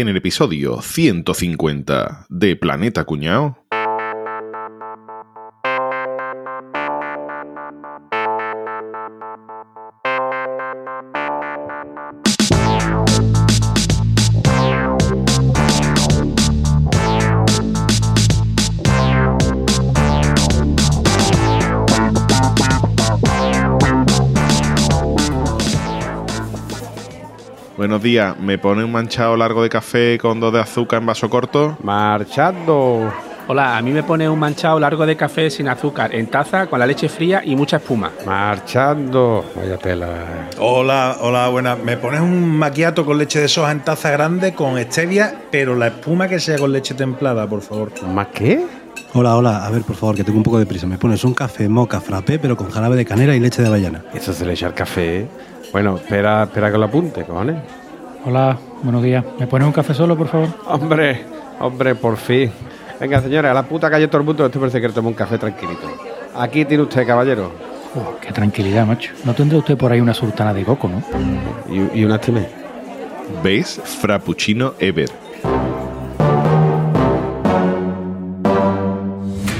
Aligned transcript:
en 0.00 0.08
el 0.08 0.16
episodio 0.16 0.80
150 0.80 2.26
de 2.28 2.56
Planeta 2.56 3.04
Cuñao. 3.04 3.67
Días, 28.08 28.38
¿me 28.38 28.56
pone 28.56 28.82
un 28.82 28.90
manchado 28.90 29.36
largo 29.36 29.62
de 29.62 29.68
café 29.68 30.16
con 30.16 30.40
dos 30.40 30.50
de 30.50 30.60
azúcar 30.60 31.00
en 31.00 31.06
vaso 31.06 31.28
corto? 31.28 31.76
Marchando. 31.82 33.12
Hola, 33.48 33.76
a 33.76 33.82
mí 33.82 33.90
me 33.90 34.02
pone 34.02 34.26
un 34.26 34.38
manchado 34.38 34.80
largo 34.80 35.04
de 35.04 35.14
café 35.14 35.50
sin 35.50 35.68
azúcar, 35.68 36.14
en 36.14 36.26
taza, 36.26 36.68
con 36.68 36.78
la 36.78 36.86
leche 36.86 37.10
fría 37.10 37.42
y 37.44 37.54
mucha 37.54 37.76
espuma. 37.76 38.10
Marchando. 38.24 39.44
Vaya 39.54 39.76
tela. 39.76 40.48
Hola, 40.58 41.18
hola, 41.20 41.48
buenas. 41.48 41.78
¿Me 41.80 41.98
pones 41.98 42.22
un 42.22 42.48
maquiato 42.56 43.04
con 43.04 43.18
leche 43.18 43.42
de 43.42 43.48
soja 43.48 43.72
en 43.72 43.80
taza 43.80 44.10
grande 44.10 44.54
con 44.54 44.78
stevia, 44.84 45.42
pero 45.50 45.74
la 45.74 45.88
espuma 45.88 46.28
que 46.28 46.40
sea 46.40 46.56
con 46.56 46.72
leche 46.72 46.94
templada, 46.94 47.46
por 47.46 47.60
favor? 47.60 47.92
¿Más 48.06 48.28
qué? 48.28 48.64
Hola, 49.12 49.36
hola, 49.36 49.66
a 49.66 49.70
ver, 49.70 49.82
por 49.82 49.96
favor, 49.96 50.16
que 50.16 50.24
tengo 50.24 50.38
un 50.38 50.44
poco 50.44 50.58
de 50.58 50.64
prisa. 50.64 50.86
Me 50.86 50.96
pones 50.96 51.22
un 51.24 51.34
café 51.34 51.68
moca 51.68 52.00
frappé, 52.00 52.38
pero 52.38 52.56
con 52.56 52.70
jarabe 52.70 52.96
de 52.96 53.04
canela 53.04 53.36
y 53.36 53.40
leche 53.40 53.60
de 53.60 53.68
avellana. 53.68 54.02
Eso 54.14 54.32
se 54.32 54.46
le 54.46 54.54
echa 54.54 54.66
al 54.66 54.74
café. 54.74 55.20
¿eh? 55.20 55.28
Bueno, 55.72 55.96
espera, 55.96 56.44
espera 56.44 56.72
que 56.72 56.78
lo 56.78 56.86
apunte, 56.86 57.24
cojones. 57.24 57.56
Hola, 58.28 58.58
buenos 58.82 59.02
días. 59.02 59.24
¿Me 59.38 59.46
pones 59.46 59.66
un 59.66 59.72
café 59.72 59.94
solo, 59.94 60.14
por 60.14 60.28
favor? 60.28 60.48
Hombre, 60.66 61.24
hombre, 61.60 61.94
por 61.94 62.18
fin. 62.18 62.52
Venga, 63.00 63.22
señores, 63.22 63.50
a 63.50 63.54
la 63.54 63.62
puta 63.62 63.88
calle 63.88 64.06
todo 64.06 64.18
el 64.18 64.26
mundo. 64.26 64.44
Esto 64.44 64.60
parece 64.60 64.82
que 64.82 64.90
toma 64.90 65.08
un 65.08 65.14
café 65.14 65.38
tranquilito. 65.38 65.90
Aquí 66.36 66.66
tiene 66.66 66.82
usted, 66.82 67.06
caballero. 67.06 67.50
Qué 68.20 68.30
tranquilidad, 68.30 68.86
macho. 68.86 69.12
¿No 69.24 69.32
tendrá 69.32 69.56
usted 69.56 69.78
por 69.78 69.92
ahí 69.92 70.02
una 70.02 70.12
sultana 70.12 70.52
de 70.52 70.62
coco, 70.62 70.90
no? 70.90 71.02
Y, 71.74 72.00
y 72.00 72.04
una 72.04 72.20
timé. 72.20 72.46
¿Veis? 73.42 73.80
Frappuccino 73.82 74.74
Ever. 74.78 75.08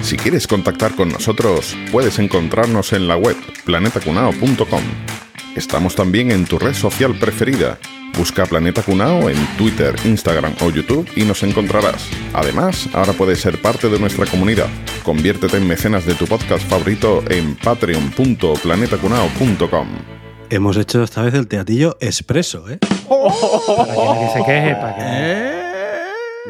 Si 0.02 0.18
quieres 0.18 0.46
contactar 0.46 0.94
con 0.94 1.08
nosotros, 1.08 1.74
puedes 1.90 2.18
encontrarnos 2.18 2.92
en 2.92 3.08
la 3.08 3.16
web 3.16 3.36
planetacunao.com. 3.64 4.82
Estamos 5.56 5.94
también 5.94 6.30
en 6.30 6.44
tu 6.44 6.58
red 6.58 6.74
social 6.74 7.14
preferida. 7.18 7.78
Busca 8.16 8.46
Planeta 8.46 8.80
Cunao 8.82 9.28
en 9.28 9.36
Twitter, 9.56 9.96
Instagram 10.04 10.54
o 10.62 10.70
YouTube 10.70 11.08
y 11.16 11.24
nos 11.24 11.42
encontrarás. 11.42 12.08
Además, 12.32 12.88
ahora 12.92 13.12
puedes 13.12 13.40
ser 13.40 13.60
parte 13.60 13.88
de 13.88 13.98
nuestra 13.98 14.26
comunidad. 14.26 14.68
Conviértete 15.04 15.56
en 15.56 15.66
mecenas 15.66 16.06
de 16.06 16.14
tu 16.14 16.26
podcast 16.26 16.64
favorito 16.68 17.24
en 17.28 17.56
patreon.planetacunao.com. 17.56 19.88
Hemos 20.50 20.78
hecho 20.78 21.02
esta 21.02 21.20
vez 21.22 21.34
el 21.34 21.46
teatillo 21.46 21.98
expreso, 22.00 22.70
¿eh? 22.70 22.78
Para 23.08 23.84
que 23.84 23.96
nadie 23.96 24.30
se 24.32 24.42
queje, 24.44 24.74
para 24.76 24.96
que... 24.96 25.57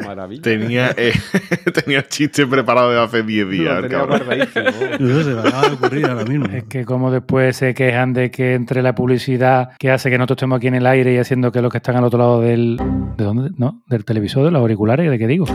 Maravilla. 0.05 0.41
Tenía, 0.41 0.91
eh, 0.97 1.13
tenía 1.73 1.99
el 1.99 2.07
chiste 2.07 2.45
preparado 2.47 2.91
de 2.91 2.99
hace 2.99 3.23
10 3.23 3.49
días. 3.49 3.75
Lo 3.75 3.81
tenía 3.81 3.97
cabrón. 3.97 4.21
guardadísimo. 4.25 4.69
Eso 5.09 5.23
se 5.23 5.29
me 5.35 5.39
acaba 5.39 5.67
de 5.67 5.73
ocurrir 5.73 6.05
ahora 6.05 6.25
mismo. 6.25 6.45
Es 6.47 6.63
que 6.65 6.85
como 6.85 7.11
después 7.11 7.57
se 7.57 7.73
quejan 7.73 8.13
de 8.13 8.31
que 8.31 8.53
entre 8.53 8.81
la 8.81 8.95
publicidad 8.95 9.71
que 9.77 9.91
hace 9.91 10.09
que 10.09 10.17
nosotros 10.17 10.37
estemos 10.37 10.57
aquí 10.57 10.67
en 10.67 10.75
el 10.75 10.85
aire 10.85 11.13
y 11.13 11.17
haciendo 11.17 11.51
que 11.51 11.61
los 11.61 11.71
que 11.71 11.77
están 11.77 11.95
al 11.95 12.03
otro 12.03 12.19
lado 12.19 12.41
del... 12.41 12.77
¿De 13.17 13.23
dónde? 13.23 13.51
No, 13.57 13.83
del 13.87 14.05
televisor, 14.05 14.45
de 14.45 14.51
los 14.51 14.59
auriculares, 14.61 15.09
¿de 15.09 15.17
qué 15.17 15.27
digo? 15.27 15.45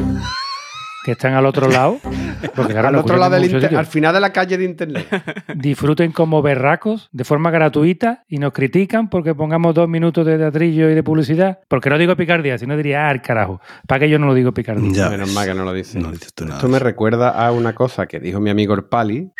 Que 1.04 1.12
están 1.12 1.34
al 1.34 1.44
otro 1.44 1.68
lado. 1.68 1.98
Porque 2.56 2.72
claro, 2.72 2.88
al 2.88 2.96
otro 2.96 3.16
lado 3.18 3.34
del 3.34 3.44
inter- 3.44 3.76
al 3.76 3.86
final 3.86 4.14
de 4.14 4.20
la 4.20 4.32
calle 4.32 4.56
de 4.56 4.64
internet. 4.64 5.06
disfruten 5.54 6.12
como 6.12 6.40
berracos 6.40 7.10
de 7.12 7.24
forma 7.24 7.50
gratuita 7.50 8.24
y 8.26 8.38
nos 8.38 8.52
critican 8.52 9.10
porque 9.10 9.34
pongamos 9.34 9.74
dos 9.74 9.86
minutos 9.88 10.24
de 10.24 10.38
teatrillo 10.38 10.88
y 10.88 10.94
de 10.94 11.02
publicidad. 11.02 11.58
Porque 11.68 11.90
no 11.90 11.98
digo 11.98 12.16
picardía, 12.16 12.56
sino 12.56 12.76
diría, 12.76 13.08
ah, 13.08 13.12
el 13.12 13.20
carajo. 13.20 13.60
¿Para 13.86 14.00
que 14.00 14.08
yo 14.08 14.18
no 14.18 14.26
lo 14.26 14.34
digo 14.34 14.52
picardía? 14.52 14.90
Ya 14.92 15.10
Menos 15.10 15.32
mal 15.34 15.46
que 15.46 15.54
no 15.54 15.64
lo. 15.64 15.74
No 15.74 15.74
dices 15.74 16.32
tú 16.34 16.44
nada. 16.44 16.56
Esto 16.56 16.68
me 16.68 16.78
recuerda 16.78 17.30
a 17.30 17.52
una 17.52 17.74
cosa 17.74 18.06
que 18.06 18.18
dijo 18.18 18.40
mi 18.40 18.48
amigo 18.50 18.72
el 18.74 18.84
Pali, 18.84 19.30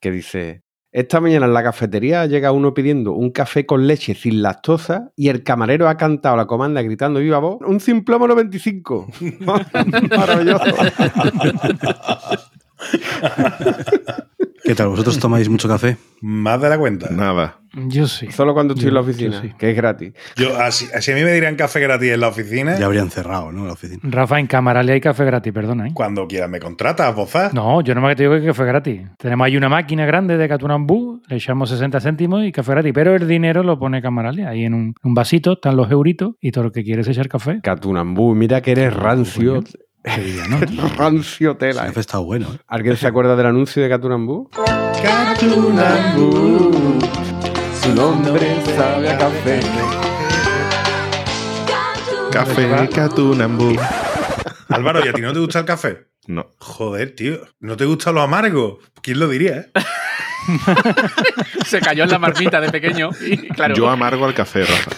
que 0.00 0.10
dice, 0.10 0.62
esta 0.92 1.20
mañana 1.22 1.46
en 1.46 1.54
la 1.54 1.62
cafetería 1.62 2.26
llega 2.26 2.52
uno 2.52 2.74
pidiendo 2.74 3.12
un 3.12 3.30
café 3.30 3.64
con 3.64 3.86
leche 3.86 4.14
sin 4.14 4.42
lactosa 4.42 5.10
y 5.16 5.28
el 5.28 5.42
camarero 5.42 5.88
ha 5.88 5.96
cantado 5.96 6.36
la 6.36 6.46
comanda 6.46 6.82
gritando 6.82 7.18
viva 7.18 7.38
voz, 7.38 7.62
un 7.66 7.80
simplomo 7.80 8.28
95. 8.28 9.08
Maravilloso. 10.10 10.64
¿Qué 14.62 14.74
tal? 14.74 14.88
¿Vosotros 14.88 15.18
tomáis 15.18 15.48
mucho 15.48 15.66
café? 15.66 15.96
Más 16.20 16.60
de 16.60 16.68
la 16.68 16.78
cuenta. 16.78 17.08
Nada. 17.10 17.61
Yo 17.74 18.06
sí. 18.06 18.30
Solo 18.30 18.52
cuando 18.54 18.74
estoy 18.74 18.88
en 18.88 18.94
la 18.94 19.00
oficina, 19.00 19.40
sí. 19.40 19.52
que 19.58 19.70
es 19.70 19.76
gratis. 19.76 20.12
Yo, 20.36 20.56
así, 20.60 20.86
así 20.94 21.10
a 21.12 21.14
mí 21.14 21.22
me 21.22 21.32
dirían 21.32 21.56
café 21.56 21.80
gratis 21.80 22.12
en 22.12 22.20
la 22.20 22.28
oficina. 22.28 22.78
Ya 22.78 22.86
habrían 22.86 23.10
cerrado, 23.10 23.50
¿no? 23.50 23.66
La 23.66 23.72
oficina. 23.72 24.00
Rafa, 24.02 24.38
en 24.38 24.46
Camarale 24.46 24.92
hay 24.92 25.00
café 25.00 25.24
gratis, 25.24 25.52
perdona, 25.52 25.88
¿eh? 25.88 25.90
Cuando 25.94 26.26
quieras 26.26 26.50
me 26.50 26.60
contratas, 26.60 27.14
bozas. 27.14 27.54
No, 27.54 27.80
yo 27.80 27.94
no 27.94 28.00
me 28.02 28.14
te 28.14 28.24
digo 28.24 28.34
que 28.38 28.46
café 28.46 28.64
gratis. 28.64 29.00
Tenemos 29.18 29.46
ahí 29.46 29.56
una 29.56 29.68
máquina 29.68 30.04
grande 30.04 30.36
de 30.36 30.48
Catunambú, 30.48 31.22
le 31.28 31.36
echamos 31.36 31.70
60 31.70 32.00
céntimos 32.00 32.44
y 32.44 32.52
café 32.52 32.72
gratis, 32.72 32.92
pero 32.94 33.14
el 33.14 33.26
dinero 33.26 33.62
lo 33.62 33.78
pone 33.78 34.02
Camarale. 34.02 34.46
Ahí 34.46 34.64
en 34.64 34.74
un, 34.74 34.94
un 35.02 35.14
vasito 35.14 35.52
están 35.54 35.76
los 35.76 35.90
euritos 35.90 36.34
y 36.40 36.50
todo 36.52 36.64
lo 36.64 36.72
que 36.72 36.82
quieres 36.84 37.06
es 37.08 37.16
echar 37.16 37.28
café. 37.28 37.60
Catunambú, 37.62 38.34
mira 38.34 38.60
que 38.60 38.72
eres 38.72 38.92
rancio. 38.94 39.62
Sevilla, 40.04 40.48
¿no? 40.48 40.58
rancio 40.98 41.52
El 41.52 41.56
tela. 41.58 41.86
café 41.86 42.00
está 42.00 42.18
bueno, 42.18 42.48
¿eh? 42.52 42.58
¿Alguien 42.66 42.96
se 42.96 43.06
acuerda 43.06 43.36
del 43.36 43.46
anuncio 43.46 43.82
de 43.82 43.88
Catunambú? 43.88 44.50
Su 47.82 47.94
nombre 47.94 48.62
sabe 48.76 49.10
a 49.10 49.18
café. 49.18 49.60
Café 52.30 52.88
Catunambú. 52.88 53.76
Álvaro, 54.68 55.04
¿y 55.04 55.08
a 55.08 55.12
ti 55.12 55.20
no 55.20 55.32
te 55.32 55.38
gusta 55.40 55.60
el 55.60 55.64
café? 55.64 56.06
No. 56.26 56.46
Joder, 56.58 57.14
tío. 57.14 57.40
¿No 57.60 57.76
te 57.76 57.84
gusta 57.84 58.12
lo 58.12 58.22
amargo? 58.22 58.78
¿Quién 59.02 59.18
lo 59.18 59.28
diría, 59.28 59.56
eh? 59.58 59.72
Se 61.66 61.80
cayó 61.80 62.04
en 62.04 62.10
la 62.10 62.18
marmita 62.18 62.60
de 62.60 62.70
pequeño 62.70 63.10
y 63.20 63.36
claro. 63.48 63.74
Yo 63.74 63.88
amargo 63.88 64.24
al 64.26 64.34
café, 64.34 64.64
Rafa. 64.64 64.90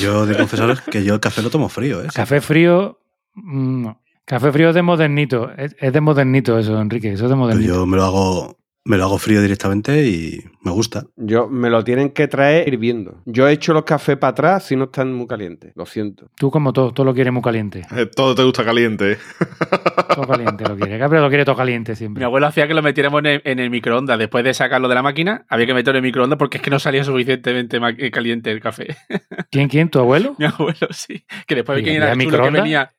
Yo 0.00 0.26
de 0.26 0.36
confesaros 0.36 0.80
que 0.82 1.04
yo 1.04 1.14
el 1.14 1.20
café 1.20 1.42
lo 1.42 1.50
tomo 1.50 1.68
frío, 1.68 2.02
¿eh? 2.02 2.08
Café 2.12 2.40
frío, 2.40 2.98
mm, 3.34 3.82
no. 3.82 4.02
Café 4.24 4.50
frío 4.50 4.70
es 4.70 4.74
de 4.74 4.82
modernito. 4.82 5.52
Es, 5.56 5.76
es 5.78 5.92
de 5.92 6.00
modernito 6.00 6.58
eso, 6.58 6.80
Enrique. 6.80 7.12
Eso 7.12 7.24
es 7.24 7.30
de 7.30 7.34
Pero 7.34 7.36
modernito. 7.36 7.74
yo 7.74 7.86
me 7.86 7.96
lo 7.96 8.04
hago 8.04 8.58
me 8.86 8.96
lo 8.96 9.04
hago 9.04 9.18
frío 9.18 9.42
directamente 9.42 10.06
y 10.06 10.44
me 10.62 10.70
gusta. 10.70 11.04
Yo 11.16 11.48
me 11.48 11.70
lo 11.70 11.82
tienen 11.82 12.10
que 12.10 12.28
traer 12.28 12.68
hirviendo. 12.68 13.20
Yo 13.24 13.48
he 13.48 13.52
hecho 13.52 13.72
los 13.74 13.82
cafés 13.84 14.16
para 14.16 14.30
atrás 14.30 14.64
si 14.64 14.76
no 14.76 14.84
están 14.84 15.12
muy 15.12 15.26
calientes. 15.26 15.72
Lo 15.74 15.86
siento. 15.86 16.30
Tú 16.36 16.50
como 16.52 16.72
todo, 16.72 16.92
todo 16.92 17.04
lo 17.04 17.12
quieres 17.14 17.32
muy 17.32 17.42
caliente. 17.42 17.82
Eh, 17.96 18.06
Todo 18.06 18.34
te 18.34 18.44
gusta 18.44 18.64
caliente. 18.64 19.12
¿eh? 19.12 19.18
Todo 20.14 20.26
caliente 20.28 20.64
lo 20.68 20.76
quiere. 20.76 20.98
Gabriel 20.98 21.22
lo 21.24 21.28
quiere 21.28 21.44
todo 21.44 21.56
caliente 21.56 21.92
Mi 21.92 21.96
siempre. 21.96 22.24
abuelo 22.24 22.46
hacía 22.46 22.66
que 22.68 22.74
lo 22.74 22.82
metiéramos 22.82 23.18
en 23.20 23.26
el, 23.26 23.42
en 23.44 23.58
el 23.58 23.70
microondas. 23.70 24.18
Después 24.18 24.44
de 24.44 24.54
sacarlo 24.54 24.88
de 24.88 24.94
la 24.94 25.02
máquina, 25.02 25.44
había 25.48 25.66
que 25.66 25.74
meterlo 25.74 25.98
en 25.98 26.04
el 26.04 26.08
microondas 26.08 26.38
porque 26.38 26.58
es 26.58 26.62
que 26.62 26.70
no 26.70 26.78
salía 26.78 27.02
suficientemente 27.04 27.78
eh, 27.98 28.10
caliente 28.10 28.50
el 28.50 28.60
café. 28.60 28.96
¿Quién, 29.50 29.68
quién? 29.68 29.90
¿Tu 29.90 29.98
abuelo? 29.98 30.34
Mi 30.38 30.46
abuelo, 30.46 30.88
sí. 30.92 31.24
Que 31.46 31.56
después 31.56 31.78
¿Y 31.80 31.82
de 31.82 31.90
que 31.90 31.96
era 31.96 32.12
el 32.12 32.18
chulo 32.18 32.20
que 32.20 32.26
microondas? 32.30 32.62
venía. 32.62 32.92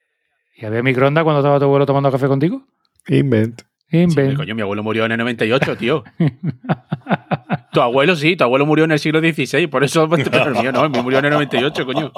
¿Y 0.57 0.65
había 0.65 0.83
microondas 0.83 1.23
cuando 1.23 1.39
estaba 1.39 1.59
tu 1.59 1.65
abuelo 1.65 1.85
tomando 1.85 2.11
café 2.11 2.27
contigo? 2.27 2.61
Invent. 3.07 3.61
Sí, 3.89 4.05
coño, 4.35 4.53
mi 4.53 4.61
abuelo 4.61 4.83
murió 4.83 5.05
en 5.05 5.13
el 5.13 5.17
98, 5.17 5.77
tío. 5.77 6.03
tu 7.71 7.81
abuelo 7.81 8.17
sí, 8.17 8.35
tu 8.35 8.43
abuelo 8.43 8.65
murió 8.65 8.83
en 8.83 8.91
el 8.91 8.99
siglo 8.99 9.19
XVI, 9.19 9.67
por 9.67 9.85
eso 9.85 10.09
pero 10.31 10.47
el 10.47 10.55
mío 10.55 10.73
no, 10.73 10.83
el 10.83 10.89
mío 10.89 11.03
murió 11.03 11.19
en 11.19 11.25
el 11.25 11.31
98, 11.31 11.85
coño. 11.85 12.11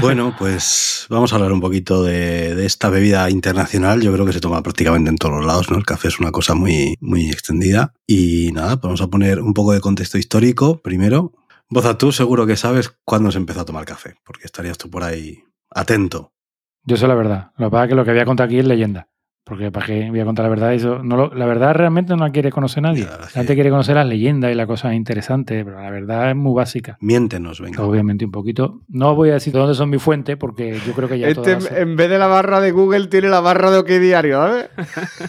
Bueno, 0.00 0.34
pues 0.36 1.06
vamos 1.08 1.32
a 1.32 1.36
hablar 1.36 1.52
un 1.52 1.60
poquito 1.60 2.02
de, 2.02 2.56
de 2.56 2.66
esta 2.66 2.90
bebida 2.90 3.30
internacional. 3.30 4.00
Yo 4.00 4.12
creo 4.12 4.26
que 4.26 4.32
se 4.32 4.40
toma 4.40 4.62
prácticamente 4.62 5.10
en 5.10 5.16
todos 5.16 5.36
los 5.36 5.46
lados, 5.46 5.70
¿no? 5.70 5.78
El 5.78 5.86
café 5.86 6.08
es 6.08 6.18
una 6.18 6.32
cosa 6.32 6.54
muy, 6.54 6.96
muy 7.00 7.30
extendida. 7.30 7.92
Y 8.06 8.50
nada, 8.52 8.80
pues 8.80 8.82
vamos 8.82 9.00
a 9.02 9.08
poner 9.08 9.40
un 9.40 9.54
poco 9.54 9.72
de 9.72 9.80
contexto 9.80 10.18
histórico 10.18 10.82
primero. 10.82 11.32
Boza, 11.68 11.96
tú 11.96 12.10
seguro 12.10 12.48
que 12.48 12.56
sabes 12.56 12.92
cuándo 13.04 13.30
se 13.30 13.38
empezó 13.38 13.60
a 13.60 13.64
tomar 13.64 13.84
café, 13.84 14.16
porque 14.24 14.44
estarías 14.44 14.76
tú 14.76 14.90
por 14.90 15.04
ahí 15.04 15.38
atento. 15.70 16.32
Yo 16.82 16.96
sé 16.96 17.06
la 17.06 17.14
verdad. 17.14 17.52
Lo 17.58 17.66
que 17.66 17.70
pasa 17.70 17.84
es 17.84 17.88
que 17.90 17.94
lo 17.94 18.04
que 18.04 18.10
voy 18.10 18.20
a 18.20 18.24
contar 18.24 18.46
aquí 18.46 18.58
es 18.58 18.64
leyenda. 18.64 19.08
Porque 19.50 19.72
para 19.72 19.84
qué 19.84 20.08
voy 20.10 20.20
a 20.20 20.24
contar 20.24 20.44
la 20.44 20.48
verdad, 20.48 20.72
eso 20.74 21.00
no 21.02 21.16
lo- 21.16 21.34
la 21.34 21.44
verdad 21.44 21.74
realmente 21.74 22.14
no 22.14 22.24
la 22.24 22.30
quiere 22.30 22.52
conocer 22.52 22.84
nadie. 22.84 23.02
Ya, 23.02 23.18
La 23.18 23.26
gente 23.26 23.54
quiere 23.54 23.68
conocer 23.68 23.96
las 23.96 24.06
leyendas 24.06 24.52
y 24.52 24.54
las 24.54 24.68
cosas 24.68 24.94
interesantes, 24.94 25.64
pero 25.64 25.82
la 25.82 25.90
verdad 25.90 26.30
es 26.30 26.36
muy 26.36 26.54
básica. 26.54 26.96
Miéntenos, 27.00 27.60
venga. 27.60 27.82
Obviamente 27.82 28.24
un 28.24 28.30
poquito. 28.30 28.82
No 28.86 29.16
voy 29.16 29.30
a 29.30 29.34
decir 29.34 29.52
de 29.52 29.58
dónde 29.58 29.74
son 29.74 29.90
mis 29.90 30.00
fuentes 30.00 30.36
porque 30.36 30.78
yo 30.86 30.92
creo 30.92 31.08
que 31.08 31.18
ya 31.18 31.26
Este, 31.26 31.56
todas... 31.56 31.72
en 31.72 31.96
vez 31.96 32.08
de 32.08 32.18
la 32.18 32.28
barra 32.28 32.60
de 32.60 32.70
Google, 32.70 33.08
tiene 33.08 33.28
la 33.28 33.40
barra 33.40 33.72
de 33.72 33.78
OK 33.78 33.88
Diario, 33.88 34.36
¿sabes? 34.40 34.68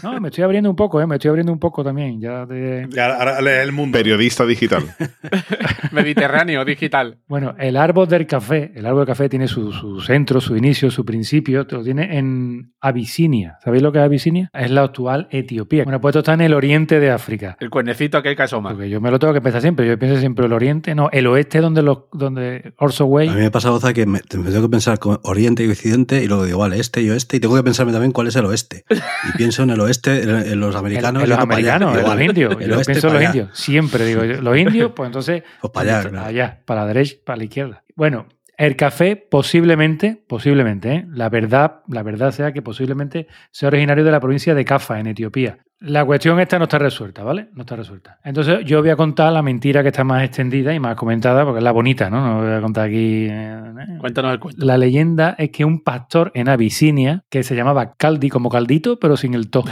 No, 0.04 0.22
me 0.22 0.28
estoy 0.28 0.44
abriendo 0.44 0.70
un 0.70 0.76
poco, 0.76 1.02
¿eh? 1.02 1.08
Me 1.08 1.16
estoy 1.16 1.30
abriendo 1.30 1.52
un 1.52 1.60
poco 1.60 1.84
también. 1.84 2.22
Ya 2.22 2.46
de... 2.46 2.88
Ahora, 3.02 3.18
ahora 3.18 3.42
lees 3.42 3.64
el 3.64 3.72
mundo. 3.72 3.98
Periodista 3.98 4.46
digital. 4.46 4.84
Mediterráneo, 5.92 6.64
digital. 6.66 7.18
Bueno, 7.28 7.56
el 7.58 7.78
árbol 7.78 8.08
del 8.08 8.28
café, 8.28 8.72
el 8.76 8.86
árbol 8.86 9.00
del 9.02 9.08
café 9.08 9.30
tiene 9.30 9.48
su, 9.48 9.72
su 9.72 10.00
centro, 10.02 10.40
su 10.42 10.56
inicio, 10.56 10.92
su 10.92 11.04
principio, 11.06 11.66
lo 11.70 11.84
tiene 11.84 12.18
en 12.18 12.74
Abisinia. 12.82 13.58
¿Sabéis 13.64 13.84
lo 13.84 13.92
que 13.92 14.00
es 14.00 14.04
Abisinia? 14.12 14.50
Es 14.54 14.70
la 14.72 14.84
actual 14.84 15.28
Etiopía. 15.32 15.84
Bueno, 15.84 16.00
pues 16.02 16.12
esto 16.12 16.20
está 16.20 16.34
en 16.34 16.42
el 16.42 16.54
oriente 16.54 17.00
de 17.00 17.10
África. 17.12 17.58
El 17.60 17.70
cuernecito 17.70 18.18
aquel 18.18 18.36
que 18.36 18.44
asoma. 18.44 18.72
Porque 18.72 18.90
yo 18.90 19.02
me 19.02 19.10
lo 19.12 19.20
tengo 19.20 19.34
que 19.34 19.42
pensar 19.42 19.62
siempre. 19.62 19.88
Yo 19.88 19.98
pienso 19.98 20.20
siempre 20.20 20.46
el 20.46 20.54
oriente, 20.54 20.94
no, 20.96 21.10
el 21.12 21.28
oeste 21.28 21.60
donde 21.62 21.82
los 21.82 22.00
donde 22.14 22.74
Orso 22.78 23.06
Way. 23.06 23.30
A 23.30 23.34
mí 23.34 23.40
me 23.42 23.52
pasa, 23.52 23.70
Boza, 23.70 23.94
que 23.94 24.06
me, 24.06 24.20
me 24.38 24.50
tengo 24.52 24.62
que 24.64 24.70
pensar 24.70 25.00
con 25.00 25.20
Oriente 25.24 25.64
y 25.64 25.70
Occidente 25.70 26.24
y 26.24 26.28
luego 26.28 26.46
digo, 26.46 26.60
vale, 26.60 26.80
este 26.80 27.02
y 27.02 27.10
oeste, 27.10 27.38
y 27.38 27.40
tengo 27.40 27.56
que 27.56 27.64
pensarme 27.64 27.92
también 27.92 28.12
cuál 28.12 28.28
es 28.28 28.36
el 28.36 28.46
oeste. 28.46 28.84
Y 29.34 29.38
pienso 29.38 29.64
en 29.64 29.70
el 29.70 29.80
oeste, 29.80 30.24
en, 30.24 30.30
en 30.30 30.60
los 30.60 30.74
en- 30.76 30.80
americanos. 30.80 31.24
en 31.24 31.30
los 31.30 31.38
para 31.38 31.44
americanos, 31.54 31.98
en 31.98 32.04
los 32.04 32.22
indios. 32.22 32.56
el 32.60 32.70
Yo 32.70 32.78
oeste 32.78 32.92
pienso 32.94 33.08
en 33.08 33.14
para 33.14 33.24
los 33.24 33.30
allá. 33.30 33.40
indios. 33.42 33.58
Siempre 33.60 34.06
digo, 34.06 34.24
los 34.24 34.58
indios, 34.58 34.92
pues 34.96 35.08
entonces 35.08 35.44
Pues 35.62 35.72
para 35.72 36.00
allá, 36.00 36.10
claro. 36.10 36.26
allá, 36.28 36.60
para 36.66 36.82
la 36.82 36.88
derecha, 36.88 37.16
para 37.26 37.38
la 37.38 37.44
izquierda. 37.46 37.84
Bueno, 37.96 38.26
el 38.62 38.76
café 38.76 39.16
posiblemente, 39.16 40.24
posiblemente, 40.28 40.94
¿eh? 40.94 41.06
la 41.10 41.30
verdad, 41.30 41.82
la 41.88 42.04
verdad 42.04 42.32
sea 42.32 42.52
que 42.54 42.62
posiblemente 42.62 43.26
sea 43.52 43.70
originario 43.70 44.04
de 44.04 44.12
la 44.12 44.20
provincia 44.20 44.54
de 44.54 44.64
Cafa, 44.64 45.00
en 45.00 45.08
Etiopía. 45.08 45.58
La 45.80 46.06
cuestión 46.06 46.40
esta 46.40 46.60
no 46.60 46.66
está 46.66 46.78
resuelta, 46.78 47.24
¿vale? 47.24 47.50
No 47.54 47.62
está 47.62 47.76
resuelta. 47.76 48.20
Entonces 48.24 48.60
yo 48.66 48.82
voy 48.82 48.92
a 48.92 48.96
contar 48.96 49.34
la 49.34 49.42
mentira 49.42 49.82
que 49.82 49.88
está 49.88 50.04
más 50.04 50.24
extendida 50.24 50.76
y 50.76 50.80
más 50.80 50.96
comentada, 50.96 51.44
porque 51.44 51.58
es 51.58 51.64
la 51.64 51.72
bonita, 51.72 52.12
¿no? 52.12 52.24
No 52.24 52.42
voy 52.44 52.54
a 52.54 52.62
contar 52.62 52.86
aquí. 52.88 53.26
eh, 53.28 53.98
Cuéntanos 54.00 54.32
el 54.34 54.40
cuento. 54.40 54.64
La 54.64 54.78
leyenda 54.78 55.34
es 55.40 55.50
que 55.50 55.66
un 55.66 55.82
pastor 55.84 56.32
en 56.36 56.48
Abisinia, 56.50 57.24
que 57.32 57.42
se 57.42 57.56
llamaba 57.56 57.96
Caldi, 57.96 58.30
como 58.30 58.50
caldito, 58.50 59.00
pero 59.00 59.18
sin 59.18 59.34
el 59.34 59.50
to, 59.50 59.64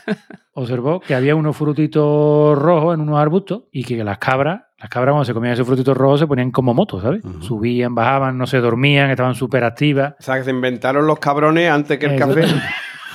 observó 0.54 1.00
que 1.00 1.14
había 1.14 1.34
unos 1.34 1.54
frutitos 1.54 2.56
rojos 2.58 2.94
en 2.94 3.02
unos 3.02 3.18
arbustos 3.18 3.64
y 3.70 3.84
que 3.84 4.02
las 4.02 4.16
cabras, 4.16 4.62
las 4.78 4.88
cabras 4.90 5.12
cuando 5.12 5.24
se 5.24 5.34
comían 5.34 5.54
esos 5.54 5.66
frutitos 5.66 5.96
rojos 5.96 6.20
se 6.20 6.26
ponían 6.26 6.52
como 6.52 6.72
motos, 6.72 7.02
¿sabes? 7.02 7.22
Subían, 7.40 7.96
bajaban, 7.96 8.38
no 8.38 8.46
se 8.46 8.58
dormían, 8.58 9.10
estaban 9.10 9.34
súper 9.34 9.64
activas. 9.64 10.14
O 10.20 10.22
sea, 10.22 10.36
que 10.36 10.44
se 10.44 10.50
inventaron 10.50 11.06
los 11.06 11.18
cabrones 11.18 11.68
antes 11.68 11.98
que 11.98 12.06
el 12.06 12.18
café. 12.18 12.44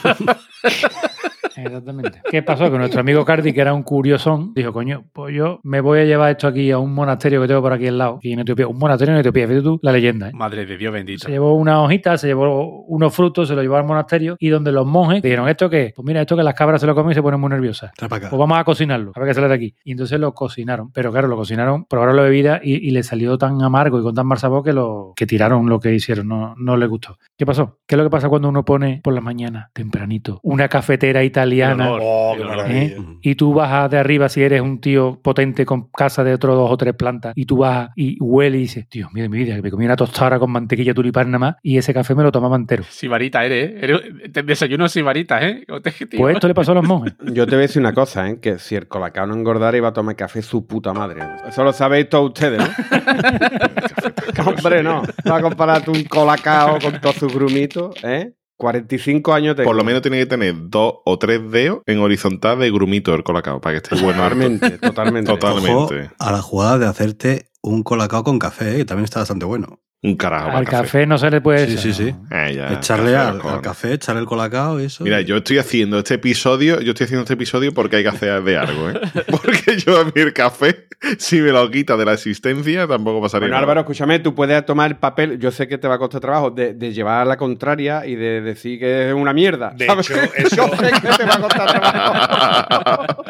Exactamente. 1.55 2.21
¿Qué 2.29 2.43
pasó? 2.43 2.71
Que 2.71 2.77
nuestro 2.77 3.01
amigo 3.01 3.25
Cardi, 3.25 3.53
que 3.53 3.61
era 3.61 3.73
un 3.73 3.83
curiosón, 3.83 4.53
dijo, 4.53 4.73
coño, 4.73 5.05
pues 5.13 5.35
yo 5.35 5.59
me 5.63 5.81
voy 5.81 5.99
a 5.99 6.05
llevar 6.05 6.31
esto 6.31 6.47
aquí 6.47 6.71
a 6.71 6.79
un 6.79 6.93
monasterio 6.93 7.41
que 7.41 7.47
tengo 7.47 7.61
por 7.61 7.73
aquí 7.73 7.87
al 7.87 7.97
lado, 7.97 8.15
aquí 8.17 8.33
en 8.33 8.39
Etiopía. 8.39 8.67
Un 8.67 8.77
monasterio 8.77 9.13
en 9.13 9.19
Etiopía, 9.19 9.47
fíjate 9.47 9.63
tú 9.63 9.79
la 9.81 9.91
leyenda, 9.91 10.29
¿eh? 10.29 10.33
Madre 10.33 10.65
de 10.65 10.77
Dios 10.77 10.93
bendito. 10.93 11.25
Se 11.25 11.31
llevó 11.31 11.55
una 11.55 11.81
hojita, 11.81 12.17
se 12.17 12.27
llevó 12.27 12.83
unos 12.85 13.13
frutos, 13.13 13.47
se 13.47 13.55
lo 13.55 13.61
llevó 13.61 13.75
al 13.77 13.85
monasterio 13.85 14.35
y 14.39 14.49
donde 14.49 14.71
los 14.71 14.85
monjes 14.85 15.21
dijeron, 15.21 15.47
¿esto 15.47 15.69
qué? 15.69 15.93
Pues 15.95 16.05
mira, 16.05 16.21
esto 16.21 16.35
que 16.35 16.43
las 16.43 16.53
cabras 16.53 16.81
se 16.81 16.87
lo 16.87 16.95
comen 16.95 17.11
y 17.11 17.15
se 17.15 17.21
ponen 17.21 17.39
muy 17.39 17.49
nerviosas. 17.49 17.91
Pues 17.97 18.31
vamos 18.31 18.57
a 18.57 18.63
cocinarlo, 18.63 19.11
a 19.15 19.19
ver 19.19 19.29
qué 19.29 19.33
sale 19.33 19.47
de 19.47 19.53
aquí. 19.53 19.75
Y 19.83 19.91
entonces 19.91 20.19
lo 20.19 20.33
cocinaron. 20.33 20.91
Pero 20.91 21.11
claro, 21.11 21.27
lo 21.27 21.35
cocinaron, 21.35 21.85
probaron 21.85 22.15
la 22.15 22.23
bebida 22.23 22.59
y, 22.63 22.75
y 22.87 22.91
le 22.91 23.03
salió 23.03 23.37
tan 23.37 23.61
amargo 23.61 23.99
y 23.99 24.03
con 24.03 24.15
tan 24.15 24.27
mal 24.27 24.37
sabor 24.37 24.63
que, 24.63 24.73
lo, 24.73 25.13
que 25.15 25.25
tiraron 25.25 25.69
lo 25.69 25.79
que 25.79 25.93
hicieron. 25.93 26.27
No, 26.27 26.55
no 26.57 26.77
les 26.77 26.89
gustó. 26.89 27.17
¿Qué 27.37 27.45
pasó? 27.45 27.79
¿Qué 27.85 27.95
es 27.95 27.97
lo 27.97 28.03
que 28.03 28.09
pasa 28.09 28.29
cuando 28.29 28.49
uno 28.49 28.65
pone 28.65 29.01
por 29.03 29.13
la 29.13 29.21
mañana, 29.21 29.69
tempranito, 29.73 30.39
una 30.43 30.67
cafetera 30.67 31.23
italiana? 31.23 31.42
El 31.42 31.42
olor. 31.45 31.99
Oh. 32.01 32.35
¿eh? 32.67 32.97
Y 33.21 33.35
tú 33.35 33.53
bajas 33.53 33.89
de 33.91 33.97
arriba 33.97 34.29
si 34.29 34.41
eres 34.43 34.61
un 34.61 34.79
tío 34.81 35.19
potente 35.21 35.65
con 35.65 35.89
casa 35.89 36.23
de 36.23 36.33
otro 36.33 36.55
dos 36.55 36.69
o 36.71 36.77
tres 36.77 36.93
plantas 36.95 37.33
y 37.35 37.45
tú 37.45 37.57
bajas 37.57 37.89
y 37.95 38.17
huele 38.21 38.57
y 38.57 38.61
dices, 38.61 38.87
Dios 38.89 39.11
mío 39.13 39.23
de 39.23 39.29
mi 39.29 39.37
vida, 39.39 39.55
que 39.55 39.61
me 39.61 39.71
comí 39.71 39.85
una 39.85 39.95
tostada 39.95 40.39
con 40.39 40.51
mantequilla 40.51 40.93
tulipán 40.93 41.27
nada 41.31 41.39
más 41.39 41.55
y 41.61 41.77
ese 41.77 41.93
café 41.93 42.15
me 42.15 42.23
lo 42.23 42.31
tomaba 42.31 42.55
entero. 42.55 42.83
Sibarita 42.89 43.43
eres, 43.45 43.71
¿eh? 43.71 43.79
Eres- 43.81 44.31
te 44.31 44.43
desayuno 44.43 44.87
sibarita, 44.89 45.45
¿eh? 45.47 45.63
¿Cómo 45.67 45.81
te- 45.81 45.91
tío? 45.91 46.19
Pues 46.19 46.35
esto 46.35 46.47
le 46.47 46.53
pasó 46.53 46.71
a 46.73 46.75
los 46.75 46.83
monjes. 46.85 47.13
Yo 47.33 47.45
te 47.45 47.51
voy 47.55 47.63
a 47.63 47.67
decir 47.67 47.81
una 47.81 47.93
cosa, 47.93 48.29
¿eh? 48.29 48.39
Que 48.41 48.59
si 48.59 48.75
el 48.75 48.87
colacao 48.87 49.25
no 49.27 49.35
engordara 49.35 49.75
iba 49.77 49.89
a 49.89 49.93
tomar 49.93 50.15
café 50.15 50.41
su 50.41 50.65
puta 50.67 50.93
madre. 50.93 51.21
Eso 51.47 51.63
lo 51.63 51.71
sabéis 51.73 52.09
todos 52.09 52.29
ustedes, 52.29 52.59
¿no? 52.59 52.65
Hombre, 54.47 54.83
no. 54.83 55.03
Va 55.29 55.37
a 55.37 55.41
comparar 55.41 55.83
tú 55.83 55.91
un 55.91 56.03
colacao 56.03 56.77
con 56.79 56.99
todos 56.99 57.15
sus 57.15 57.33
grumitos, 57.33 57.95
¿eh? 58.03 58.33
45 58.57 59.33
años 59.33 59.55
tengo. 59.55 59.67
Por 59.67 59.75
lo 59.75 59.83
menos 59.83 60.01
tiene 60.01 60.19
que 60.19 60.25
tener 60.25 60.55
dos 60.69 60.95
o 61.05 61.19
tres 61.19 61.49
dedos 61.51 61.81
en 61.85 61.99
horizontal 61.99 62.59
de 62.59 62.71
grumito 62.71 63.13
el 63.13 63.23
colacao 63.23 63.59
para 63.61 63.73
que 63.79 63.83
esté 63.83 64.03
bueno. 64.03 64.23
harto. 64.23 64.37
Totalmente, 64.37 64.77
totalmente. 64.77 65.31
Ojo 65.31 65.39
Totalmente. 65.39 66.15
a 66.19 66.31
la 66.31 66.41
jugada 66.41 66.77
de 66.79 66.85
hacerte 66.87 67.49
un 67.61 67.83
colacao 67.83 68.23
con 68.23 68.39
café, 68.39 68.73
¿eh? 68.73 68.77
que 68.77 68.85
también 68.85 69.05
está 69.05 69.19
bastante 69.19 69.45
bueno. 69.45 69.79
Un 70.05 70.17
carajo 70.17 70.49
Al 70.57 70.65
café. 70.65 70.83
café 70.83 71.05
no 71.07 71.17
se 71.17 71.29
le 71.31 71.39
puede... 71.39 71.65
Sí, 71.65 71.77
sí, 71.77 71.93
sí. 71.93 72.13
Eh, 72.29 72.53
ya, 72.57 72.73
Echarle 72.73 73.13
café, 73.13 73.29
al, 73.47 73.53
al 73.55 73.61
café, 73.61 73.93
echarle 73.93 74.19
el 74.21 74.27
colacao 74.27 74.81
y 74.81 74.85
eso. 74.85 75.01
Mira, 75.05 75.21
yo 75.21 75.37
estoy 75.37 75.59
haciendo 75.59 75.97
este 75.97 76.15
episodio, 76.15 76.81
yo 76.81 76.91
estoy 76.91 77.05
haciendo 77.05 77.21
este 77.21 77.35
episodio 77.35 77.73
porque 77.73 77.95
hay 77.95 78.03
que 78.03 78.09
hacer 78.09 78.43
de 78.43 78.57
algo, 78.57 78.89
¿eh? 78.89 78.99
Porque 79.31 79.77
yo 79.77 80.01
a 80.01 80.03
mí 80.03 80.11
el 80.15 80.33
café, 80.33 80.87
si 81.17 81.39
me 81.39 81.51
lo 81.53 81.71
quita 81.71 81.95
de 81.95 82.03
la 82.03 82.13
existencia, 82.13 82.85
tampoco 82.85 83.21
pasaría 83.21 83.45
Bueno, 83.45 83.53
nada. 83.53 83.63
Álvaro, 83.63 83.79
escúchame, 83.79 84.19
tú 84.19 84.35
puedes 84.35 84.65
tomar 84.65 84.91
el 84.91 84.97
papel, 84.97 85.39
yo 85.39 85.51
sé 85.51 85.69
que 85.69 85.77
te 85.77 85.87
va 85.87 85.95
a 85.95 85.99
costar 85.99 86.19
trabajo, 86.19 86.51
de, 86.51 86.73
de 86.73 86.91
llevar 86.91 87.21
a 87.21 87.25
la 87.25 87.37
contraria 87.37 88.05
y 88.05 88.15
de 88.15 88.41
decir 88.41 88.79
que 88.79 89.07
es 89.09 89.13
una 89.15 89.31
mierda. 89.31 89.69
De 89.73 89.85
¿sabes? 89.85 90.09
hecho, 90.09 90.19
eso- 90.35 90.55
Yo 90.69 90.75
sé 90.75 90.91
que 91.01 91.07
te 91.17 91.23
va 91.25 91.35
a 91.35 91.39
costar 91.39 91.79
trabajo. 91.79 93.05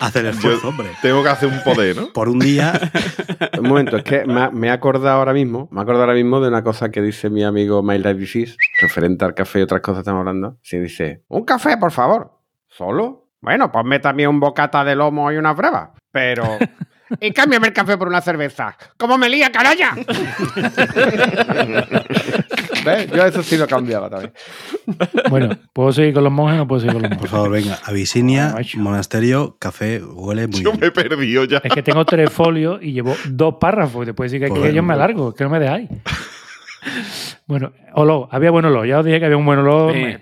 Hace 0.00 0.18
el 0.18 0.24
Yo 0.24 0.30
esfuerzo, 0.32 0.68
hombre. 0.68 0.88
tengo 1.00 1.22
que 1.22 1.28
hacer 1.28 1.48
un 1.48 1.62
poder, 1.62 1.94
¿no? 1.96 2.12
Por 2.12 2.28
un 2.28 2.40
día, 2.40 2.72
Un 3.58 3.68
momento, 3.68 3.96
es 3.98 4.02
que 4.02 4.24
me 4.26 4.66
he 4.66 4.70
acordado 4.70 5.16
ahora 5.18 5.32
mismo, 5.32 5.51
me 5.70 5.80
acordado 5.80 6.04
ahora 6.04 6.14
mismo 6.14 6.40
de 6.40 6.48
una 6.48 6.62
cosa 6.62 6.90
que 6.90 7.00
dice 7.00 7.30
mi 7.30 7.44
amigo 7.44 7.82
My 7.82 7.98
Life 7.98 8.14
Disease, 8.14 8.56
referente 8.80 9.24
al 9.24 9.34
café 9.34 9.60
y 9.60 9.62
otras 9.62 9.80
cosas 9.80 9.98
que 9.98 10.00
estamos 10.00 10.20
hablando. 10.20 10.58
Si 10.62 10.78
dice, 10.78 11.24
un 11.28 11.44
café, 11.44 11.76
por 11.76 11.92
favor. 11.92 12.38
¿Solo? 12.68 13.28
Bueno, 13.40 13.70
ponme 13.70 13.98
también 13.98 14.30
un 14.30 14.40
bocata 14.40 14.84
de 14.84 14.94
lomo 14.94 15.30
y 15.30 15.36
una 15.36 15.52
breva. 15.52 15.94
Pero... 16.10 16.44
Y 17.20 17.32
cámbiame 17.32 17.66
el 17.66 17.74
café 17.74 17.98
por 17.98 18.08
una 18.08 18.22
cerveza. 18.22 18.74
¿Cómo 18.96 19.18
me 19.18 19.28
lía, 19.28 19.52
caralla? 19.52 19.94
¿Ves? 22.84 23.10
Yo 23.10 23.24
eso 23.26 23.42
sí 23.42 23.56
lo 23.56 23.66
cambiaba 23.66 24.08
también. 24.10 24.32
Bueno, 25.30 25.50
¿puedo 25.72 25.92
seguir 25.92 26.12
con 26.14 26.24
los 26.24 26.32
monjes 26.32 26.54
o 26.56 26.58
no 26.58 26.66
puedo 26.68 26.80
seguir 26.80 26.94
con 26.94 27.02
los 27.02 27.10
por 27.10 27.18
monjes? 27.18 27.30
favor, 27.30 27.50
venga. 27.50 27.78
Abisinia, 27.84 28.52
Macho. 28.54 28.78
monasterio, 28.80 29.56
café, 29.58 30.02
huele 30.02 30.46
muy 30.48 30.60
Yo 30.62 30.70
bien. 30.72 30.80
me 30.80 30.86
he 30.88 30.90
perdido 30.90 31.44
ya. 31.44 31.58
Es 31.64 31.72
que 31.72 31.82
tengo 31.82 32.04
tres 32.04 32.30
folios 32.30 32.82
y 32.82 32.92
llevo 32.92 33.14
dos 33.28 33.54
párrafos 33.60 34.02
y 34.02 34.06
después 34.06 34.30
decir 34.30 34.46
que 34.46 34.52
aquí 34.52 34.74
yo 34.74 34.82
me 34.82 34.94
alargo, 34.94 35.30
es 35.30 35.34
que 35.34 35.44
no 35.44 35.50
me 35.50 35.58
dejáis. 35.60 35.88
Bueno, 37.46 37.72
olor, 37.94 38.28
había 38.32 38.50
buen 38.50 38.64
olor, 38.64 38.86
ya 38.86 38.98
os 38.98 39.04
dije 39.04 39.20
que 39.20 39.26
había 39.26 39.36
un 39.36 39.44
buen 39.46 39.60
olor, 39.60 39.92
Sí. 39.92 40.16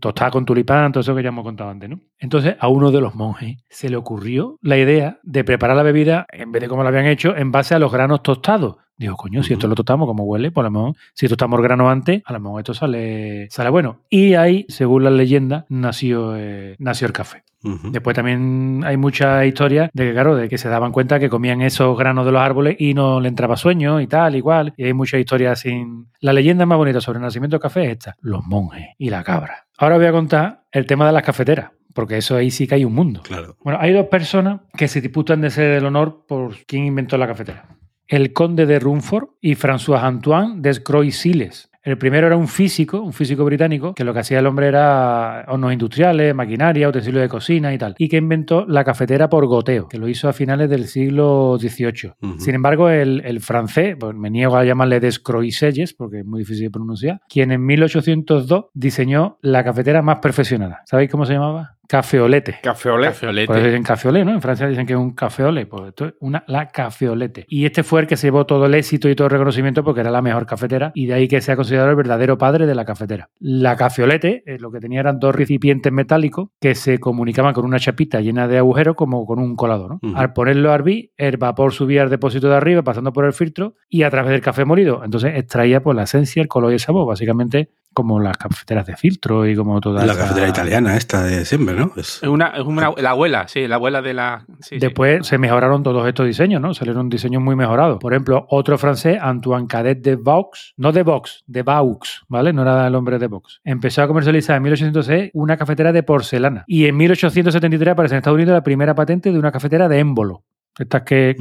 tostada 0.00 0.30
con 0.30 0.44
tulipán, 0.44 0.90
todo 0.90 1.02
eso 1.02 1.14
que 1.14 1.22
ya 1.22 1.28
hemos 1.28 1.44
contado 1.44 1.70
antes, 1.70 1.88
¿no? 1.88 2.00
Entonces 2.18 2.56
a 2.58 2.66
uno 2.68 2.90
de 2.90 3.00
los 3.00 3.14
monjes 3.14 3.58
se 3.68 3.88
le 3.88 3.96
ocurrió 3.96 4.58
la 4.60 4.76
idea 4.76 5.18
de 5.22 5.44
preparar 5.44 5.76
la 5.76 5.82
bebida, 5.84 6.26
en 6.32 6.50
vez 6.50 6.62
de 6.62 6.68
como 6.68 6.82
lo 6.82 6.88
habían 6.88 7.06
hecho, 7.06 7.36
en 7.36 7.52
base 7.52 7.74
a 7.74 7.78
los 7.78 7.92
granos 7.92 8.22
tostados. 8.22 8.76
Dijo, 9.00 9.16
coño, 9.16 9.42
si 9.42 9.54
esto 9.54 9.66
lo 9.66 9.74
tostamos 9.74 10.06
como 10.06 10.24
huele, 10.24 10.50
pues 10.50 10.62
a 10.62 10.68
lo 10.68 10.70
mejor, 10.70 10.94
si 11.14 11.26
tostamos 11.26 11.58
el 11.58 11.62
grano 11.62 11.88
antes, 11.88 12.20
a 12.22 12.34
lo 12.34 12.40
mejor 12.40 12.60
esto 12.60 12.74
sale, 12.74 13.48
sale 13.48 13.70
bueno. 13.70 14.00
Y 14.10 14.34
ahí, 14.34 14.66
según 14.68 15.04
la 15.04 15.10
leyenda, 15.10 15.64
nació, 15.70 16.36
eh, 16.36 16.76
nació 16.78 17.06
el 17.06 17.14
café. 17.14 17.42
Después 17.62 18.14
también 18.14 18.82
hay 18.84 18.98
muchas 18.98 19.46
historias 19.46 19.90
de 19.94 20.04
que, 20.04 20.12
claro, 20.12 20.36
de 20.36 20.50
que 20.50 20.58
se 20.58 20.68
daban 20.68 20.92
cuenta 20.92 21.18
que 21.18 21.30
comían 21.30 21.62
esos 21.62 21.96
granos 21.96 22.26
de 22.26 22.32
los 22.32 22.42
árboles 22.42 22.76
y 22.78 22.92
no 22.92 23.20
le 23.20 23.28
entraba 23.28 23.56
sueño 23.56 24.02
y 24.02 24.06
tal, 24.06 24.36
igual. 24.36 24.74
Y 24.76 24.84
hay 24.84 24.92
muchas 24.92 25.20
historias 25.20 25.60
sin. 25.60 26.08
La 26.20 26.34
leyenda 26.34 26.66
más 26.66 26.76
bonita 26.76 27.00
sobre 27.00 27.18
el 27.18 27.22
nacimiento 27.22 27.56
del 27.56 27.62
café 27.62 27.84
es 27.84 27.90
esta: 27.92 28.16
los 28.20 28.44
monjes 28.46 28.88
y 28.98 29.08
la 29.08 29.24
cabra. 29.24 29.66
Ahora 29.78 29.96
voy 29.96 30.06
a 30.06 30.12
contar 30.12 30.64
el 30.72 30.84
tema 30.86 31.06
de 31.06 31.12
las 31.12 31.22
cafeteras, 31.22 31.70
porque 31.94 32.18
eso 32.18 32.36
ahí 32.36 32.50
sí 32.50 32.66
que 32.66 32.76
hay 32.76 32.84
un 32.84 32.94
mundo. 32.94 33.20
Claro. 33.22 33.56
Bueno, 33.62 33.78
hay 33.80 33.92
dos 33.92 34.06
personas 34.06 34.60
que 34.76 34.88
se 34.88 35.00
disputan 35.00 35.40
de 35.40 35.50
ser 35.50 35.70
el 35.72 35.86
honor 35.86 36.24
por 36.26 36.54
quién 36.66 36.84
inventó 36.84 37.18
la 37.18 37.26
cafetera. 37.26 37.79
El 38.10 38.32
conde 38.32 38.66
de 38.66 38.80
Rumford 38.80 39.28
y 39.40 39.54
François 39.54 40.02
Antoine 40.02 40.60
Descroix-Siles. 40.60 41.70
El 41.84 41.96
primero 41.96 42.26
era 42.26 42.36
un 42.36 42.48
físico, 42.48 43.00
un 43.00 43.12
físico 43.12 43.44
británico, 43.44 43.94
que 43.94 44.02
lo 44.02 44.12
que 44.12 44.18
hacía 44.18 44.40
el 44.40 44.48
hombre 44.48 44.66
era 44.66 45.44
hornos 45.46 45.72
industriales, 45.72 46.34
maquinaria, 46.34 46.88
utensilios 46.88 47.22
de 47.22 47.28
cocina 47.28 47.72
y 47.72 47.78
tal, 47.78 47.94
y 47.96 48.08
que 48.08 48.16
inventó 48.16 48.66
la 48.66 48.82
cafetera 48.82 49.28
por 49.28 49.46
goteo, 49.46 49.86
que 49.86 49.96
lo 49.96 50.08
hizo 50.08 50.28
a 50.28 50.32
finales 50.32 50.68
del 50.68 50.88
siglo 50.88 51.56
XVIII. 51.56 52.14
Sin 52.38 52.56
embargo, 52.56 52.90
el, 52.90 53.22
el 53.24 53.38
francés, 53.38 53.96
pues 53.98 54.12
me 54.16 54.28
niego 54.28 54.56
a 54.56 54.64
llamarle 54.64 54.98
Descroix-Selles, 54.98 55.94
porque 55.94 56.18
es 56.18 56.26
muy 56.26 56.40
difícil 56.40 56.64
de 56.64 56.70
pronunciar, 56.70 57.20
quien 57.28 57.52
en 57.52 57.64
1802 57.64 58.64
diseñó 58.74 59.38
la 59.40 59.62
cafetera 59.62 60.02
más 60.02 60.18
perfeccionada. 60.18 60.82
¿Sabéis 60.84 61.12
cómo 61.12 61.26
se 61.26 61.34
llamaba? 61.34 61.76
Cafeolete. 61.90 62.58
Cafeolé. 62.62 63.08
Cafeolete. 63.08 63.46
Por 63.48 63.56
eso 63.56 63.66
dicen 63.66 63.82
cafeolé, 63.82 64.24
¿no? 64.24 64.30
En 64.30 64.40
Francia 64.40 64.68
dicen 64.68 64.86
que 64.86 64.92
es 64.92 64.98
un 64.98 65.12
cafeolé. 65.12 65.66
Pues 65.66 65.88
esto 65.88 66.06
es 66.06 66.14
una, 66.20 66.44
la 66.46 66.68
cafeolete. 66.68 67.46
Y 67.48 67.64
este 67.64 67.82
fue 67.82 68.02
el 68.02 68.06
que 68.06 68.16
se 68.16 68.28
llevó 68.28 68.46
todo 68.46 68.66
el 68.66 68.74
éxito 68.74 69.08
y 69.08 69.16
todo 69.16 69.26
el 69.26 69.32
reconocimiento 69.32 69.82
porque 69.82 70.00
era 70.00 70.12
la 70.12 70.22
mejor 70.22 70.46
cafetera 70.46 70.92
y 70.94 71.06
de 71.06 71.14
ahí 71.14 71.26
que 71.26 71.40
se 71.40 71.50
ha 71.50 71.56
considerado 71.56 71.90
el 71.90 71.96
verdadero 71.96 72.38
padre 72.38 72.66
de 72.66 72.76
la 72.76 72.84
cafetera. 72.84 73.30
La 73.40 73.74
cafeolete 73.74 74.44
eh, 74.46 74.58
lo 74.60 74.70
que 74.70 74.78
tenía 74.78 75.00
eran 75.00 75.18
dos 75.18 75.34
recipientes 75.34 75.92
metálicos 75.92 76.50
que 76.60 76.76
se 76.76 77.00
comunicaban 77.00 77.52
con 77.52 77.64
una 77.64 77.80
chapita 77.80 78.20
llena 78.20 78.46
de 78.46 78.58
agujeros 78.58 78.94
como 78.94 79.26
con 79.26 79.40
un 79.40 79.56
colador. 79.56 79.98
¿no? 80.00 80.16
Al 80.16 80.32
ponerlo 80.32 80.70
a 80.70 80.76
hervir, 80.76 81.10
el 81.16 81.38
vapor 81.38 81.72
subía 81.72 82.02
al 82.02 82.10
depósito 82.10 82.48
de 82.48 82.54
arriba 82.54 82.82
pasando 82.82 83.12
por 83.12 83.24
el 83.24 83.32
filtro 83.32 83.74
y 83.88 84.04
a 84.04 84.10
través 84.10 84.30
del 84.30 84.42
café 84.42 84.64
molido. 84.64 85.02
Entonces 85.04 85.32
extraía 85.34 85.82
pues, 85.82 85.96
la 85.96 86.04
esencia, 86.04 86.40
el 86.40 86.46
color 86.46 86.70
y 86.70 86.74
el 86.74 86.80
sabor, 86.80 87.08
básicamente 87.08 87.70
como 87.92 88.20
las 88.20 88.36
cafeteras 88.36 88.86
de 88.86 88.96
filtro 88.96 89.46
y 89.46 89.56
como 89.56 89.80
toda 89.80 90.06
La 90.06 90.12
esa- 90.12 90.22
cafetera 90.22 90.48
italiana 90.48 90.96
esta 90.96 91.24
de 91.24 91.44
siempre, 91.44 91.74
¿no? 91.74 91.90
Es- 91.96 92.22
una, 92.22 92.48
es 92.48 92.62
una- 92.64 92.92
la 92.96 93.10
abuela, 93.10 93.48
sí, 93.48 93.66
la 93.66 93.76
abuela 93.76 94.00
de 94.00 94.14
la. 94.14 94.44
sí, 94.60 94.76
sí. 94.76 94.78
Después 94.78 95.26
se 95.26 95.38
mejoraron 95.38 95.82
todos 95.82 96.06
estos 96.06 96.26
diseños, 96.26 96.60
¿no? 96.62 96.72
Salieron 96.74 97.08
diseños 97.08 97.42
muy 97.42 97.56
mejorados. 97.56 97.98
Por 97.98 98.12
ejemplo, 98.12 98.46
otro 98.48 98.78
francés, 98.78 99.18
Antoine 99.20 99.66
Cadet 99.66 100.00
de 100.02 100.16
Vaux, 100.16 100.74
no 100.76 100.92
de 100.92 101.02
Vox, 101.02 101.42
de 101.46 101.62
Vaux, 101.62 102.22
¿vale? 102.28 102.52
No 102.52 102.62
era 102.62 102.86
el 102.86 102.94
hombre 102.94 103.18
de 103.18 103.26
Vox. 103.26 103.60
Empezó 103.64 104.02
a 104.02 104.06
comercializar 104.06 104.56
en 104.56 104.62
1806 104.62 105.30
una 105.34 105.56
cafetera 105.56 105.92
de 105.92 106.02
porcelana. 106.02 106.64
Y 106.66 106.86
en 106.86 106.96
1873 106.96 107.92
aparece 107.92 108.14
en 108.14 108.18
Estados 108.18 108.36
Unidos 108.36 108.54
la 108.54 108.62
primera 108.62 108.94
patente 108.94 109.32
de 109.32 109.38
una 109.38 109.50
cafetera 109.52 109.88
de 109.88 109.98
émbolo. 109.98 110.44
Estas 110.78 111.02
que 111.02 111.34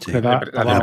sí. 0.00 0.12
da- 0.12 0.40
La- 0.52 0.82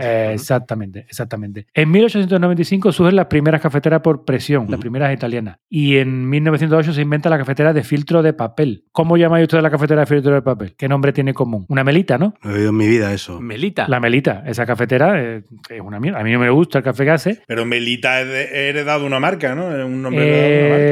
eh, 0.00 0.32
exactamente, 0.34 1.00
exactamente. 1.00 1.66
En 1.74 1.90
1895 1.90 2.92
surgen 2.92 3.16
las 3.16 3.26
primeras 3.26 3.60
cafeteras 3.60 4.00
por 4.00 4.24
presión, 4.24 4.66
las 4.68 4.80
primeras 4.80 5.12
italianas. 5.12 5.58
Y 5.68 5.96
en 5.96 6.28
1908 6.28 6.92
se 6.92 7.02
inventa 7.02 7.28
la 7.30 7.38
cafetera 7.38 7.72
de 7.72 7.82
filtro 7.82 8.22
de 8.22 8.32
papel. 8.32 8.84
¿Cómo 8.92 9.16
llamáis 9.16 9.44
ustedes 9.44 9.62
la 9.62 9.70
cafetera 9.70 10.00
de 10.02 10.06
filtro 10.06 10.34
de 10.34 10.42
papel? 10.42 10.74
¿Qué 10.76 10.88
nombre 10.88 11.12
tiene 11.12 11.34
común? 11.34 11.64
Una 11.68 11.84
melita, 11.84 12.18
¿no? 12.18 12.34
No 12.42 12.50
he 12.50 12.54
oído 12.54 12.70
en 12.70 12.76
mi 12.76 12.86
vida 12.86 13.12
eso. 13.12 13.40
Melita. 13.40 13.86
La 13.88 14.00
melita, 14.00 14.42
esa 14.46 14.66
cafetera 14.66 15.22
eh, 15.22 15.42
es 15.70 15.80
una 15.80 16.00
mierda. 16.00 16.20
A 16.20 16.24
mí 16.24 16.32
no 16.32 16.38
me 16.38 16.50
gusta 16.50 16.78
el 16.78 16.84
café 16.84 17.04
que 17.04 17.10
hace. 17.10 17.42
Pero 17.46 17.64
Melita 17.64 18.20
es 18.20 18.28
de- 18.28 18.68
heredado 18.70 19.00
de 19.00 19.06
una 19.06 19.20
marca, 19.20 19.54
¿no? 19.54 19.74
Es 19.76 19.84
un 19.84 20.02
nombre 20.02 20.24
heredado 20.26 20.48
de 20.48 20.58
una 20.58 20.68
marca. 20.70 20.84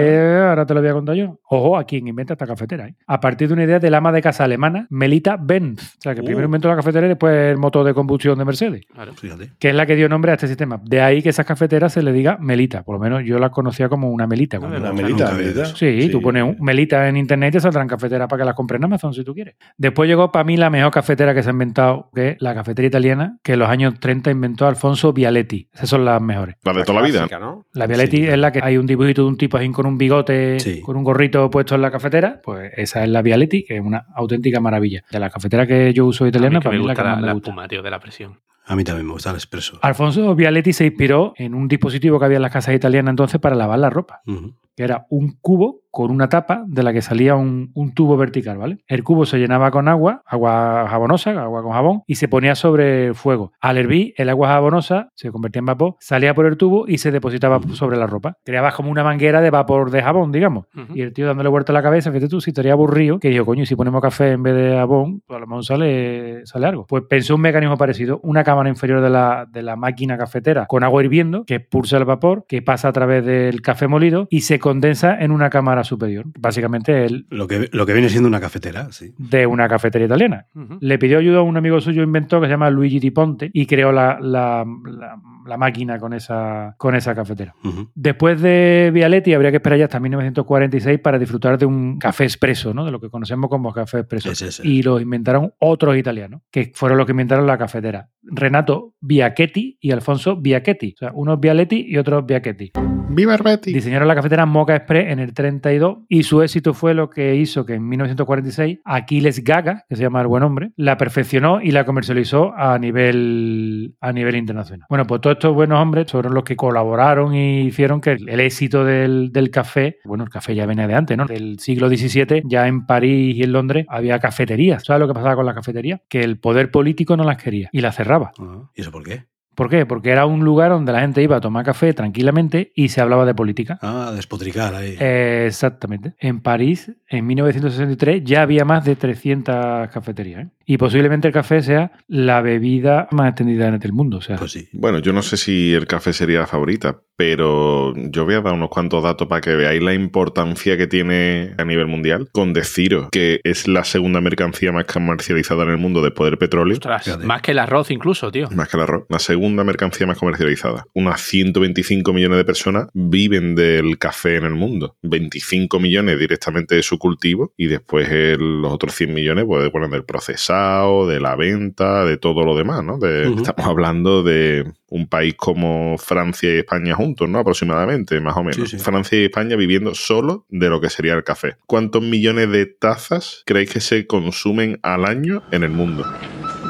Eh, 0.47 0.49
ahora 0.51 0.67
te 0.67 0.75
lo 0.75 0.81
voy 0.81 0.91
a 0.91 0.93
contar 0.93 1.15
yo. 1.17 1.41
Ojo 1.49 1.77
a 1.79 1.85
quien 1.85 2.07
inventa 2.09 2.35
esta 2.35 2.47
cafetera. 2.47 2.87
¿eh? 2.89 2.95
A 3.07 3.21
partir 3.21 3.49
de 3.49 3.55
una 3.55 3.65
idea 3.65 3.79
del 3.79 3.95
ama 3.95 4.13
de 4.13 4.23
casa 4.23 4.45
alemana, 4.45 4.87
Melita 4.91 5.37
Benz. 5.41 5.97
O 5.99 6.01
sea, 6.01 6.15
que 6.15 6.21
Uh. 6.21 6.25
primero 6.25 6.47
inventó 6.47 6.69
la 6.69 6.77
cafetera 6.77 7.07
y 7.07 7.11
después 7.11 7.56
el 7.57 7.61
motor 7.61 7.85
de 7.85 7.95
combustión 7.95 8.39
de 8.39 8.45
Mercedes. 8.45 8.85
Claro. 8.93 9.15
Fíjate. 9.15 9.53
que 9.59 9.69
es 9.71 9.75
la 9.75 9.87
que 9.87 9.97
dio 9.97 10.09
nombre 10.09 10.31
a 10.31 10.35
este 10.35 10.47
sistema. 10.47 10.81
De 10.85 11.01
ahí 11.01 11.23
que 11.23 11.31
esas 11.31 11.47
cafeteras 11.47 11.93
se 11.93 12.03
le 12.03 12.13
diga 12.13 12.39
melita. 12.41 12.83
Por 12.83 12.97
lo 12.97 13.01
menos 13.01 13.23
yo 13.25 13.39
la 13.39 13.51
conocía 13.51 13.89
como 13.89 14.11
una 14.11 14.27
melita. 14.27 14.59
Una 14.61 14.93
melita, 14.93 15.33
Sí, 15.75 16.09
tú 16.11 16.21
pones 16.21 16.43
un 16.43 16.57
melita 16.61 17.09
en 17.09 17.17
internet 17.17 17.51
y 17.51 17.53
te 17.55 17.61
saldrán 17.61 17.89
cafeteras 17.89 18.29
para 18.29 18.43
que 18.43 18.47
las 18.47 18.55
compres 18.55 18.79
en 18.79 18.85
Amazon 18.85 19.13
si 19.15 19.25
tú 19.25 19.35
quieres. 19.35 19.57
Después 19.77 20.09
llegó 20.09 20.31
para 20.33 20.45
mí 20.45 20.57
la 20.57 20.71
mejor 20.71 20.93
cafetera 20.93 21.35
que 21.35 21.43
se 21.43 21.49
ha 21.51 21.53
inventado, 21.53 22.11
que 22.15 22.31
es 22.31 22.37
la 22.41 22.55
cafetería 22.55 22.89
italiana, 22.89 23.39
que 23.43 23.55
en 23.55 23.59
los 23.61 23.69
años 23.69 23.99
30 24.01 24.31
inventó 24.31 24.67
Alfonso 24.67 25.13
Vialetti. 25.13 25.69
Esas 25.73 25.89
son 25.89 26.05
las 26.05 26.21
mejores. 26.21 26.57
La 26.65 26.73
de 26.73 26.85
toda 26.85 27.01
la 27.01 27.07
vida. 27.07 27.27
La 27.73 27.87
Vialetti 27.87 28.17
Sí. 28.19 28.27
es 28.27 28.39
la 28.39 28.53
que 28.53 28.61
hay 28.63 28.77
un 28.77 28.87
dibujito 28.87 29.23
de 29.23 29.29
un 29.29 29.37
tipo 29.37 29.57
así 29.57 29.71
con 29.71 29.87
un 29.87 29.99
bigote, 29.99 30.61
Sí. 30.61 30.81
con 30.81 30.97
un 30.97 31.05
gorrito 31.05 31.51
puesto 31.51 31.75
en 31.75 31.83
la 31.83 31.91
cafetera. 31.91 32.41
Pues 32.43 32.73
esa 32.77 33.03
es 33.05 33.09
la 33.11 33.23
Vialetti, 33.23 33.65
que 33.65 33.77
es 33.77 33.83
una 33.83 34.07
auténtica 34.15 34.61
maravilla. 34.61 35.03
De 35.11 35.19
la 35.21 35.31
cafetera 35.31 35.67
que 35.67 35.93
yo 35.93 36.07
uso 36.07 36.27
italiana, 36.27 36.61
para 36.61 36.73
me 36.77 36.81
mí 36.83 36.87
la 36.87 36.95
que 36.95 37.03
la, 37.03 37.11
más 37.17 37.21
me 37.23 37.33
gusta. 37.33 37.46
Espuma, 37.47 37.69
tío, 37.69 37.83
de 37.83 37.91
la 37.91 38.01
presión. 38.01 38.41
A 38.65 38.75
mí 38.75 38.83
también 38.83 39.07
me 39.07 39.13
gusta 39.13 39.31
el 39.31 39.37
expreso. 39.37 39.79
Alfonso 39.81 40.35
Vialetti 40.35 40.73
se 40.73 40.87
inspiró 40.87 41.35
en 41.37 41.55
un 41.55 41.69
dispositivo 41.69 42.19
que 42.19 42.25
había 42.25 42.39
en 42.39 42.43
las 42.43 42.53
casas 42.53 42.75
italianas 42.75 43.13
entonces 43.13 43.41
para 43.41 43.55
lavar 43.55 43.79
la 43.79 43.91
ropa, 43.91 44.23
que 44.25 44.83
era 44.83 45.07
un 45.09 45.39
cubo 45.41 45.83
con 45.97 46.11
una 46.11 46.29
tapa 46.29 46.63
de 46.67 46.83
la 46.83 46.93
que 46.93 47.01
salía 47.01 47.37
un, 47.37 47.71
un 47.73 47.95
tubo 47.95 48.19
vertical, 48.19 48.59
¿vale? 48.59 48.81
El 48.87 49.03
cubo 49.03 49.25
se 49.25 49.39
llenaba 49.39 49.71
con 49.71 49.89
agua, 49.89 50.21
agua 50.27 50.87
jabonosa, 50.91 51.31
agua 51.31 51.63
con 51.63 51.73
jabón, 51.73 52.03
y 52.07 52.17
se 52.17 52.29
ponía 52.29 52.55
sobre 52.55 53.07
el 53.07 53.15
fuego. 53.15 53.53
Al 53.63 53.79
hervir, 53.79 54.13
el 54.19 54.29
agua 54.29 54.49
jabonosa 54.49 55.09
se 55.15 55.31
convertía 55.31 55.61
en 55.61 55.65
vapor, 55.65 55.97
salía 55.99 56.35
por 56.35 56.45
el 56.45 56.59
tubo 56.59 56.87
y 56.87 56.99
se 56.99 57.11
depositaba 57.11 57.63
sobre 57.73 57.97
la 57.97 58.07
ropa. 58.07 58.37
Creabas 58.45 58.75
como 58.75 58.91
una 58.91 59.05
manguera 59.05 59.41
de 59.41 59.49
vapor 59.49 59.91
de 59.91 60.03
jabón, 60.03 60.33
digamos. 60.33 60.67
Y 60.93 61.01
el 61.01 61.15
tío 61.15 61.27
dándole 61.27 61.49
vuelta 61.49 61.73
a 61.73 61.75
la 61.75 61.83
cabeza, 61.83 62.11
fíjate 62.11 62.29
tú, 62.29 62.43
si 62.43 62.51
estaría 62.51 62.75
aburrido, 62.75 63.19
que 63.19 63.31
dijo, 63.31 63.47
coño, 63.47 63.63
y 63.63 63.67
si 63.67 63.75
ponemos 63.75 64.03
café 64.03 64.33
en 64.33 64.43
vez 64.43 64.55
de 64.55 64.77
jabón, 64.77 65.23
pues 65.27 65.39
a 65.39 65.41
lo 65.41 65.47
mejor 65.47 65.65
sale, 65.65 66.45
sale 66.45 66.67
algo. 66.67 66.85
Pues 66.87 67.05
pensó 67.09 67.37
un 67.37 67.41
mecanismo 67.41 67.79
parecido, 67.79 68.21
una 68.23 68.45
cámara 68.45 68.69
inferior 68.69 69.01
de 69.01 69.09
la, 69.09 69.47
de 69.51 69.63
la 69.63 69.77
máquina 69.77 70.19
cafetera 70.19 70.67
con 70.67 70.85
agua 70.85 71.03
hirviendo, 71.03 71.47
que 71.47 71.55
expulsa 71.55 71.97
el 71.97 72.05
vapor, 72.05 72.45
que 72.47 72.61
pasa 72.61 72.89
a 72.89 72.93
través 72.93 73.25
del 73.25 73.63
café 73.63 73.89
molido 73.89 74.27
y 74.29 74.43
se 74.43 74.59
condensa 74.59 75.17
en 75.19 75.31
una 75.31 75.49
cámara 75.49 75.86
superior. 75.87 76.27
Básicamente 76.39 77.05
el 77.07 77.27
Lo 77.31 77.47
que, 77.47 77.69
lo 77.73 77.87
que 77.87 77.93
viene 77.93 78.09
siendo 78.09 78.29
una 78.29 78.41
cafetera, 78.41 78.93
sí. 78.93 79.15
de 79.19 79.47
una 79.47 79.69
cafetería 79.69 80.07
italiana. 80.07 80.47
Le 80.81 80.99
pidió 80.99 81.19
ayuda 81.19 81.39
a 81.39 81.43
un 81.43 81.57
amigo 81.57 81.81
suyo 81.81 82.03
inventor 82.03 82.41
que 82.41 82.47
se 82.47 82.53
llama 82.53 82.69
Luigi 82.71 82.99
Di 83.01 83.11
Ponte 83.11 83.51
y 83.53 83.67
creó 83.67 83.93
la, 83.93 84.19
la- 84.21 84.65
la- 84.85 85.17
la 85.47 85.57
máquina 85.57 86.01
con 86.01 86.13
esa, 86.13 86.75
con 86.77 86.97
esa 86.97 87.15
cafetera. 87.15 87.55
Después 87.95 88.41
de 88.43 88.91
Vialetti 88.93 89.33
habría 89.33 89.51
que 89.53 89.59
esperar 89.59 89.79
ya 89.79 89.85
hasta 89.85 90.01
1946 90.01 90.99
para 90.99 91.21
disfrutar 91.21 91.57
de 91.57 91.67
un 91.67 91.99
café 92.01 92.25
expreso, 92.25 92.75
¿no? 92.75 92.85
de 92.85 92.91
lo 92.91 93.01
que 93.01 93.11
conocemos 93.11 93.49
como 93.49 93.73
café 93.73 94.01
expreso. 94.01 94.31
Y 94.67 94.83
lo 94.83 94.99
inventaron 94.99 95.53
otros 95.61 95.97
italianos, 95.97 96.43
que 96.51 96.73
fueron 96.75 96.99
los 96.99 97.07
que 97.07 97.13
inventaron 97.13 97.47
la 97.47 97.57
cafetera. 97.59 98.09
Renato 98.25 98.95
Biachetti 99.01 99.79
y 99.81 99.93
Alfonso 99.93 100.35
Biachetti. 100.35 100.95
O 100.95 100.99
sea, 100.99 101.13
unos 101.15 101.39
Vialetti 101.39 101.87
y 101.89 101.97
otros 101.97 102.27
Biachetti. 102.27 102.73
¡Viva 103.17 103.35
el 103.35 103.43
Betty! 103.43 103.73
Diseñaron 103.73 104.09
la 104.09 104.15
cafetera 104.15 104.45
Mocha 104.45 104.77
Express 104.77 105.11
en 105.11 105.21
el 105.21 105.33
32 105.33 106.01
y 106.07 106.23
su 106.23 106.43
éxito 106.43 106.75
fue 106.75 106.93
lo 106.93 107.09
que 107.09 107.35
hizo 107.35 107.65
que 107.65 107.73
en 107.73 107.89
1946 107.89 108.81
Aquiles 108.85 109.43
Gaga, 109.43 109.87
que 109.89 109.97
se 109.97 110.03
llama 110.03 110.21
el 110.21 110.27
buen 110.27 110.43
hombre, 110.43 110.73
la 110.77 110.99
perfeccionó 110.99 111.63
y 111.63 111.71
la 111.71 111.87
comercializó 111.87 112.53
a 112.55 112.79
nivel, 112.79 113.95
a 114.03 114.13
nivel 114.13 114.37
internacional. 114.37 114.85
Bueno, 114.91 115.07
pues 115.07 115.23
todos 115.23 115.37
estos 115.37 115.55
buenos 115.55 115.81
hombres 115.81 116.13
fueron 116.13 116.35
los 116.35 116.45
que 116.45 116.57
colaboraron 116.57 117.35
y 117.35 117.63
hicieron 117.63 118.03
que 118.03 118.19
el 118.21 118.41
éxito 118.41 118.85
del, 118.85 119.33
del 119.33 119.51
café, 119.51 119.97
bueno, 120.05 120.25
el 120.25 120.29
café 120.29 120.55
ya 120.55 120.67
venía 120.67 120.87
de 120.87 120.95
antes, 120.95 121.17
¿no? 121.17 121.25
Del 121.25 121.59
siglo 121.59 121.89
XVII, 121.89 122.43
ya 122.45 122.69
en 122.69 122.85
París 122.85 123.35
y 123.35 123.45
en 123.45 123.53
Londres 123.53 123.87
había 123.89 124.19
cafeterías. 124.19 124.85
¿Sabes 124.85 125.01
lo 125.01 125.09
que 125.09 125.15
pasaba 125.15 125.37
con 125.37 125.47
las 125.47 125.55
cafeterías? 125.55 126.03
Que 126.11 126.21
el 126.21 126.39
poder 126.39 126.71
político 126.71 127.17
no 127.17 127.25
las 127.25 127.43
quería 127.43 127.71
y 127.73 127.81
las 127.81 127.97
cerraba. 127.97 128.33
Ah, 128.39 128.69
¿Y 128.75 128.83
eso 128.83 128.93
por 128.93 129.05
qué? 129.05 129.25
¿Por 129.57 129.71
qué? 129.71 129.87
Porque 129.87 130.11
era 130.11 130.27
un 130.27 130.45
lugar 130.45 130.71
donde 130.71 130.93
la 130.93 131.01
gente 131.01 131.23
iba 131.23 131.37
a 131.37 131.41
tomar 131.41 131.65
café 131.65 131.95
tranquilamente 131.95 132.73
y 132.75 132.91
se 132.91 133.01
hablaba 133.01 133.25
de 133.25 133.35
política. 133.35 133.79
Ah, 133.81 134.13
despotricar 134.15 134.75
ahí. 134.75 134.97
Eh, 135.01 135.47
exactamente. 135.49 136.15
En 136.19 136.41
París, 136.41 136.93
en 137.09 137.27
1963, 137.27 138.23
ya 138.23 138.43
había 138.43 138.67
más 138.67 138.85
de 138.85 138.97
300 138.97 139.89
cafeterías. 139.89 140.45
¿eh? 140.45 140.49
Y 140.67 140.77
posiblemente 140.77 141.29
el 141.29 141.35
café 141.35 141.63
sea 141.63 141.91
la 142.07 142.43
bebida 142.43 143.09
más 143.13 143.31
extendida 143.31 143.69
en 143.69 143.81
el 143.83 143.93
mundo. 143.95 144.19
O 144.19 144.21
sea, 144.21 144.37
Pues 144.37 144.53
sí. 144.53 144.69
Bueno, 144.75 144.99
yo 144.99 145.15
no 145.15 145.23
sé 145.23 145.39
si 145.39 145.73
el 145.73 145.87
café 145.87 146.13
sería 146.13 146.41
la 146.41 146.47
favorita, 146.47 147.01
pero 147.17 147.95
yo 147.97 148.25
voy 148.25 148.35
a 148.35 148.41
dar 148.41 148.53
unos 148.53 148.69
cuantos 148.69 149.03
datos 149.03 149.27
para 149.27 149.41
que 149.41 149.55
veáis 149.57 149.83
la 149.83 149.95
importancia 149.95 150.77
que 150.77 150.87
tiene 150.87 151.55
a 151.59 151.65
nivel 151.65 151.87
mundial. 151.87 152.29
Con 152.33 152.53
deciros 152.53 153.09
que 153.11 153.41
es 153.45 153.67
la 153.69 153.85
segunda 153.85 154.21
mercancía 154.21 154.73
más 154.73 154.85
comercializada 154.85 155.65
en 155.65 155.71
el 155.71 155.79
mundo 155.79 156.03
después 156.03 156.31
del 156.31 156.39
petróleo. 156.39 156.75
Ostras, 156.75 157.19
más 157.25 157.43
que 157.43 157.53
el 157.53 157.59
arroz 157.59 157.91
incluso, 157.91 158.31
tío. 158.31 158.49
Más 158.51 158.69
que 158.69 158.77
el 158.77 158.83
arroz. 158.83 159.05
La 159.09 159.19
segunda 159.19 159.65
mercancía 159.65 160.07
más 160.07 160.19
comercializada. 160.19 160.87
Unas 160.95 161.21
125 161.23 162.13
millones 162.13 162.39
de 162.39 162.45
personas 162.45 162.89
viven 162.93 163.55
del 163.55 163.99
café 163.99 164.37
en 164.37 164.45
el 164.45 164.55
mundo. 164.55 164.97
25 165.03 165.81
millones 165.81 166.19
directamente 166.19 166.75
de 166.75 166.83
su 166.83 166.99
cultivo 166.99 167.53
y 167.57 167.67
después 167.67 168.09
el- 168.11 168.61
los 168.61 168.73
otros 168.73 168.95
100 168.95 169.15
millones 169.15 169.45
pues, 169.47 169.71
bueno, 169.73 169.89
del 169.89 170.05
procesado, 170.05 171.07
de 171.09 171.21
la 171.21 171.35
venta, 171.37 172.05
de 172.05 172.17
todo 172.19 172.45
lo 172.45 172.57
demás, 172.57 172.85
¿no? 172.85 172.99
De-. 172.99 173.33
Estamos 173.33 173.67
hablando 173.67 174.23
de 174.23 174.65
un 174.89 175.09
país 175.09 175.35
como 175.35 175.99
Francia 175.99 176.55
y 176.55 176.59
España 176.59 176.95
juntos, 176.95 177.29
¿no? 177.29 177.39
Aproximadamente, 177.39 178.21
más 178.21 178.37
o 178.37 178.43
menos. 178.43 178.71
Sí, 178.71 178.79
sí. 178.79 178.85
Francia 178.85 179.19
y 179.21 179.25
España 179.25 179.57
viviendo 179.57 179.95
solo 179.95 180.47
de 180.49 180.69
lo 180.69 180.81
que 180.81 180.91
sería 180.91 181.15
el 181.15 181.25
café. 181.25 181.57
¿Cuántos 181.67 182.03
millones 182.03 182.51
de 182.51 182.67
tazas 182.67 183.43
creéis 183.47 183.71
que 183.71 183.81
se 183.81 184.07
consumen 184.07 184.79
al 184.83 185.05
año 185.05 185.43
en 185.51 185.65
el 185.65 185.71
mundo? 185.71 186.05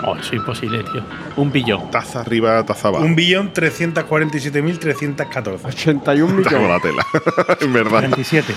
Oh, 0.05 0.15
eso 0.17 0.29
es 0.29 0.33
imposible, 0.35 0.83
tío. 0.85 1.03
Un 1.37 1.51
billón. 1.53 1.91
Taza 1.91 2.21
arriba, 2.21 2.65
taza 2.65 2.89
abajo. 2.89 3.05
Un 3.05 3.15
billón 3.17 3.53
347.314. 3.53 5.65
81 5.65 6.43
Tengo 6.43 6.59
millones. 6.59 6.69
la 6.69 6.81
tela. 6.81 7.05
en 7.61 7.73
verdad. 7.85 8.01
27. 8.03 8.53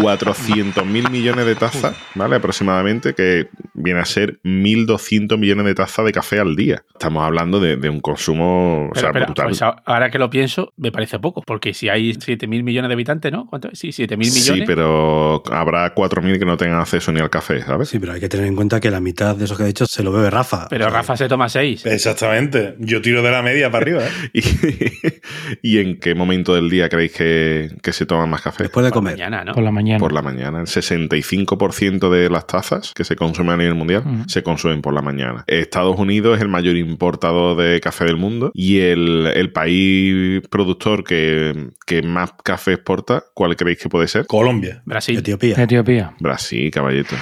400 0.00 0.86
mil 0.86 1.08
millones 1.10 1.46
de 1.46 1.54
tazas, 1.54 1.96
¿vale? 2.14 2.36
Aproximadamente, 2.36 3.14
que 3.14 3.48
viene 3.74 4.00
a 4.00 4.04
ser 4.04 4.40
1.200 4.44 5.38
millones 5.38 5.66
de 5.66 5.74
tazas 5.74 6.04
de 6.04 6.12
café 6.12 6.40
al 6.40 6.56
día. 6.56 6.82
Estamos 6.92 7.24
hablando 7.24 7.60
de, 7.60 7.76
de 7.76 7.88
un 7.88 8.00
consumo, 8.00 8.86
o 8.86 8.90
Pero, 8.92 9.00
sea, 9.00 9.12
pero, 9.12 9.26
brutal. 9.26 9.46
pues 9.46 9.62
ahora 9.62 10.10
que 10.10 10.18
lo 10.18 10.30
pienso, 10.30 10.72
me 10.76 10.92
parece 10.92 11.18
poco. 11.18 11.42
Porque 11.46 11.74
si 11.74 11.88
hay 11.88 12.12
7.000 12.12 12.62
millones 12.62 12.88
de 12.88 12.94
habitantes, 12.94 13.32
¿no? 13.32 13.46
¿Cuánto? 13.46 13.68
Sí, 13.72 13.88
7.000 13.88 14.16
millones. 14.18 14.44
Sí, 14.44 14.62
pero 14.66 15.42
habrá 15.52 15.94
4.000 15.94 16.38
que 16.38 16.44
no 16.44 16.56
tengan 16.56 16.80
acceso 16.80 17.12
ni 17.12 17.20
al 17.20 17.30
café, 17.30 17.62
¿sabes? 17.62 17.88
Sí, 17.88 17.98
pero 17.98 18.12
hay 18.12 18.20
que 18.20 18.28
tener 18.28 18.46
en 18.46 18.56
cuenta 18.56 18.80
que 18.80 18.90
la 18.90 19.00
mitad 19.00 19.36
de 19.36 19.44
esos 19.44 19.56
que 19.56 19.64
ha 19.64 19.66
dicho 19.66 19.86
se 19.86 20.02
lo 20.02 20.12
bebe 20.12 20.30
Rafa. 20.30 20.66
Pero 20.68 20.77
Pero 20.78 20.90
Rafa 20.90 21.16
se 21.16 21.28
toma 21.28 21.48
seis. 21.48 21.84
Exactamente. 21.86 22.74
Yo 22.78 23.00
tiro 23.02 23.22
de 23.22 23.30
la 23.30 23.42
media 23.42 23.70
para 23.70 23.82
arriba. 23.82 24.02
¿eh? 24.04 24.10
¿Y, 25.62 25.76
y 25.76 25.78
en 25.78 25.98
qué 25.98 26.14
momento 26.14 26.54
del 26.54 26.70
día 26.70 26.88
creéis 26.88 27.12
que, 27.12 27.70
que 27.82 27.92
se 27.92 28.06
toman 28.06 28.28
más 28.30 28.42
café? 28.42 28.64
Después 28.64 28.84
de 28.84 28.90
Por 28.90 28.98
comer. 28.98 29.14
mañana, 29.14 29.44
¿no? 29.44 29.52
Por 29.54 29.62
la 29.62 29.70
mañana. 29.70 29.98
Por 29.98 30.12
la 30.12 30.22
mañana. 30.22 30.60
El 30.60 30.66
65% 30.66 32.10
de 32.10 32.30
las 32.30 32.46
tazas 32.46 32.92
que 32.94 33.04
se 33.04 33.16
consumen 33.16 33.54
a 33.54 33.56
nivel 33.58 33.74
mundial 33.74 34.04
se 34.26 34.42
consumen 34.42 34.82
por 34.82 34.94
la 34.94 35.02
mañana. 35.02 35.44
Estados 35.46 35.98
Unidos 35.98 36.36
es 36.36 36.42
el 36.42 36.48
mayor 36.48 36.76
importador 36.76 37.56
de 37.56 37.80
café 37.80 38.04
del 38.04 38.16
mundo 38.16 38.50
y 38.54 38.80
el, 38.80 39.26
el 39.34 39.52
país 39.52 40.42
productor 40.48 41.04
que, 41.04 41.68
que 41.86 42.02
más 42.02 42.32
café 42.44 42.72
exporta, 42.74 43.24
¿cuál 43.34 43.56
creéis 43.56 43.78
que 43.78 43.88
puede 43.88 44.08
ser? 44.08 44.26
Colombia. 44.26 44.82
Brasil. 44.84 45.18
Etiopía. 45.18 45.56
Etiopía. 45.62 46.14
Brasil, 46.20 46.70
caballito. 46.70 47.16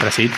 Brasil. 0.00 0.30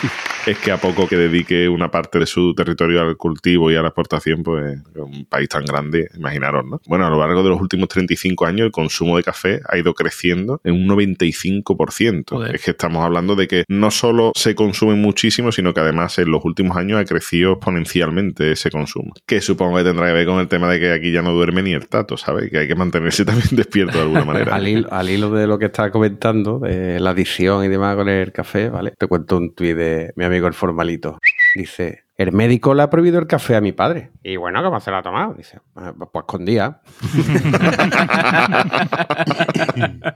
Es 0.47 0.59
que 0.59 0.71
a 0.71 0.77
poco 0.77 1.09
que 1.09 1.17
dedique 1.17 1.71
una 1.71 1.91
parte 1.91 2.19
de 2.19 2.27
su 2.27 2.55
territorio 2.55 3.01
al 3.01 3.17
cultivo 3.17 3.71
y 3.71 3.77
a 3.77 3.81
la 3.81 3.89
exportación, 3.89 4.43
pues 4.43 4.79
un 4.95 5.25
país 5.25 5.49
tan 5.49 5.65
grande, 5.65 6.11
imaginaros, 6.19 6.67
¿no? 6.67 6.83
Bueno, 6.87 7.07
a 7.07 7.11
lo 7.11 7.19
largo 7.19 7.43
de 7.43 7.49
los 7.49 7.61
últimos 7.63 7.89
35 7.89 8.45
años 8.45 8.67
el 8.67 8.71
consumo 8.71 9.17
de 9.17 9.23
café 9.23 9.63
ha 9.67 9.79
ido 9.79 9.95
creciendo 9.95 10.61
en 10.63 10.75
un 10.75 10.87
95%. 10.87 12.25
Joder. 12.29 12.55
Es 12.55 12.63
que 12.63 12.73
estamos 12.73 13.03
hablando 13.03 13.37
de 13.37 13.49
que 13.49 13.65
no 13.69 13.91
solo 13.91 14.33
se 14.35 14.55
consume 14.55 14.97
muchísimo, 14.97 15.51
sino 15.51 15.73
que 15.73 15.81
además 15.81 16.19
en 16.19 16.31
los 16.31 16.45
últimos 16.45 16.77
años 16.77 17.01
ha 17.01 17.07
crecido 17.07 17.53
exponencialmente 17.53 18.53
ese 18.53 18.71
consumo. 18.71 19.15
Que 19.25 19.41
supongo 19.41 19.79
que 19.79 19.85
tendrá 19.85 20.09
que 20.09 20.13
ver 20.13 20.27
con 20.27 20.41
el 20.41 20.49
tema 20.49 20.71
de 20.71 20.79
que 20.79 20.93
aquí 20.93 21.11
ya 21.11 21.23
no 21.23 21.33
duerme 21.33 21.63
ni 21.63 21.73
el 21.73 21.89
tato, 21.89 22.19
¿sabes? 22.19 22.51
Que 22.51 22.59
hay 22.59 22.69
que 22.69 22.75
mantenerse 22.75 23.25
también 23.25 23.49
despierto 23.53 23.97
de 23.97 24.03
alguna 24.03 24.27
manera. 24.27 24.55
Al 24.55 24.69
hilo, 24.69 24.93
al 24.93 25.09
hilo 25.09 25.31
de 25.31 25.47
lo 25.47 25.59
que 25.59 25.67
estaba 25.67 25.91
comentando, 25.91 26.59
de 26.59 27.01
la 27.01 27.11
adicción 27.11 27.65
y 27.65 27.69
demás 27.69 27.97
con 27.97 28.11
el 28.11 28.31
café, 28.31 28.69
¿vale? 28.69 28.93
Te 28.99 29.07
cuento 29.07 29.39
un 29.39 29.55
tuit 29.55 29.75
de 29.75 30.13
mi 30.17 30.25
amigo 30.25 30.34
el 30.37 30.55
formalito. 30.55 31.19
Dice, 31.55 32.05
el 32.17 32.33
médico 32.33 32.75
le 32.75 32.83
ha 32.83 32.91
prohibido 32.91 33.19
el 33.19 33.27
café 33.27 33.57
a 33.57 33.61
mi 33.61 33.73
padre. 33.73 34.11
Y 34.23 34.37
bueno, 34.37 34.63
¿cómo 34.63 34.81
se 34.81 34.91
lo 34.91 34.99
ha 34.99 35.03
tomado? 35.03 35.35
Dice, 35.35 35.61
"Ah, 35.77 35.93
pues 36.13 36.25
con 36.27 36.45
día. 36.45 36.81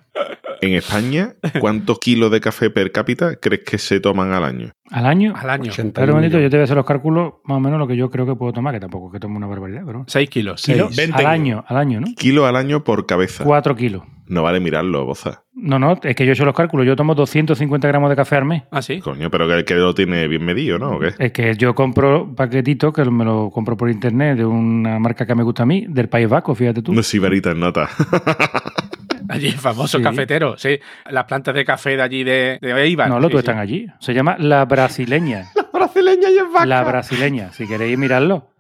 En 0.61 0.75
España, 0.75 1.35
¿cuántos 1.61 2.01
kilos 2.01 2.33
de 2.33 2.41
café 2.41 2.69
per 2.71 2.91
cápita 2.91 3.37
crees 3.37 3.63
que 3.65 3.79
se 3.79 4.01
toman 4.01 4.33
al 4.33 4.43
año? 4.43 4.73
Al 4.91 5.07
año. 5.07 5.35
Al 5.37 5.51
año. 5.51 5.71
81 5.71 5.93
Pero 5.95 6.15
bonito, 6.15 6.39
yo 6.41 6.49
te 6.51 6.57
voy 6.57 6.63
a 6.63 6.65
hacer 6.65 6.77
los 6.77 6.87
cálculos 6.87 7.35
más 7.45 7.57
o 7.57 7.61
menos 7.61 7.79
lo 7.79 7.87
que 7.87 7.97
yo 7.97 8.11
creo 8.11 8.27
que 8.27 8.35
puedo 8.35 8.53
tomar, 8.53 8.73
que 8.75 8.81
tampoco 8.81 9.09
es 9.09 9.13
que 9.13 9.21
tome 9.21 9.37
una 9.37 9.47
barbaridad, 9.47 9.83
pero. 9.87 10.05
Seis 10.07 10.29
kilos. 10.31 10.63
Kilos 10.63 10.97
20 10.97 11.17
al 11.21 11.27
año, 11.27 11.65
al 11.67 11.77
año, 11.77 12.01
¿no? 12.01 12.07
Kilo 12.17 12.47
al 12.47 12.57
año 12.57 12.85
por 12.85 13.07
cabeza. 13.07 13.45
Cuatro 13.45 13.77
kilos. 13.77 14.03
No 14.27 14.43
vale 14.43 14.61
mirarlo, 14.61 15.07
boza. 15.07 15.45
No, 15.55 15.79
no, 15.79 15.99
es 16.03 16.15
que 16.15 16.27
yo 16.27 16.33
he 16.33 16.35
hecho 16.35 16.45
los 16.45 16.55
cálculos. 16.55 16.87
Yo 16.87 16.95
tomo 16.97 17.15
250 17.15 17.89
gramos 17.89 18.11
de 18.11 18.17
café 18.17 18.37
al 18.37 18.45
mes. 18.45 18.65
Ah, 18.71 18.83
sí. 18.83 19.01
Coño, 19.01 19.31
pero 19.31 19.49
que, 19.49 19.65
que 19.65 19.75
lo 19.75 19.95
tiene 19.95 20.29
bien 20.29 20.45
medido, 20.45 20.79
¿no? 20.79 20.97
¿O 20.97 21.01
qué? 21.01 21.13
Es 21.19 21.33
que 21.33 21.55
yo 21.57 21.75
compro 21.75 22.35
paquetitos 22.35 22.93
que 22.93 23.05
me 23.07 23.25
lo 23.25 23.51
compro 23.51 23.75
por 23.77 23.89
internet 23.89 24.37
de 24.37 24.45
una 24.45 24.99
marca 24.99 25.25
que 25.27 25.35
me 25.35 25.43
gusta 25.43 25.63
a 25.63 25.67
mí, 25.67 25.87
del 25.89 26.11
País 26.11 26.29
Vasco, 26.29 26.55
fíjate 26.55 26.83
tú. 26.83 26.93
No 26.93 27.03
sibarita 27.03 27.53
en 27.53 27.61
nota. 27.61 27.89
Allí, 29.31 29.51
famoso 29.53 29.99
Sí. 29.99 30.05
cafetero. 30.05 30.57
Sí. 30.57 30.79
Las 31.11 31.25
plantas 31.25 31.55
de 31.55 31.63
café 31.65 31.97
de 31.97 32.03
allí 32.03 32.25
de, 32.25 32.59
de 32.63 32.73
Eibar. 32.83 33.09
No, 33.11 33.17
los 33.21 33.27
Sí, 33.27 33.33
tú 33.33 33.37
sí. 33.37 33.41
están 33.41 33.59
allí. 33.59 33.87
Se 34.01 34.15
llama 34.15 34.37
La 34.39 34.67
Brasileña. 34.83 35.51
Brasileña 35.73 36.31
y 36.31 36.39
es 36.39 36.53
vaca. 36.53 36.67
La 36.67 36.83
Brasileña. 36.85 37.53
Si 37.53 37.67
queréis 37.67 37.99
mirarlo. 37.99 38.51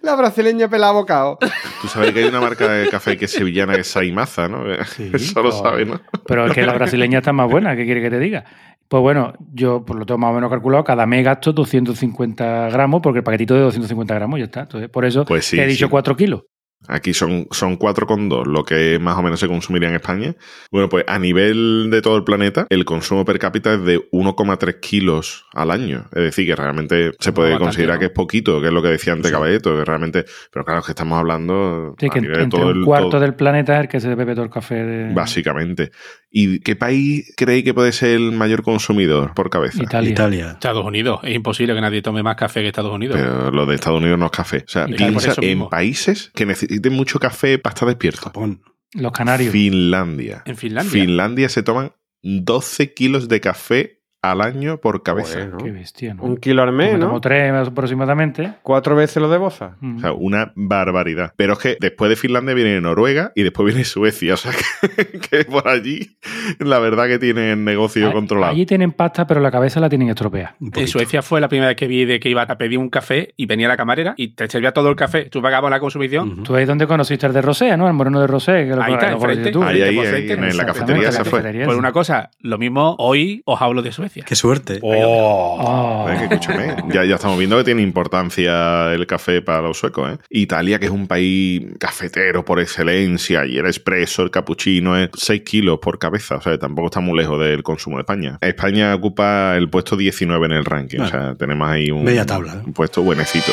La 0.00 0.14
brasileña 0.14 0.68
pelada 0.68 0.92
bocado. 0.92 1.38
Tú 1.82 1.88
sabes 1.88 2.12
que 2.12 2.20
hay 2.20 2.26
una 2.26 2.40
marca 2.40 2.68
de 2.68 2.88
café 2.88 3.16
que 3.16 3.24
es 3.24 3.32
sevillana 3.32 3.74
que 3.74 3.80
es 3.80 3.88
Saimaza, 3.88 4.46
¿no? 4.46 4.62
Sí, 4.84 5.10
Eso 5.12 5.42
lo 5.42 5.50
claro. 5.50 5.64
sabes, 5.64 5.88
¿no? 5.88 6.00
Pero 6.24 6.46
es 6.46 6.52
que 6.52 6.64
la 6.64 6.72
brasileña 6.74 7.18
está 7.18 7.32
más 7.32 7.50
buena, 7.50 7.74
¿qué 7.74 7.84
quiere 7.84 8.00
que 8.00 8.10
te 8.10 8.20
diga? 8.20 8.44
Pues 8.86 9.00
bueno, 9.00 9.32
yo 9.52 9.84
por 9.84 9.96
lo 9.98 10.06
tengo 10.06 10.18
más 10.18 10.30
o 10.30 10.34
menos 10.34 10.50
calculado, 10.50 10.84
cada 10.84 11.04
mes 11.06 11.24
gasto 11.24 11.52
250 11.52 12.68
gramos, 12.70 13.00
porque 13.02 13.18
el 13.18 13.24
paquetito 13.24 13.54
de 13.54 13.62
250 13.62 14.14
gramos 14.14 14.38
ya 14.38 14.44
está. 14.44 14.60
Entonces, 14.60 14.88
por 14.88 15.04
eso 15.04 15.24
Pues 15.24 15.44
sí, 15.44 15.56
te 15.56 15.64
he 15.64 15.66
dicho 15.66 15.86
sí. 15.86 15.90
4 15.90 16.16
kilos. 16.16 16.42
Aquí 16.88 17.14
son, 17.14 17.48
son 17.50 17.78
4,2 17.78 18.46
lo 18.46 18.62
que 18.64 18.98
más 19.00 19.18
o 19.18 19.22
menos 19.22 19.40
se 19.40 19.48
consumiría 19.48 19.88
en 19.88 19.96
España. 19.96 20.34
Bueno, 20.70 20.88
pues 20.88 21.04
a 21.08 21.18
nivel 21.18 21.88
de 21.90 22.00
todo 22.00 22.16
el 22.16 22.22
planeta, 22.22 22.66
el 22.70 22.84
consumo 22.84 23.24
per 23.24 23.40
cápita 23.40 23.74
es 23.74 23.82
de 23.82 24.08
1,3 24.12 24.78
kilos 24.78 25.46
al 25.52 25.72
año. 25.72 26.04
Es 26.12 26.22
decir, 26.22 26.46
que 26.46 26.54
realmente 26.54 27.10
se 27.18 27.32
puede 27.32 27.58
considerar 27.58 27.96
¿no? 27.96 28.00
que 28.00 28.06
es 28.06 28.12
poquito, 28.12 28.60
que 28.60 28.68
es 28.68 28.72
lo 28.72 28.82
que 28.82 28.88
decía 28.90 29.14
antes 29.14 29.32
Caballeto, 29.32 29.76
que 29.76 29.84
realmente... 29.84 30.24
Pero 30.52 30.64
claro, 30.64 30.80
es 30.80 30.86
que 30.86 30.92
estamos 30.92 31.18
hablando 31.18 31.96
Sí, 31.98 32.06
a 32.06 32.10
que 32.10 32.20
nivel 32.20 32.36
de 32.36 32.42
entre 32.44 32.60
todo 32.60 32.70
un 32.70 32.78
el... 32.78 32.84
cuarto 32.84 33.10
todo- 33.10 33.20
del 33.20 33.34
planeta 33.34 33.74
es 33.74 33.80
el 33.80 33.88
que 33.88 34.00
se 34.00 34.14
bebe 34.14 34.34
todo 34.34 34.44
el 34.44 34.50
café 34.50 34.74
de 34.76 35.12
Básicamente. 35.12 35.90
¿Y 36.38 36.60
qué 36.60 36.76
país 36.76 37.32
creéis 37.34 37.64
que 37.64 37.72
puede 37.72 37.92
ser 37.92 38.10
el 38.10 38.32
mayor 38.32 38.62
consumidor 38.62 39.32
por 39.32 39.48
cabeza? 39.48 39.82
Italia. 39.82 40.10
Italia. 40.10 40.50
Estados 40.50 40.84
Unidos. 40.84 41.20
Es 41.22 41.34
imposible 41.34 41.74
que 41.74 41.80
nadie 41.80 42.02
tome 42.02 42.22
más 42.22 42.36
café 42.36 42.60
que 42.60 42.66
Estados 42.66 42.92
Unidos. 42.92 43.16
Pero 43.18 43.50
lo 43.50 43.64
de 43.64 43.74
Estados 43.74 44.02
Unidos 44.02 44.18
no 44.18 44.26
es 44.26 44.32
café. 44.32 44.58
O 44.66 44.68
sea, 44.68 44.82
Italia, 44.86 45.18
piensa 45.18 45.34
en 45.40 45.48
mismo. 45.48 45.70
países 45.70 46.30
que 46.34 46.44
necesiten 46.44 46.92
mucho 46.92 47.18
café 47.18 47.58
para 47.58 47.72
estar 47.72 47.88
despierto. 47.88 48.20
Japón. 48.20 48.60
Los 48.92 49.12
canarios. 49.12 49.50
Finlandia. 49.50 50.42
En 50.44 50.58
Finlandia. 50.58 50.92
Finlandia 50.92 51.48
se 51.48 51.62
toman 51.62 51.92
12 52.20 52.92
kilos 52.92 53.28
de 53.28 53.40
café 53.40 54.02
al 54.30 54.40
año 54.40 54.78
por 54.78 55.02
cabeza. 55.02 55.50
Qué 55.62 55.70
bestia, 55.70 56.14
¿no? 56.14 56.22
Un 56.22 56.36
kilo 56.36 56.62
al 56.62 56.72
mes, 56.72 56.88
Como 56.92 56.98
¿no? 56.98 57.06
tomo 57.06 57.20
tres 57.20 57.52
aproximadamente. 57.52 58.52
Cuatro 58.62 58.96
veces 58.96 59.22
lo 59.22 59.28
de 59.28 59.38
Boza. 59.38 59.76
Mm. 59.80 59.96
O 59.96 60.00
sea, 60.00 60.12
una 60.12 60.52
barbaridad. 60.54 61.32
Pero 61.36 61.54
es 61.54 61.58
que 61.58 61.76
después 61.80 62.08
de 62.08 62.16
Finlandia 62.16 62.54
viene 62.54 62.80
Noruega 62.80 63.32
y 63.34 63.42
después 63.42 63.66
viene 63.66 63.84
Suecia. 63.84 64.34
O 64.36 64.38
sea, 64.38 64.52
que, 64.52 65.18
que 65.18 65.44
por 65.46 65.66
allí 65.68 66.18
la 66.58 66.78
verdad 66.78 67.06
que 67.06 67.18
tienen 67.18 67.64
negocio 67.64 68.08
Ah, 68.08 68.12
controlado. 68.12 68.52
Allí 68.52 68.66
tienen 68.66 68.92
pasta, 68.92 69.26
pero 69.26 69.40
la 69.40 69.50
cabeza 69.50 69.80
la 69.80 69.88
tienen 69.88 70.08
estropeada. 70.08 70.56
En. 70.60 70.86
Suecia 70.88 71.22
fue 71.22 71.40
la 71.40 71.48
primera 71.48 71.68
vez 71.68 71.76
que 71.76 71.86
vi 71.86 72.04
de 72.04 72.20
que 72.20 72.28
iba 72.28 72.42
a 72.42 72.58
pedir 72.58 72.78
un 72.78 72.88
café 72.90 73.32
y 73.36 73.46
venía 73.46 73.66
la 73.68 73.76
camarera 73.76 74.14
y 74.16 74.28
te 74.34 74.48
servía 74.48 74.72
todo 74.72 74.88
el 74.90 74.96
café. 74.96 75.24
Tú 75.30 75.40
pagabas 75.42 75.70
la 75.70 75.80
consumición. 75.80 76.42
Tú 76.42 76.54
ahí 76.54 76.64
donde 76.66 76.86
conociste 76.86 77.26
el 77.26 77.32
de 77.32 77.40
Rosé, 77.42 77.76
¿no? 77.76 77.86
El 77.88 77.94
moreno 77.94 78.20
de 78.20 78.26
Rosé. 78.26 78.66
Que 78.66 78.76
lo 78.76 78.82
Ahí 78.82 78.92
está, 78.94 79.10
lo 79.10 79.18
conociste 79.18 79.48
enfrente. 79.48 79.52
tú. 79.52 79.62
Ahí, 79.62 79.82
ahí, 79.82 79.98
ahí, 79.98 80.06
frente, 80.06 80.32
en 80.34 80.56
la 80.56 80.66
cafetería 80.66 81.12
se 81.12 81.24
fue. 81.24 81.62
esa. 81.62 81.76
una 81.76 81.92
cosa, 81.92 82.30
lo 82.40 82.58
mismo 82.58 82.94
hoy 82.98 83.42
os 83.46 83.60
hablo 83.60 83.82
de 83.82 83.92
Suecia. 83.92 84.15
Qué 84.24 84.34
suerte. 84.34 84.78
Oh. 84.82 85.58
Oh. 85.60 86.10
Eh, 86.10 86.16
que 86.16 86.34
escúchame, 86.34 86.76
ya, 86.88 87.04
ya 87.04 87.16
estamos 87.16 87.38
viendo 87.38 87.56
que 87.58 87.64
tiene 87.64 87.82
importancia 87.82 88.92
el 88.92 89.06
café 89.06 89.42
para 89.42 89.62
los 89.62 89.78
suecos. 89.78 90.14
¿eh? 90.14 90.18
Italia, 90.30 90.78
que 90.78 90.86
es 90.86 90.90
un 90.90 91.06
país 91.06 91.62
cafetero 91.78 92.44
por 92.44 92.60
excelencia, 92.60 93.46
y 93.46 93.58
el 93.58 93.66
espresso, 93.66 94.22
el 94.22 94.30
cappuccino, 94.30 94.96
es 94.96 95.10
6 95.14 95.42
kilos 95.42 95.78
por 95.80 95.98
cabeza. 95.98 96.36
O 96.36 96.40
sea, 96.40 96.58
tampoco 96.58 96.86
está 96.86 97.00
muy 97.00 97.18
lejos 97.18 97.40
del 97.40 97.62
consumo 97.62 97.96
de 97.96 98.02
España. 98.02 98.38
España 98.40 98.94
ocupa 98.94 99.56
el 99.56 99.68
puesto 99.68 99.96
19 99.96 100.46
en 100.46 100.52
el 100.52 100.64
ranking. 100.64 101.00
O 101.00 101.08
sea, 101.08 101.34
tenemos 101.34 101.68
ahí 101.68 101.90
un, 101.90 102.04
Media 102.04 102.24
tabla, 102.24 102.54
¿eh? 102.54 102.62
un 102.64 102.72
puesto 102.72 103.02
buenecito. 103.02 103.52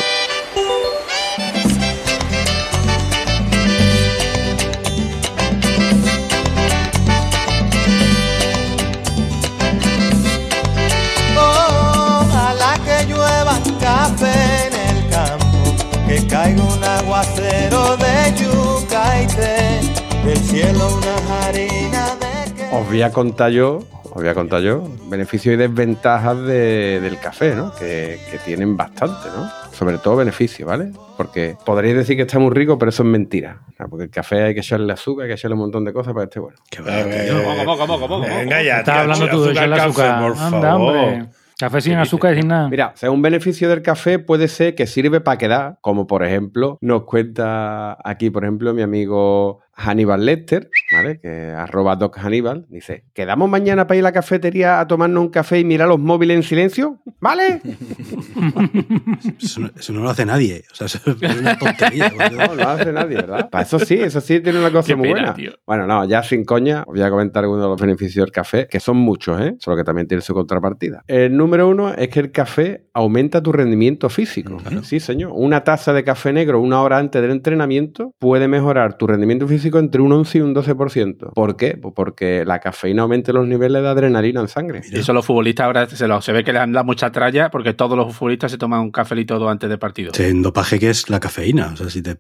Del 20.25 20.37
cielo 20.37 20.87
una 20.97 21.45
harina 21.47 22.15
de 22.15 22.53
que... 22.53 22.63
Os 22.75 22.87
voy 22.87 23.01
a 23.01 23.11
contar 23.11 23.51
yo, 23.51 23.79
os 24.03 24.13
voy 24.13 24.27
a 24.27 24.33
contar 24.33 24.61
yo, 24.61 24.87
beneficios 25.09 25.53
y 25.53 25.57
desventajas 25.57 26.37
de- 26.43 26.99
del 27.01 27.19
café, 27.19 27.55
¿no? 27.55 27.73
Que, 27.73 28.19
que 28.31 28.37
tienen 28.39 28.75
bastante, 28.77 29.27
¿no? 29.35 29.49
Sobre 29.71 29.97
todo 29.97 30.15
beneficios, 30.17 30.67
¿vale? 30.67 30.91
Porque 31.17 31.55
podréis 31.65 31.95
decir 31.95 32.15
que 32.15 32.21
está 32.23 32.39
muy 32.39 32.51
rico, 32.53 32.77
pero 32.77 32.89
eso 32.89 33.03
es 33.03 33.09
mentira. 33.09 33.61
Porque 33.89 34.05
el 34.05 34.09
café 34.11 34.43
hay 34.43 34.53
que 34.53 34.59
echarle 34.61 34.93
azúcar, 34.93 35.23
hay 35.23 35.29
que 35.29 35.33
echarle 35.35 35.55
un 35.55 35.61
montón 35.61 35.83
de 35.83 35.93
cosas 35.93 36.13
para 36.13 36.25
que 36.25 36.29
esté 36.29 36.39
bueno. 36.39 36.57
Qué 36.69 36.79
A 36.79 36.81
barato, 36.83 37.09
ver, 37.09 37.25
tío. 37.25 37.43
¿Cómo, 37.43 37.55
cómo, 37.57 37.77
cómo, 37.77 37.99
cómo, 37.99 38.07
cómo? 38.07 38.35
Venga 38.37 38.61
ya, 38.63 38.79
Estás 38.79 38.97
hablando 38.99 39.29
tú 39.29 39.43
de 39.45 39.51
echarle 39.51 39.75
café, 39.75 39.89
azúcar. 39.89 40.21
por 40.21 40.37
Anda, 40.37 40.61
favor. 40.61 40.95
hombre. 40.95 41.25
Café 41.59 41.81
sin 41.81 41.93
azúcar 41.93 42.33
y 42.33 42.37
sin 42.41 42.47
nada. 42.47 42.67
Mira, 42.67 42.91
o 42.93 42.97
sea, 42.97 43.11
un 43.11 43.21
beneficio 43.21 43.69
del 43.69 43.81
café 43.83 44.19
puede 44.19 44.47
ser 44.47 44.73
que 44.75 44.85
sirve 44.87 45.21
para 45.21 45.37
quedar, 45.37 45.77
como 45.81 46.07
por 46.07 46.23
ejemplo 46.23 46.77
nos 46.81 47.03
cuenta 47.03 47.95
aquí, 48.03 48.31
por 48.31 48.43
ejemplo, 48.43 48.73
mi 48.73 48.81
amigo 48.81 49.61
Hannibal 49.75 50.25
Lester, 50.25 50.69
¿vale? 50.91 51.19
Que 51.19 51.51
arroba 51.51 51.95
Doc 51.95 52.17
Hannibal, 52.17 52.65
dice, 52.69 53.05
¿quedamos 53.13 53.49
mañana 53.49 53.87
para 53.87 53.97
ir 53.97 54.03
a 54.03 54.09
la 54.09 54.11
cafetería 54.11 54.79
a 54.79 54.87
tomarnos 54.87 55.23
un 55.23 55.29
café 55.29 55.59
y 55.59 55.65
mirar 55.65 55.87
los 55.87 55.99
móviles 55.99 56.37
en 56.37 56.43
silencio? 56.43 56.99
¿Vale? 57.19 57.61
Eso, 59.41 59.61
no, 59.61 59.69
eso 59.77 59.93
no 59.93 60.01
lo 60.01 60.09
hace 60.09 60.25
nadie. 60.25 60.63
O 60.71 60.75
sea, 60.75 60.87
eso 60.87 60.99
es 61.05 61.39
una 61.39 61.57
tontería. 61.57 62.11
No, 62.31 62.47
no 62.47 62.55
lo 62.55 62.67
hace 62.69 62.91
nadie, 62.91 63.15
¿verdad? 63.15 63.49
Para 63.49 63.63
eso 63.63 63.79
sí, 63.79 63.95
eso 63.95 64.21
sí 64.21 64.39
tiene 64.39 64.59
una 64.59 64.71
cosa 64.71 64.87
Qué 64.87 64.95
muy 64.95 65.07
pena, 65.09 65.19
buena. 65.19 65.33
tío. 65.33 65.51
Bueno, 65.65 65.87
no, 65.87 66.05
ya 66.05 66.23
sin 66.23 66.43
coña, 66.45 66.81
os 66.81 66.93
voy 66.93 67.01
a 67.01 67.09
comentar 67.09 67.43
algunos 67.43 67.63
de 67.63 67.69
los 67.69 67.79
beneficios 67.81 68.25
del 68.25 68.31
café, 68.31 68.67
que 68.69 68.79
son 68.79 68.97
muchos, 68.97 69.39
¿eh? 69.41 69.55
Solo 69.59 69.77
que 69.77 69.83
también 69.83 70.07
tiene 70.07 70.21
su 70.21 70.33
contrapartida. 70.33 71.03
El 71.07 71.35
número 71.35 71.67
uno 71.67 71.93
es 71.93 72.09
que 72.09 72.19
el 72.19 72.31
café 72.31 72.85
aumenta 72.93 73.41
tu 73.41 73.51
rendimiento 73.51 74.09
físico. 74.09 74.57
Sí, 74.83 74.99
señor. 74.99 75.31
Una 75.33 75.63
taza 75.63 75.93
de 75.93 76.03
café 76.03 76.33
negro 76.33 76.59
una 76.59 76.81
hora 76.81 76.97
antes 76.97 77.21
del 77.21 77.31
entrenamiento 77.31 78.13
puede 78.19 78.47
mejorar 78.47 78.97
tu 78.97 79.07
rendimiento 79.07 79.47
físico 79.47 79.62
entre 79.73 80.01
un 80.01 80.11
11 80.11 80.37
y 80.37 80.41
un 80.41 80.53
12%. 80.55 80.73
25%. 80.75 81.33
¿Por 81.33 81.55
qué? 81.57 81.77
Pues 81.81 81.93
porque 81.95 82.43
la 82.45 82.59
cafeína 82.59 83.03
aumenta 83.03 83.31
los 83.33 83.47
niveles 83.47 83.81
de 83.81 83.87
adrenalina 83.87 84.41
en 84.41 84.47
sangre. 84.47 84.81
Y 84.91 84.97
eso 84.99 85.13
los 85.13 85.25
futbolistas 85.25 85.65
ahora 85.65 85.87
se, 85.89 86.07
lo- 86.07 86.21
se 86.21 86.31
ve 86.31 86.43
que 86.43 86.53
le 86.53 86.59
han 86.59 86.71
dado 86.71 86.85
mucha 86.85 87.11
tralla 87.11 87.49
porque 87.51 87.73
todos 87.73 87.97
los 87.97 88.15
futbolistas 88.15 88.51
se 88.51 88.57
toman 88.57 88.79
un 88.81 88.91
cafelito 88.91 89.37
todo 89.37 89.49
antes 89.49 89.69
del 89.69 89.79
partido. 89.79 90.11
Sí, 90.13 90.23
en 90.23 90.41
dopaje 90.41 90.79
que 90.79 90.89
es 90.89 91.09
la 91.09 91.19
cafeína. 91.19 91.71
O 91.73 91.77
sea, 91.77 91.89
si 91.89 92.01
te 92.01 92.17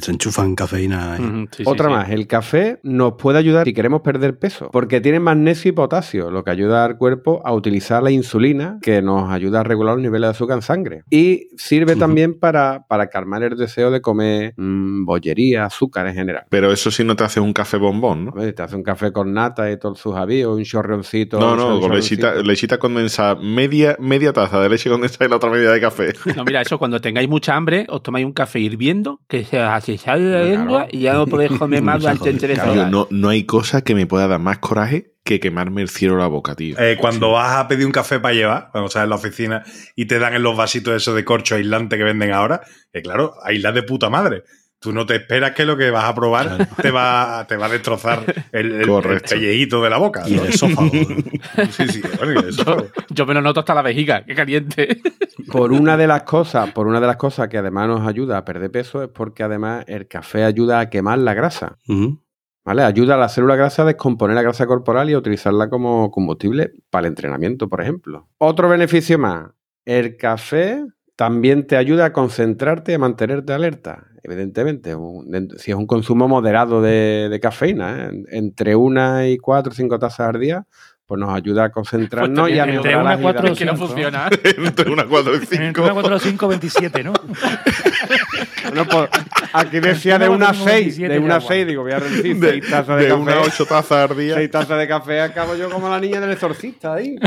se 0.00 0.10
enchufan 0.10 0.54
cafeína. 0.54 1.16
sí, 1.16 1.46
sí, 1.58 1.62
Otra 1.66 1.88
sí. 1.88 1.94
más, 1.94 2.10
el 2.10 2.26
café 2.26 2.78
nos 2.82 3.14
puede 3.14 3.38
ayudar 3.38 3.64
si 3.64 3.72
queremos 3.72 4.02
perder 4.02 4.38
peso, 4.38 4.70
porque 4.72 5.00
tiene 5.00 5.20
magnesio 5.20 5.70
y 5.70 5.72
potasio, 5.72 6.30
lo 6.30 6.44
que 6.44 6.50
ayuda 6.50 6.84
al 6.84 6.96
cuerpo 6.98 7.40
a 7.44 7.52
utilizar 7.52 8.02
la 8.02 8.10
insulina, 8.10 8.78
que 8.82 9.02
nos 9.02 9.30
ayuda 9.30 9.60
a 9.60 9.62
regular 9.62 9.94
los 9.94 10.02
niveles 10.02 10.28
de 10.28 10.30
azúcar 10.32 10.56
en 10.56 10.62
sangre. 10.62 11.02
Y 11.10 11.48
sirve 11.56 11.96
también 11.96 12.38
para, 12.38 12.84
para 12.88 13.08
calmar 13.08 13.42
el 13.42 13.56
deseo 13.56 13.90
de 13.90 14.00
comer 14.00 14.54
mm, 14.56 15.04
bollería, 15.04 15.64
azúcar 15.64 16.06
en 16.06 16.14
general. 16.14 16.44
Pero 16.50 16.72
eso 16.72 16.90
sí 16.90 17.04
no 17.04 17.16
te 17.16 17.24
hace 17.24 17.40
un 17.40 17.52
café 17.52 17.76
bombón, 17.76 18.26
¿no? 18.26 18.32
Ver, 18.32 18.54
Te 18.54 18.62
hace 18.62 18.76
un 18.76 18.82
café 18.82 19.12
con 19.12 19.32
nata 19.32 19.70
y 19.70 19.78
todos 19.78 19.98
sus 19.98 20.14
avíos, 20.14 20.56
un 20.56 20.64
chorreoncito. 20.64 21.38
No, 21.38 21.56
no, 21.56 21.80
con 21.80 21.94
lechita, 21.94 22.34
lechita 22.34 22.78
condensada, 22.78 23.36
media, 23.36 23.96
media 23.98 24.32
taza 24.32 24.60
de 24.60 24.68
leche 24.68 24.90
condensada 24.90 25.26
y 25.26 25.28
la 25.28 25.36
otra 25.36 25.50
media 25.50 25.70
de 25.70 25.80
café. 25.80 26.12
No, 26.36 26.44
mira, 26.44 26.60
eso 26.62 26.78
cuando 26.78 27.00
tengáis 27.00 27.28
mucha 27.28 27.54
hambre, 27.54 27.86
os 27.88 28.02
tomáis 28.02 28.26
un 28.26 28.32
café 28.32 28.60
hirviendo, 28.60 29.20
que 29.28 29.44
se 29.80 29.98
sale 29.98 30.30
la 30.30 30.42
lengua 30.42 30.86
y 30.90 31.00
ya 31.00 31.14
no 31.14 31.26
podéis 31.26 31.52
comer 31.52 31.82
más 31.82 32.00
durante 32.00 32.32
tres 32.34 32.58
horas. 32.58 32.90
no, 32.90 33.06
no 33.10 33.28
hay 33.28 33.44
cosa 33.44 33.82
que 33.82 33.94
me 33.94 34.06
pueda 34.06 34.26
dar 34.28 34.40
más 34.40 34.58
coraje 34.58 35.16
que 35.26 35.40
quemarme 35.40 35.82
el 35.82 35.90
cielo 35.90 36.14
a 36.14 36.18
la 36.20 36.26
boca, 36.28 36.54
tío. 36.54 36.78
Eh, 36.78 36.96
cuando 36.98 37.32
vas 37.32 37.56
a 37.56 37.68
pedir 37.68 37.84
un 37.84 37.92
café 37.92 38.20
para 38.20 38.32
llevar, 38.32 38.68
cuando 38.70 38.86
estás 38.86 39.02
en 39.02 39.10
la 39.10 39.16
oficina 39.16 39.64
y 39.94 40.06
te 40.06 40.18
dan 40.18 40.34
en 40.34 40.42
los 40.42 40.56
vasitos 40.56 40.94
esos 40.94 41.14
de 41.14 41.24
corcho 41.24 41.56
aislante 41.56 41.98
que 41.98 42.04
venden 42.04 42.32
ahora, 42.32 42.62
que 42.92 43.02
claro, 43.02 43.34
aislas 43.42 43.74
de 43.74 43.82
puta 43.82 44.08
madre. 44.08 44.44
Tú 44.78 44.92
no 44.92 45.06
te 45.06 45.16
esperas 45.16 45.52
que 45.52 45.64
lo 45.64 45.76
que 45.76 45.90
vas 45.90 46.04
a 46.04 46.14
probar 46.14 46.68
te 46.80 46.90
va, 46.90 47.46
te 47.48 47.56
va 47.56 47.66
a 47.66 47.68
destrozar 47.68 48.22
el, 48.52 48.72
el, 48.72 48.90
el 48.90 49.20
pellejito 49.20 49.82
de 49.82 49.90
la 49.90 49.96
boca. 49.96 50.24
Y 50.26 50.34
el 50.34 50.46
esófago. 50.46 50.90
Sí, 50.90 51.88
sí, 51.88 52.02
bueno, 52.18 52.34
y 52.34 52.44
el 52.44 52.48
esófago. 52.50 52.86
Yo 53.10 53.26
me 53.26 53.34
lo 53.34 53.40
noto 53.40 53.60
hasta 53.60 53.74
la 53.74 53.82
vejiga, 53.82 54.24
qué 54.24 54.34
caliente. 54.34 55.00
Por 55.50 55.72
una 55.72 55.96
de 55.96 56.06
las 56.06 56.22
cosas, 56.22 56.72
por 56.72 56.86
una 56.86 57.00
de 57.00 57.06
las 57.06 57.16
cosas 57.16 57.48
que 57.48 57.58
además 57.58 57.88
nos 57.88 58.06
ayuda 58.06 58.38
a 58.38 58.44
perder 58.44 58.70
peso 58.70 59.02
es 59.02 59.08
porque 59.08 59.42
además 59.42 59.84
el 59.88 60.08
café 60.08 60.44
ayuda 60.44 60.80
a 60.80 60.90
quemar 60.90 61.18
la 61.18 61.34
grasa. 61.34 61.78
¿Vale? 62.64 62.82
Ayuda 62.82 63.14
a 63.14 63.18
la 63.18 63.28
célula 63.28 63.56
grasa 63.56 63.82
a 63.82 63.86
descomponer 63.86 64.34
la 64.34 64.42
grasa 64.42 64.66
corporal 64.66 65.08
y 65.08 65.14
a 65.14 65.18
utilizarla 65.18 65.70
como 65.70 66.10
combustible 66.10 66.72
para 66.90 67.06
el 67.06 67.12
entrenamiento, 67.12 67.68
por 67.68 67.80
ejemplo. 67.80 68.28
Otro 68.38 68.68
beneficio 68.68 69.18
más. 69.18 69.50
El 69.84 70.16
café 70.16 70.84
también 71.16 71.66
te 71.66 71.76
ayuda 71.76 72.06
a 72.06 72.12
concentrarte 72.12 72.92
y 72.92 72.94
a 72.94 72.98
mantenerte 72.98 73.52
alerta. 73.52 74.04
Evidentemente, 74.22 74.94
un- 74.94 75.50
si 75.56 75.70
es 75.70 75.76
un 75.76 75.86
consumo 75.86 76.28
moderado 76.28 76.82
de, 76.82 77.28
de 77.30 77.40
cafeína, 77.40 78.04
¿eh? 78.04 78.08
En- 78.10 78.26
entre 78.30 78.76
una 78.76 79.26
y 79.28 79.38
cuatro 79.38 79.72
o 79.72 79.74
cinco 79.74 79.98
tazas 79.98 80.28
al 80.34 80.40
día, 80.40 80.66
pues 81.06 81.20
nos 81.20 81.30
ayuda 81.34 81.64
a 81.64 81.70
concentrarnos 81.70 82.50
y 82.50 82.58
a 82.58 82.64
Entre 82.68 82.96
una, 82.96 83.16
cuatro, 83.18 83.50
agilidad. 83.52 83.56
que 83.58 83.64
no 83.64 83.76
funciona. 83.76 84.28
Entre 84.42 84.90
una, 84.90 85.04
cuatro 85.06 85.32
y 85.32 85.36
Entre 85.36 85.66
cinco. 85.66 85.82
una, 85.84 85.92
cuatro, 85.94 86.18
cinco, 86.18 86.48
27, 86.48 87.04
¿no? 87.04 87.12
Bueno, 88.68 88.84
pues, 88.90 89.08
aquí 89.52 89.80
decía 89.80 90.18
de 90.18 90.28
Una 90.28 90.52
6, 90.54 90.64
27 90.64 91.12
de 91.14 91.18
una 91.20 91.36
agua. 91.36 91.48
6, 91.48 91.66
digo, 91.66 91.82
voy 91.82 91.92
a 91.92 91.98
reducir 91.98 92.36
De, 92.38 92.50
6 92.52 92.70
tazas 92.70 92.96
de, 92.96 93.02
de 93.04 93.08
café. 93.08 93.20
una 93.20 93.40
ocho 93.40 93.64
tazas 93.66 94.10
al 94.10 94.16
día. 94.16 94.34
Seis 94.34 94.50
tazas 94.50 94.78
de 94.78 94.88
café, 94.88 95.20
acabo 95.20 95.54
yo 95.56 95.70
como 95.70 95.88
la 95.88 96.00
niña 96.00 96.20
del 96.20 96.30
exorcista 96.32 96.94
ahí. 96.94 97.16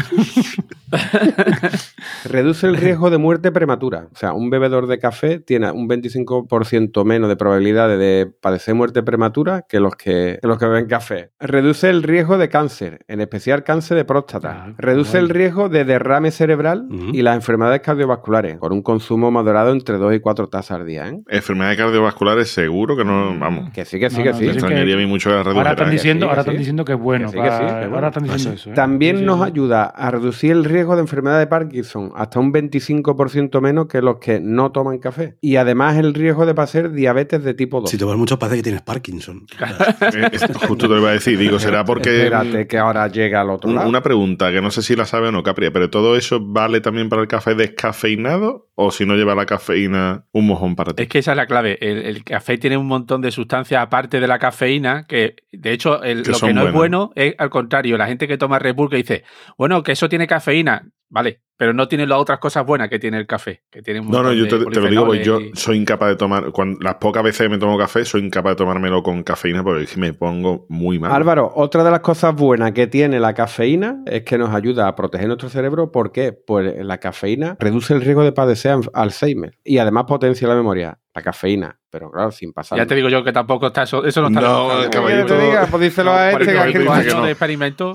Reduce 2.26 2.68
el 2.68 2.76
riesgo 2.78 3.10
de 3.10 3.18
muerte 3.18 3.52
prematura. 3.52 4.08
O 4.12 4.16
sea, 4.16 4.34
un 4.34 4.50
bebedor 4.50 4.88
de 4.88 5.00
café 5.00 5.40
tiene 5.40 5.72
un 5.72 5.88
25% 5.88 7.06
menos 7.06 7.30
de 7.30 7.36
probabilidades 7.36 8.00
de 8.00 8.32
padecer 8.42 8.76
muerte 8.76 9.04
prematura 9.04 9.66
que 9.68 9.80
los 9.80 9.96
que, 9.96 10.40
que 10.42 10.48
los 10.48 10.58
que 10.58 10.66
beben 10.66 10.88
café. 10.88 11.32
Reduce 11.40 11.90
el 11.90 12.04
riesgo 12.04 12.38
de 12.38 12.50
cáncer, 12.50 13.06
en 13.08 13.22
especial 13.22 13.64
cáncer 13.64 13.98
de 13.98 14.06
próstata. 14.06 14.66
Ah, 14.68 14.74
Reduce 14.78 15.18
el 15.18 15.30
riesgo 15.30 15.70
de 15.70 15.86
derrame 15.86 16.32
cerebral 16.32 16.88
y 17.14 17.22
las 17.22 17.36
enfermedades 17.36 17.82
cardiovasculares, 17.82 18.58
con 18.58 18.72
un 18.72 18.82
consumo 18.82 19.32
moderado 19.32 19.72
entre 19.72 19.98
2 19.98 20.16
y 20.16 20.20
4 20.20 20.48
tazas 20.50 20.80
al 20.80 20.86
día. 20.86 21.08
¿eh? 21.08 21.22
Enfermedades 21.32 21.78
cardiovasculares 21.78 22.50
seguro 22.50 22.98
que 22.98 23.06
no, 23.06 23.38
vamos. 23.38 23.72
Que 23.72 23.86
sí, 23.86 24.00
que 24.00 24.10
sí, 24.10 24.18
No, 24.18 24.24
que 24.24 24.30
no, 24.32 24.38
sí. 24.38 24.46
Me 24.46 24.52
sí, 24.52 24.58
extrañaría 24.58 24.96
a 24.96 24.98
mí 24.98 25.06
mucho 25.06 25.30
que 25.30 25.36
la 25.36 25.42
Ahora 25.42 25.72
están 25.72 25.92
diciendo, 25.92 26.28
ahora 26.28 26.42
están 26.42 26.58
diciendo 26.58 26.86
que 26.86 26.94
es 26.94 27.00
bueno. 27.00 27.30
Ahora 27.30 28.08
están 28.08 28.24
diciendo 28.24 28.54
eso. 28.54 28.72
¿eh? 28.72 28.74
También 28.74 29.26
nos 29.26 29.40
sí. 29.40 29.46
ayuda 29.46 29.86
a 29.86 30.12
reducir 30.12 30.52
el 30.52 30.66
riesgo 30.66 30.96
de 30.96 31.02
enfermedad 31.02 31.40
de 31.40 31.48
Parkinson 31.48 32.12
hasta 32.16 32.40
un 32.40 32.52
25% 32.52 33.62
menos 33.62 33.88
que 33.88 34.02
los 34.02 34.18
que 34.18 34.40
no 34.40 34.72
toman 34.72 34.98
café. 35.00 35.38
Y 35.42 35.58
además 35.58 35.98
el 35.98 36.14
riesgo 36.14 36.46
de 36.46 36.56
pasar 36.56 36.92
diabetes 36.92 37.44
de 37.44 37.54
tipo 37.54 37.82
2. 37.82 37.90
Si 37.90 37.98
tomas 37.98 38.18
mucho 38.18 38.40
parece 38.40 38.58
que 38.58 38.64
tienes 38.64 38.82
Parkinson. 38.82 39.46
Justo 40.68 40.88
te 40.88 40.94
lo 40.94 41.00
iba 41.00 41.10
a 41.10 41.14
decir. 41.14 41.38
Digo, 41.38 41.60
será 41.60 41.86
porque. 41.86 42.24
Espérate 42.24 42.68
que 42.68 42.78
ahora 42.78 43.08
llega 43.08 43.42
al 43.42 43.50
otro 43.52 43.72
lado. 43.72 43.88
Una 43.88 44.02
pregunta 44.02 44.52
que 44.52 44.62
no 44.62 44.72
sé 44.72 44.82
si 44.82 44.96
la 44.96 45.06
sabe 45.06 45.28
o 45.28 45.32
no, 45.32 45.44
Capri, 45.44 45.70
pero 45.70 45.90
¿todo 45.90 46.18
eso 46.18 46.40
vale 46.42 46.82
también 46.82 47.10
para 47.10 47.22
el 47.22 47.28
café 47.28 47.56
descafeinado 47.56 48.70
o 48.76 48.92
si 48.92 49.06
no 49.06 49.16
lleva 49.16 49.36
la 49.36 49.46
cafeína 49.46 50.26
un 50.32 50.48
mojón 50.48 50.76
para 50.76 50.94
ti? 50.94 51.04
Es 51.04 51.10
que 51.10 51.19
esa 51.20 51.32
es 51.32 51.38
la 51.38 51.46
clave. 51.46 51.78
El, 51.82 51.98
el 52.06 52.24
café 52.24 52.58
tiene 52.58 52.78
un 52.78 52.88
montón 52.88 53.22
de 53.22 53.32
sustancias 53.32 53.82
aparte 53.82 54.20
de 54.20 54.28
la 54.28 54.40
cafeína 54.40 55.06
que, 55.08 55.36
de 55.52 55.72
hecho, 55.72 56.02
el- 56.04 56.24
Que 56.24 56.32
lo 56.32 56.40
que 56.40 56.54
no 56.54 56.62
es 56.62 56.74
bueno 56.74 57.12
es 57.16 57.36
al 57.38 57.50
contrario. 57.50 57.98
La 57.98 58.08
gente 58.08 58.28
que 58.28 58.38
toma 58.38 58.60
Red 58.60 58.76
Bull 58.76 58.90
que 58.90 58.98
dice, 58.98 59.24
bueno, 59.58 59.84
que 59.84 59.92
eso 59.94 60.10
tiene 60.10 60.26
cafeína, 60.28 60.90
vale, 61.10 61.42
pero 61.58 61.74
no 61.74 61.90
tiene 61.90 62.08
las 62.08 62.18
otras 62.20 62.40
cosas 62.40 62.66
buenas 62.66 62.88
que 62.88 63.00
tiene 63.00 63.18
el 63.18 63.28
café. 63.28 63.64
Que 63.70 63.82
tiene 63.82 64.00
No, 64.02 64.24
no, 64.24 64.32
yo 64.32 64.48
te, 64.48 64.58
te 64.66 64.80
lo 64.80 64.88
digo, 64.90 65.06
porque 65.08 65.24
yo 65.26 65.40
soy 65.56 65.76
incapaz 65.78 66.08
de 66.10 66.16
tomar, 66.16 66.52
cuando, 66.52 66.80
las 66.82 66.96
pocas 66.96 67.22
veces 67.22 67.42
que 67.46 67.50
me 67.50 67.58
tomo 67.58 67.78
café, 67.78 68.06
soy 68.06 68.22
incapaz 68.24 68.54
de 68.54 68.56
tomármelo 68.56 69.04
con 69.04 69.24
cafeína 69.24 69.62
porque 69.64 69.86
me 69.98 70.14
pongo 70.14 70.66
muy 70.70 71.00
mal. 71.00 71.12
Álvaro, 71.12 71.52
otra 71.54 71.84
de 71.84 71.92
las 71.92 72.00
cosas 72.00 72.34
buenas 72.34 72.72
que 72.72 72.88
tiene 72.88 73.20
la 73.20 73.34
cafeína 73.34 74.04
es 74.06 74.24
que 74.24 74.38
nos 74.38 74.56
ayuda 74.56 74.88
a 74.88 74.96
proteger 74.96 75.28
nuestro 75.28 75.50
cerebro. 75.50 75.92
¿Por 75.92 76.14
qué? 76.14 76.32
Pues 76.32 76.74
la 76.86 76.98
cafeína 77.00 77.58
reduce 77.60 77.94
el 77.94 78.02
riesgo 78.02 78.24
de 78.24 78.32
padecer 78.32 78.78
Alzheimer 78.94 79.58
y 79.66 79.80
además 79.80 80.06
potencia 80.08 80.48
la 80.48 80.56
memoria. 80.56 80.98
La 81.16 81.24
cafeína, 81.24 81.78
pero 81.90 82.12
claro, 82.12 82.32
sin 82.32 82.54
pasar. 82.54 82.78
Ya 82.78 82.86
te 82.86 82.96
digo 82.96 83.10
yo 83.10 83.24
que 83.24 83.34
tampoco 83.34 83.68
está 83.68 83.84
eso, 83.84 84.06
eso 84.06 84.22
no 84.22 84.28
está 84.28 84.40
No, 84.42 84.70
demostrado. 84.70 84.92
caballito. 84.92 85.26
te 85.36 85.42
diga, 85.42 85.68
pues 85.70 85.82
díselo 85.84 86.14
a 86.14 86.32
este 86.32 86.46
que 86.46 86.54
caballito 86.54 86.80
aquí- 86.80 86.86
dice 86.86 86.86
45 86.86 86.94
que 86.94 87.02
años 87.02 87.16
no. 87.16 87.26
de 87.26 87.32
experimento. 87.32 87.94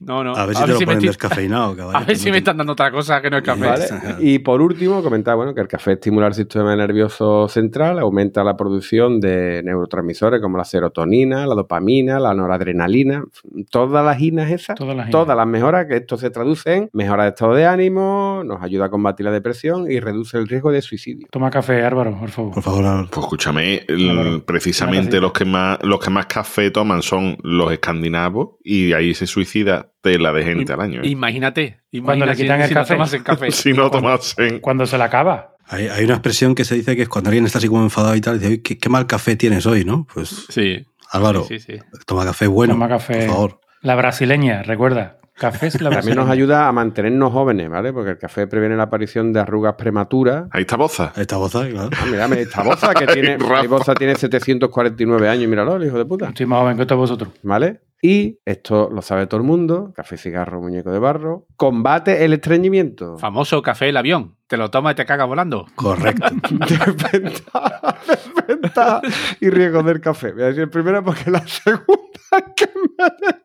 No, 0.00 0.22
no. 0.24 0.34
A 0.36 0.46
ver 0.46 0.54
si 0.56 0.62
te 0.62 0.68
lo 0.72 0.78
me 0.80 0.86
ponen 0.86 1.00
descafeinado, 1.00 1.72
a 1.72 1.76
caballito. 1.76 2.06
ver 2.06 2.16
si 2.16 2.26
no 2.26 2.30
me 2.30 2.32
te- 2.32 2.38
están 2.38 2.56
dando 2.58 2.72
otra 2.72 2.90
cosa 2.90 3.20
que 3.20 3.30
no 3.30 3.36
es 3.38 3.42
café. 3.42 3.66
¿Vale? 3.66 3.86
Y 4.20 4.38
por 4.40 4.60
último, 4.60 5.02
comentar 5.02 5.36
bueno, 5.36 5.54
que 5.54 5.60
el 5.60 5.68
café 5.68 5.92
estimula 5.92 6.26
el 6.28 6.34
sistema 6.34 6.74
nervioso 6.76 7.48
central, 7.48 7.98
aumenta 7.98 8.42
la 8.44 8.56
producción 8.56 9.20
de 9.20 9.62
neurotransmisores 9.64 10.40
como 10.40 10.56
la 10.58 10.64
serotonina, 10.64 11.46
la 11.46 11.54
dopamina, 11.54 12.18
la 12.18 12.34
noradrenalina, 12.34 13.24
todas 13.70 14.04
las 14.04 14.20
inas 14.20 14.50
esas, 14.50 14.76
Todas 14.76 14.96
las 14.96 15.10
todas 15.10 15.36
las 15.36 15.46
mejoras 15.46 15.86
que 15.86 15.96
esto 15.96 16.16
se 16.16 16.30
traduce 16.30 16.74
en 16.74 16.90
mejora 16.92 17.24
de 17.24 17.30
estado 17.30 17.54
de 17.54 17.66
ánimo, 17.66 18.42
nos 18.44 18.62
ayuda 18.62 18.86
a 18.86 18.90
combatir 18.90 19.24
la 19.26 19.32
depresión 19.32 19.90
y 19.90 20.00
reduce 20.00 20.38
el 20.38 20.48
riesgo 20.48 20.70
de 20.72 20.82
suicidio. 20.82 21.26
Toma 21.30 21.50
café, 21.50 21.82
Álvaro, 21.84 22.16
por 22.18 22.28
favor. 22.30 22.54
Por 22.54 22.62
favor, 22.62 22.84
Álvaro. 22.84 23.08
Pues 23.10 23.24
escúchame, 23.24 23.82
el- 23.88 24.10
Álvaro, 24.10 24.44
precisamente 24.44 25.20
los 25.20 25.32
que 25.32 25.44
más 25.44 25.78
los 25.82 26.00
que 26.00 26.10
más 26.10 26.26
café 26.26 26.70
toman 26.70 27.02
son 27.02 27.36
los 27.42 27.70
escandinavos 27.72 28.50
y 28.62 28.92
ahí 28.92 29.14
se 29.14 29.26
suicida 29.26 29.77
tela 30.00 30.32
de 30.32 30.44
gente 30.44 30.72
al 30.72 30.80
año. 30.80 31.00
¿eh? 31.02 31.08
Imagínate, 31.08 31.80
Cuando 32.04 32.24
le 32.26 32.32
imagínate 32.32 32.42
quitan 32.42 32.58
si, 32.58 32.62
el 32.62 32.68
si 32.68 32.74
no 32.74 32.80
café. 32.80 32.94
tomas 32.94 33.12
el 33.14 33.22
café. 33.22 33.50
si 33.52 33.72
no 33.72 33.90
tomasen. 33.90 34.60
Cuando 34.60 34.86
se 34.86 34.98
la 34.98 35.04
acaba. 35.06 35.54
Hay, 35.66 35.86
hay 35.88 36.04
una 36.04 36.14
expresión 36.14 36.54
que 36.54 36.64
se 36.64 36.74
dice 36.74 36.96
que 36.96 37.02
es 37.02 37.08
cuando 37.08 37.28
alguien 37.30 37.44
está 37.44 37.58
así 37.58 37.68
como 37.68 37.82
enfadado 37.82 38.14
y 38.16 38.20
tal, 38.20 38.38
dice, 38.38 38.46
"Oye, 38.52 38.62
¿qué, 38.62 38.78
qué 38.78 38.88
mal 38.88 39.06
café 39.06 39.36
tienes 39.36 39.66
hoy, 39.66 39.84
¿no? 39.84 40.06
Pues 40.12 40.46
Sí, 40.48 40.86
Álvaro, 41.10 41.44
sí, 41.44 41.58
sí. 41.58 41.74
toma 42.06 42.24
café 42.24 42.46
bueno. 42.46 42.74
Toma 42.74 42.88
café. 42.88 43.26
Por 43.26 43.34
favor. 43.34 43.60
La 43.82 43.94
brasileña, 43.94 44.62
recuerda. 44.62 45.14
Café 45.34 45.68
es 45.68 45.80
la 45.80 45.90
También 45.90 46.16
nos 46.16 46.28
ayuda 46.28 46.66
a 46.66 46.72
mantenernos 46.72 47.32
jóvenes, 47.32 47.70
¿vale? 47.70 47.92
Porque 47.92 48.10
el 48.10 48.18
café 48.18 48.48
previene 48.48 48.76
la 48.76 48.82
aparición 48.84 49.32
de 49.32 49.38
arrugas 49.38 49.76
prematuras. 49.78 50.48
Ahí 50.50 50.62
está 50.62 50.76
Boza. 50.76 51.12
Ahí 51.14 51.22
está 51.22 51.36
Boza, 51.36 51.68
claro. 51.68 51.90
Ah, 51.96 52.06
mírame, 52.10 52.40
esta 52.40 52.64
boza 52.64 52.92
que 52.92 53.06
tiene, 53.12 53.36
boza 53.36 53.94
tiene 53.94 54.16
749 54.16 55.28
años, 55.28 55.48
míralo, 55.48 55.76
el 55.76 55.84
hijo 55.86 55.96
de 55.96 56.04
puta. 56.06 56.28
Estoy 56.30 56.46
más 56.46 56.60
joven 56.62 56.76
que 56.76 56.86
todos 56.86 56.98
vosotros. 57.02 57.30
¿Vale? 57.44 57.80
Y 58.00 58.38
esto 58.44 58.90
lo 58.92 59.02
sabe 59.02 59.26
todo 59.26 59.40
el 59.40 59.46
mundo, 59.46 59.92
café, 59.94 60.16
cigarro, 60.16 60.60
muñeco 60.60 60.90
de 60.92 60.98
barro, 60.98 61.46
combate 61.56 62.24
el 62.24 62.32
estreñimiento. 62.32 63.18
Famoso 63.18 63.60
café 63.60 63.88
el 63.88 63.96
avión. 63.96 64.36
Te 64.46 64.56
lo 64.56 64.70
tomas 64.70 64.92
y 64.92 64.96
te 64.96 65.04
cagas 65.04 65.26
volando. 65.26 65.66
Correcto. 65.74 66.26
Desventaja, 66.50 67.98
desventaja 68.06 69.02
y 69.40 69.50
riesgo 69.50 69.82
del 69.82 70.00
café. 70.00 70.32
Voy 70.32 70.42
a 70.42 70.46
decir 70.46 70.62
el 70.62 70.70
primero 70.70 71.02
porque 71.04 71.30
la 71.30 71.40
segunda 71.46 72.20
es 72.32 72.44
que 72.56 72.66
me. 72.98 73.37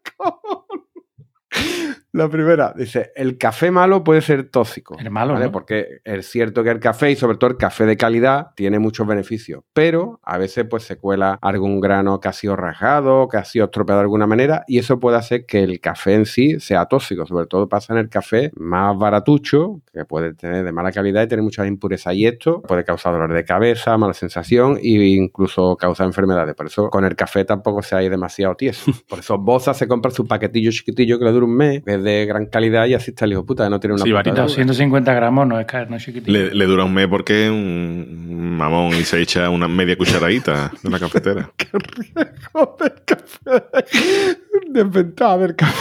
La 2.15 2.29
primera, 2.29 2.75
dice, 2.77 3.11
el 3.15 3.39
café 3.39 3.71
malo 3.71 4.03
puede 4.03 4.21
ser 4.21 4.47
tóxico. 4.51 4.95
El 4.99 5.09
malo, 5.09 5.33
¿vale? 5.33 5.45
¿no? 5.45 5.51
Porque 5.51 5.99
es 6.03 6.27
cierto 6.27 6.63
que 6.63 6.69
el 6.69 6.79
café, 6.79 7.09
y 7.09 7.15
sobre 7.15 7.37
todo 7.37 7.49
el 7.49 7.57
café 7.57 7.87
de 7.87 7.97
calidad, 7.97 8.51
tiene 8.55 8.77
muchos 8.77 9.07
beneficios. 9.07 9.63
Pero 9.73 10.19
a 10.21 10.37
veces 10.37 10.67
pues 10.69 10.83
se 10.83 10.97
cuela 10.97 11.39
algún 11.41 11.81
grano 11.81 12.19
que 12.19 12.27
ha 12.27 12.33
sido 12.33 12.55
rajado, 12.55 13.27
que 13.27 13.37
ha 13.37 13.45
sido 13.45 13.65
estropeado 13.65 13.97
de 13.97 14.03
alguna 14.03 14.27
manera, 14.27 14.63
y 14.67 14.77
eso 14.77 14.99
puede 14.99 15.17
hacer 15.17 15.47
que 15.47 15.63
el 15.63 15.79
café 15.79 16.13
en 16.13 16.27
sí 16.27 16.59
sea 16.59 16.85
tóxico. 16.85 17.25
Sobre 17.25 17.47
todo 17.47 17.67
pasa 17.67 17.93
en 17.93 17.99
el 17.99 18.09
café 18.09 18.51
más 18.57 18.95
baratucho, 18.95 19.81
que 19.91 20.05
puede 20.05 20.35
tener 20.35 20.63
de 20.63 20.71
mala 20.71 20.91
calidad 20.91 21.23
y 21.23 21.27
tener 21.27 21.41
muchas 21.41 21.67
impurezas. 21.67 22.13
Y 22.13 22.27
esto 22.27 22.61
puede 22.61 22.83
causar 22.83 23.13
dolor 23.13 23.33
de 23.33 23.43
cabeza, 23.43 23.97
mala 23.97 24.13
sensación 24.13 24.77
e 24.77 24.89
incluso 24.89 25.75
causar 25.77 26.05
enfermedades. 26.05 26.53
Por 26.53 26.67
eso 26.67 26.91
con 26.91 27.05
el 27.05 27.15
café 27.15 27.43
tampoco 27.43 27.81
se 27.81 27.95
hay 27.95 28.07
demasiado 28.07 28.53
tieso. 28.53 28.91
Por 29.09 29.17
eso 29.17 29.39
Boza 29.39 29.73
se 29.73 29.87
compra 29.87 30.11
su 30.11 30.27
paquetillo 30.27 30.69
chiquitillo 30.69 31.17
que 31.17 31.25
le 31.25 31.31
dura 31.31 31.47
un 31.47 31.55
mes, 31.55 31.81
que 31.83 32.02
es 32.03 32.19
de 32.19 32.25
gran 32.25 32.45
calidad 32.47 32.85
y 32.85 32.93
así 32.93 33.11
está 33.11 33.25
el 33.25 33.33
hijo 33.33 33.45
puta, 33.45 33.69
no 33.69 33.79
tiene 33.79 33.95
una 33.95 34.03
Sí, 34.03 34.09
puta 34.09 34.15
varita, 34.15 34.33
deuda. 34.35 34.47
250 34.47 35.13
gramos 35.13 35.47
no 35.47 35.59
es 35.59 35.65
caer, 35.65 35.89
no 35.89 35.95
es 35.97 36.03
chiquitito. 36.03 36.31
Le, 36.31 36.53
le 36.53 36.65
dura 36.65 36.83
un 36.83 36.93
mes 36.93 37.07
porque 37.07 37.45
es 37.45 37.51
un 37.51 38.55
mamón 38.57 38.93
y 38.93 39.03
se 39.03 39.19
echa 39.21 39.49
una 39.49 39.67
media 39.67 39.95
cucharadita 39.97 40.71
de 40.81 40.89
la 40.89 40.99
cafetera. 40.99 41.51
Joder, 42.53 42.95
café. 43.05 44.37
Desventaja 44.69 45.37
del 45.37 45.55
café. 45.55 45.73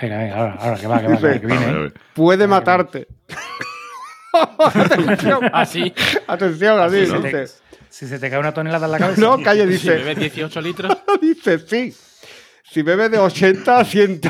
Venga, 0.00 0.18
venga, 0.18 0.36
ahora, 0.36 0.54
ahora, 0.60 0.76
que 0.78 0.86
va, 0.86 1.00
que 1.00 1.06
va, 1.08 1.16
que, 1.18 1.26
va, 1.26 1.32
que 1.40 1.46
A 1.46 1.48
viene. 1.48 1.66
ver, 1.66 1.76
a 1.76 1.80
ver. 1.80 1.92
Puede 2.14 2.46
matarte. 2.46 3.08
atención, 4.58 5.40
Así. 5.52 5.92
atención, 6.26 6.78
así, 6.80 7.06
Si 7.06 7.10
se, 7.10 7.18
te, 7.18 7.26
dice. 7.40 7.54
si 7.88 8.06
se 8.06 8.18
te 8.18 8.30
cae 8.30 8.38
una 8.38 8.52
tonelada 8.52 8.86
en 8.86 8.92
la 8.92 8.98
cabeza. 8.98 9.20
No, 9.20 9.42
calle, 9.42 9.62
Si 9.66 9.72
dice. 9.72 9.90
bebes 9.96 10.18
18 10.18 10.60
litros, 10.60 10.96
Dice, 11.20 11.58
sí. 11.58 11.94
Si 12.70 12.82
bebes 12.82 13.10
de 13.10 13.18
80 13.18 13.78
a 13.78 13.84
100, 13.84 14.20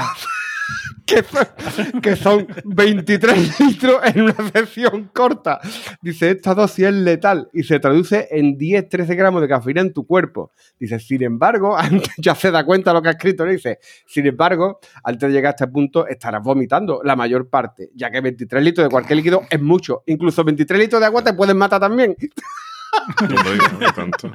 que, 1.07 1.23
son- 1.23 2.01
que 2.01 2.17
son 2.17 2.47
23 2.65 3.61
litros 3.61 4.01
en 4.05 4.23
una 4.23 4.35
sección 4.53 5.11
corta. 5.13 5.61
Dice, 6.01 6.31
esta 6.31 6.55
dosis 6.55 6.87
es 6.87 6.95
letal 6.95 7.49
y 7.53 7.63
se 7.65 7.81
traduce 7.81 8.29
en 8.31 8.57
10-13 8.57 9.17
gramos 9.17 9.41
de 9.43 9.49
cafeína 9.49 9.81
en 9.81 9.93
tu 9.93 10.07
cuerpo. 10.07 10.53
Dice, 10.79 11.01
sin 11.01 11.23
embargo, 11.25 11.77
ya 12.19 12.35
se 12.35 12.51
da 12.51 12.65
cuenta 12.65 12.93
lo 12.93 13.03
que 13.03 13.09
ha 13.09 13.13
escrito, 13.13 13.45
¿no? 13.45 13.51
Dice, 13.51 13.79
sin 14.07 14.27
embargo, 14.27 14.79
antes 15.03 15.29
de 15.29 15.35
llegar 15.35 15.51
a 15.51 15.57
este 15.57 15.67
punto 15.67 16.07
estarás 16.07 16.43
vomitando 16.43 17.01
la 17.03 17.17
mayor 17.17 17.49
parte, 17.49 17.91
ya 17.95 18.11
que 18.11 18.21
23 18.21 18.63
litros 18.63 18.87
de 18.87 18.91
cualquier 18.91 19.17
líquido 19.17 19.43
es 19.51 19.61
mucho. 19.61 20.03
Incluso 20.07 20.45
23 20.45 20.79
litros 20.81 21.01
de 21.01 21.07
agua 21.07 21.25
te 21.25 21.33
pueden 21.35 21.57
matar 21.57 21.81
también. 21.81 22.15
No 23.21 23.43
lo 23.43 23.53
digo, 23.53 23.65
no 23.81 23.93
tanto. 23.93 24.29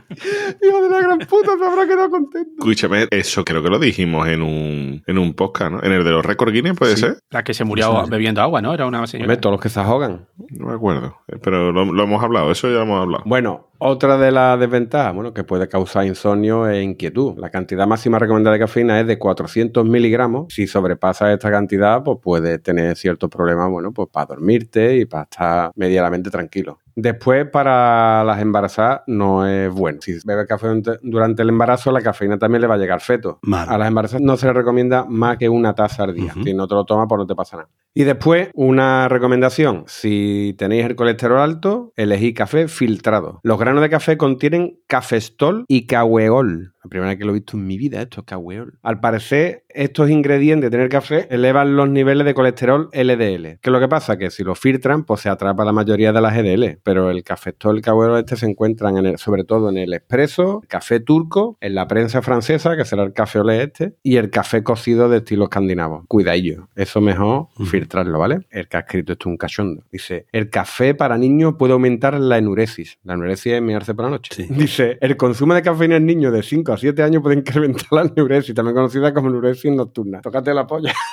Hijo 0.61 0.81
de 0.83 0.89
la 0.89 1.01
gran 1.01 1.19
puta, 1.19 1.57
se 1.57 1.65
habrá 1.65 1.87
quedado 1.87 2.09
contento. 2.09 2.51
Escúchame, 2.59 3.07
eso 3.11 3.43
creo 3.45 3.61
que 3.63 3.69
lo 3.69 3.79
dijimos 3.79 4.27
en 4.27 4.41
un, 4.41 5.03
en 5.05 5.17
un 5.17 5.33
podcast, 5.33 5.71
¿no? 5.71 5.83
En 5.83 5.91
el 5.91 6.03
de 6.03 6.11
los 6.11 6.25
récords 6.25 6.53
Guinness, 6.53 6.77
¿puede 6.77 6.97
ser? 6.97 7.17
la 7.29 7.43
que 7.43 7.53
se 7.53 7.63
murió 7.63 8.05
bebiendo 8.07 8.41
agua, 8.41 8.61
¿no? 8.61 8.73
Era 8.73 8.85
una 8.85 9.05
señora. 9.07 9.25
Hombre, 9.25 9.37
todos 9.37 9.53
los 9.53 9.61
que 9.61 9.69
se 9.69 9.79
ahogan. 9.79 10.27
No 10.59 10.67
me 10.67 10.73
acuerdo. 10.73 11.15
Pero 11.41 11.71
lo, 11.71 11.85
lo 11.85 12.03
hemos 12.03 12.23
hablado, 12.23 12.51
eso 12.51 12.67
ya 12.67 12.75
lo 12.75 12.81
hemos 12.83 13.01
hablado. 13.01 13.23
Bueno, 13.25 13.67
otra 13.79 14.17
de 14.17 14.31
las 14.31 14.59
desventajas, 14.59 15.13
bueno, 15.13 15.33
que 15.33 15.43
puede 15.43 15.67
causar 15.67 16.05
insomnio 16.05 16.69
e 16.69 16.81
inquietud. 16.81 17.37
La 17.37 17.49
cantidad 17.49 17.85
máxima 17.87 18.19
recomendada 18.19 18.53
de 18.53 18.59
cafeína 18.59 18.99
es 18.99 19.07
de 19.07 19.17
400 19.19 19.83
miligramos. 19.85 20.53
Si 20.53 20.67
sobrepasa 20.67 21.33
esta 21.33 21.51
cantidad, 21.51 22.03
pues 22.03 22.19
puede 22.21 22.59
tener 22.59 22.95
ciertos 22.95 23.29
problemas, 23.29 23.69
bueno, 23.69 23.91
pues 23.91 24.09
para 24.11 24.27
dormirte 24.27 24.97
y 24.97 25.05
para 25.05 25.23
estar 25.23 25.71
medianamente 25.75 26.29
tranquilo. 26.29 26.79
Después, 26.95 27.49
para 27.49 28.23
las 28.23 28.39
embarazadas, 28.39 29.01
no 29.07 29.47
es 29.47 29.73
bueno. 29.73 29.97
Si 30.01 30.15
bebe 30.23 30.45
café 30.45 30.67
durante- 31.01 31.41
el 31.41 31.49
embarazo, 31.49 31.91
la 31.91 32.01
cafeína 32.01 32.37
también 32.37 32.61
le 32.61 32.67
va 32.67 32.75
a 32.75 32.77
llegar 32.77 32.93
al 32.95 33.01
feto. 33.01 33.39
Mal. 33.41 33.67
A 33.67 33.77
las 33.79 33.87
embarazadas 33.87 34.21
no 34.21 34.37
se 34.37 34.45
le 34.45 34.53
recomienda 34.53 35.03
más 35.09 35.37
que 35.37 35.49
una 35.49 35.73
taza 35.73 36.03
al 36.03 36.13
día. 36.13 36.33
Si 36.43 36.53
no 36.53 36.67
te 36.67 36.75
lo 36.75 36.85
tomas, 36.85 37.07
pues 37.09 37.17
no 37.17 37.25
te 37.25 37.33
pasa 37.35 37.57
nada. 37.57 37.69
Y 37.95 38.03
después, 38.03 38.49
una 38.53 39.07
recomendación. 39.07 39.85
Si 39.87 40.42
tenéis 40.51 40.83
el 40.83 40.97
colesterol 40.97 41.39
alto, 41.39 41.93
elegí 41.95 42.33
café 42.33 42.67
filtrado. 42.67 43.39
Los 43.43 43.57
granos 43.57 43.81
de 43.81 43.89
café 43.89 44.17
contienen 44.17 44.79
cafestol 44.87 45.63
y 45.69 45.87
cahueol. 45.87 46.73
La 46.83 46.89
primera 46.89 47.11
vez 47.11 47.17
que 47.17 47.23
lo 47.23 47.31
he 47.31 47.35
visto 47.35 47.55
en 47.55 47.65
mi 47.65 47.77
vida, 47.77 48.01
esto 48.01 48.19
es 48.19 48.25
cahueol. 48.25 48.79
Al 48.81 48.99
parecer, 48.99 49.62
estos 49.75 50.09
ingredientes 50.09 50.69
de 50.69 50.77
tener 50.77 50.89
café 50.89 51.27
elevan 51.29 51.75
los 51.75 51.89
niveles 51.89 52.25
de 52.25 52.33
colesterol 52.33 52.89
LDL. 52.93 53.59
¿Qué 53.59 53.69
es 53.69 53.71
lo 53.71 53.79
que 53.79 53.87
pasa? 53.87 54.17
Que 54.17 54.29
si 54.31 54.43
lo 54.43 54.55
filtran, 54.55 55.03
pues 55.03 55.21
se 55.21 55.29
atrapa 55.29 55.65
la 55.65 55.71
mayoría 55.71 56.11
de 56.13 56.21
las 56.21 56.33
GDL. 56.35 56.79
Pero 56.83 57.09
el 57.09 57.23
cafestol 57.23 57.77
y 57.79 57.81
el 57.89 58.17
este 58.19 58.35
se 58.35 58.45
encuentran 58.45 58.97
en 58.97 59.05
el- 59.05 59.17
sobre 59.17 59.43
todo 59.43 59.69
en 59.69 59.77
el 59.77 59.93
expreso, 59.93 60.59
el 60.63 60.67
café 60.67 60.99
turco, 60.99 61.57
en 61.61 61.75
la 61.75 61.87
prensa 61.87 62.21
francesa, 62.21 62.75
que 62.77 62.85
será 62.85 63.03
el 63.03 63.13
café 63.13 63.39
olé 63.39 63.63
este, 63.63 63.95
y 64.03 64.17
el 64.17 64.29
café 64.29 64.63
cocido 64.63 65.09
de 65.09 65.17
estilo 65.17 65.45
escandinavo. 65.45 66.05
Cuidadillo. 66.07 66.69
Eso 66.75 67.01
mejor 67.01 67.47
filtrarlo, 67.65 68.19
¿vale? 68.19 68.39
El 68.51 68.67
que 68.67 68.77
ha 68.77 68.81
escrito 68.81 69.13
esto 69.13 69.29
es 69.29 69.31
un 69.31 69.37
cachondo. 69.37 69.83
Dice, 69.91 70.25
el 70.31 70.49
café 70.49 70.95
para 70.95 71.17
niños 71.17 71.55
puede 71.57 71.73
aumentar 71.73 72.19
la 72.19 72.37
enuresis. 72.37 72.97
La 73.03 73.13
enuresis 73.13 73.53
es 73.53 73.61
mearse 73.61 73.93
por 73.93 74.05
la 74.05 74.11
noche. 74.11 74.33
Sí. 74.33 74.47
Dice, 74.49 74.97
el 75.01 75.17
consumo 75.17 75.53
de 75.53 75.61
cafeína 75.61 75.97
en 75.97 76.05
niños 76.05 76.33
de 76.33 76.43
5 76.43 76.73
a 76.73 76.77
7 76.77 77.03
años 77.03 77.21
puede 77.21 77.37
incrementar 77.37 77.85
la 77.91 78.01
enuresis, 78.03 78.53
también 78.55 78.75
conocida 78.75 79.13
como 79.13 79.29
enuresis 79.29 79.62
nocturna. 79.71 80.21
Tócate 80.21 80.53
la 80.53 80.65
polla. 80.67 80.93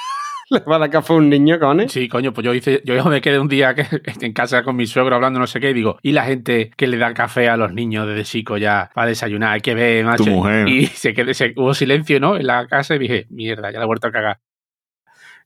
Le 0.51 0.59
va 0.61 0.77
a 0.77 0.79
dar 0.81 0.91
café 0.91 1.13
a 1.13 1.17
un 1.17 1.29
niño, 1.29 1.61
cojones. 1.61 1.93
Sí, 1.93 2.09
coño, 2.09 2.33
pues 2.33 2.45
yo 2.45 2.53
hice, 2.53 2.83
yo 2.85 3.05
me 3.05 3.21
quedé 3.21 3.39
un 3.39 3.47
día 3.47 3.73
que, 3.73 3.87
en 4.21 4.33
casa 4.33 4.65
con 4.65 4.75
mi 4.75 4.87
suegro 4.87 5.15
hablando 5.15 5.39
no 5.39 5.47
sé 5.47 5.61
qué 5.61 5.71
y 5.71 5.75
digo, 5.75 5.99
y 6.03 6.11
la 6.11 6.25
gente 6.25 6.73
que 6.77 6.89
le 6.89 6.97
da 6.99 7.15
café 7.15 7.49
a 7.49 7.57
los 7.57 7.73
niños 7.73 8.09
desde 8.09 8.25
chico 8.25 8.57
ya 8.57 8.91
para 8.93 9.07
desayunar, 9.07 9.53
hay 9.53 9.61
que 9.61 9.75
ver, 9.75 10.05
macho. 10.05 10.25
Tu 10.25 10.31
mujer. 10.31 10.69
Y 10.69 10.87
se 10.87 11.15
quedó, 11.15 11.33
se, 11.35 11.55
hubo 11.57 11.73
silencio, 11.73 12.19
¿no? 12.19 12.37
En 12.37 12.49
la 12.49 12.67
casa 12.67 12.97
y 12.97 12.99
dije, 12.99 13.27
mierda, 13.31 13.71
ya 13.71 13.79
la 13.79 13.85
he 13.85 13.87
vuelto 13.87 14.09
a 14.09 14.11
cagar. 14.11 14.41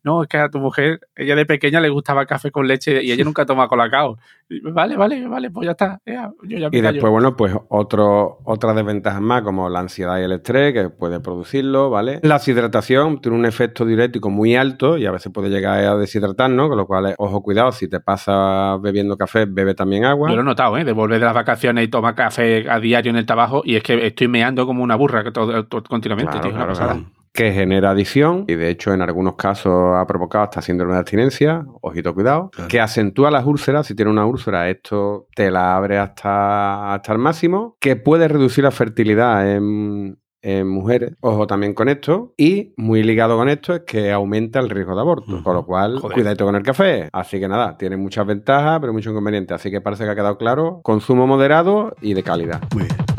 No, 0.04 0.22
es 0.22 0.28
que 0.28 0.36
a 0.36 0.50
tu 0.50 0.58
mujer, 0.60 1.00
ella 1.16 1.34
de 1.34 1.46
pequeña 1.46 1.80
le 1.80 1.88
gustaba 1.88 2.26
café 2.26 2.50
con 2.50 2.68
leche 2.68 3.02
y 3.02 3.10
ella 3.10 3.24
nunca 3.24 3.46
toma 3.46 3.66
colacao. 3.68 4.18
Y, 4.50 4.60
Vale, 4.60 4.96
vale, 4.98 5.26
vale, 5.26 5.50
pues 5.50 5.64
ya 5.64 5.70
está. 5.72 5.98
ya, 6.04 6.30
yo 6.42 6.58
ya 6.58 6.68
me 6.70 6.76
Y 6.78 6.82
callo. 6.82 6.92
después, 6.92 7.10
bueno, 7.10 7.34
pues 7.36 7.54
otro, 7.70 8.38
otras 8.44 8.76
desventajas 8.76 9.22
más, 9.22 9.40
como 9.42 9.68
la 9.70 9.80
ansiedad 9.80 10.18
y 10.20 10.24
el 10.24 10.32
estrés, 10.32 10.74
que 10.74 10.90
puede 10.90 11.20
producirlo, 11.20 11.88
¿vale? 11.88 12.20
La 12.22 12.34
deshidratación 12.34 13.20
tiene 13.22 13.38
un 13.38 13.46
efecto 13.46 13.86
diurético 13.86 14.28
muy 14.28 14.54
alto 14.54 14.98
y 14.98 15.06
a 15.06 15.10
veces 15.10 15.32
puede 15.32 15.48
llegar 15.48 15.82
a 15.82 15.96
deshidratarnos, 15.96 16.68
con 16.68 16.76
lo 16.76 16.86
cual, 16.86 17.14
ojo, 17.16 17.42
cuidado, 17.42 17.72
si 17.72 17.88
te 17.88 18.00
pasas 18.00 18.80
bebiendo 18.82 19.16
café, 19.16 19.46
bebe 19.46 19.74
también 19.74 20.04
agua. 20.04 20.28
Yo 20.28 20.36
lo 20.36 20.42
he 20.42 20.44
notado, 20.44 20.76
¿eh? 20.76 20.84
De 20.84 20.92
volver 20.92 21.18
de 21.18 21.24
las 21.24 21.34
vacaciones 21.34 21.82
y 21.84 21.88
tomar 21.88 22.14
café 22.14 22.68
a 22.68 22.78
diario 22.78 23.08
en 23.10 23.16
el 23.16 23.24
trabajo 23.24 23.62
y 23.64 23.76
es 23.76 23.82
que 23.82 24.06
estoy 24.06 24.28
meando 24.28 24.66
como 24.66 24.82
una 24.82 24.96
burra 24.96 25.24
que 25.24 25.32
todo, 25.32 25.64
todo- 25.64 25.82
continuamente, 25.84 26.32
Claro, 26.32 26.48
tío. 26.48 26.54
una 26.56 26.66
claro, 26.74 26.78
claro. 26.78 27.04
Que 27.35 27.53
genera 27.53 27.90
adicción 27.90 28.44
y 28.47 28.55
de 28.55 28.70
hecho 28.70 28.94
en 28.94 29.03
algunos 29.03 29.35
casos 29.35 29.97
ha 29.97 30.07
provocado 30.07 30.44
hasta 30.44 30.62
síndrome 30.62 30.92
de 30.94 31.01
abstinencia, 31.01 31.64
ojito 31.83 32.14
cuidado, 32.14 32.51
Claro. 32.51 32.68
que 32.68 32.81
acentúa 32.81 33.31
las 33.33 33.44
úlceras, 33.44 33.87
si 33.88 33.94
tiene 33.97 34.11
una 34.12 34.25
úlcera 34.25 34.70
esto 34.70 35.27
te 35.35 35.51
la 35.51 35.75
abre 35.77 35.99
hasta, 35.99 36.94
hasta 36.94 37.12
el 37.12 37.18
máximo, 37.18 37.77
que 37.81 37.97
puede 37.97 38.29
reducir 38.29 38.62
la 38.62 38.70
fertilidad 38.70 39.51
en, 39.51 40.16
en 40.42 40.68
mujeres, 40.68 41.14
ojo 41.23 41.47
también 41.49 41.75
con 41.75 41.88
esto, 41.88 42.35
y 42.37 42.73
muy 42.77 43.03
ligado 43.03 43.37
con 43.37 43.49
esto 43.49 43.75
es 43.75 43.81
que 43.81 44.12
aumenta 44.12 44.61
el 44.61 44.70
riesgo 44.70 44.94
de 44.94 45.01
aborto, 45.01 45.33
Ujú. 45.35 45.42
con 45.42 45.55
lo 45.55 45.66
cual 45.66 45.99
Joder. 45.99 46.14
cuidadito 46.14 46.44
con 46.44 46.55
el 46.55 46.62
café, 46.62 47.09
así 47.12 47.40
que 47.40 47.49
nada, 47.49 47.77
tiene 47.77 47.97
muchas 47.97 48.25
ventajas 48.27 48.79
pero 48.81 48.92
muchos 48.92 49.11
inconvenientes, 49.11 49.57
así 49.57 49.73
que 49.73 49.81
parece 49.81 50.05
que 50.05 50.11
ha 50.11 50.14
quedado 50.14 50.38
claro, 50.38 50.81
consumo 50.85 51.27
moderado 51.27 51.97
y 52.01 52.14
de 52.14 52.23
calidad. 52.23 52.61
Muy 52.75 52.85
bien. 52.85 53.13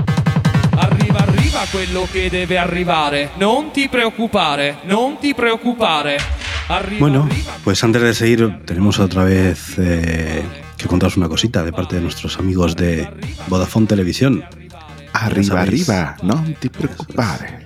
Quello 1.71 2.07
che 2.11 2.29
deve 2.29 2.57
arrivare. 2.57 3.31
Non 3.37 3.71
ti 3.71 3.89
preoccupare, 3.89 4.77
non 4.83 5.17
ti 5.19 5.33
preoccupare. 5.33 6.17
Arriva, 6.67 6.99
Bueno, 6.99 7.27
pues 7.63 7.83
antes 7.83 8.01
de 8.01 8.13
seguir, 8.13 8.59
tenemos 8.65 8.99
otra 8.99 9.23
vez 9.23 9.77
eh, 9.77 10.41
que 10.77 10.87
contaros 10.87 11.17
una 11.17 11.27
cosita 11.27 11.63
de 11.63 11.71
parte 11.71 11.95
de 11.95 12.01
nuestros 12.01 12.39
amigos 12.39 12.75
de 12.75 13.07
Vodafone 13.47 13.87
Televisión. 13.87 14.43
Arriba, 15.15 15.63
sabéis. 15.65 15.89
arriba, 15.89 16.17
no 16.23 16.43
te 16.59 16.69
preocupes. 16.69 17.15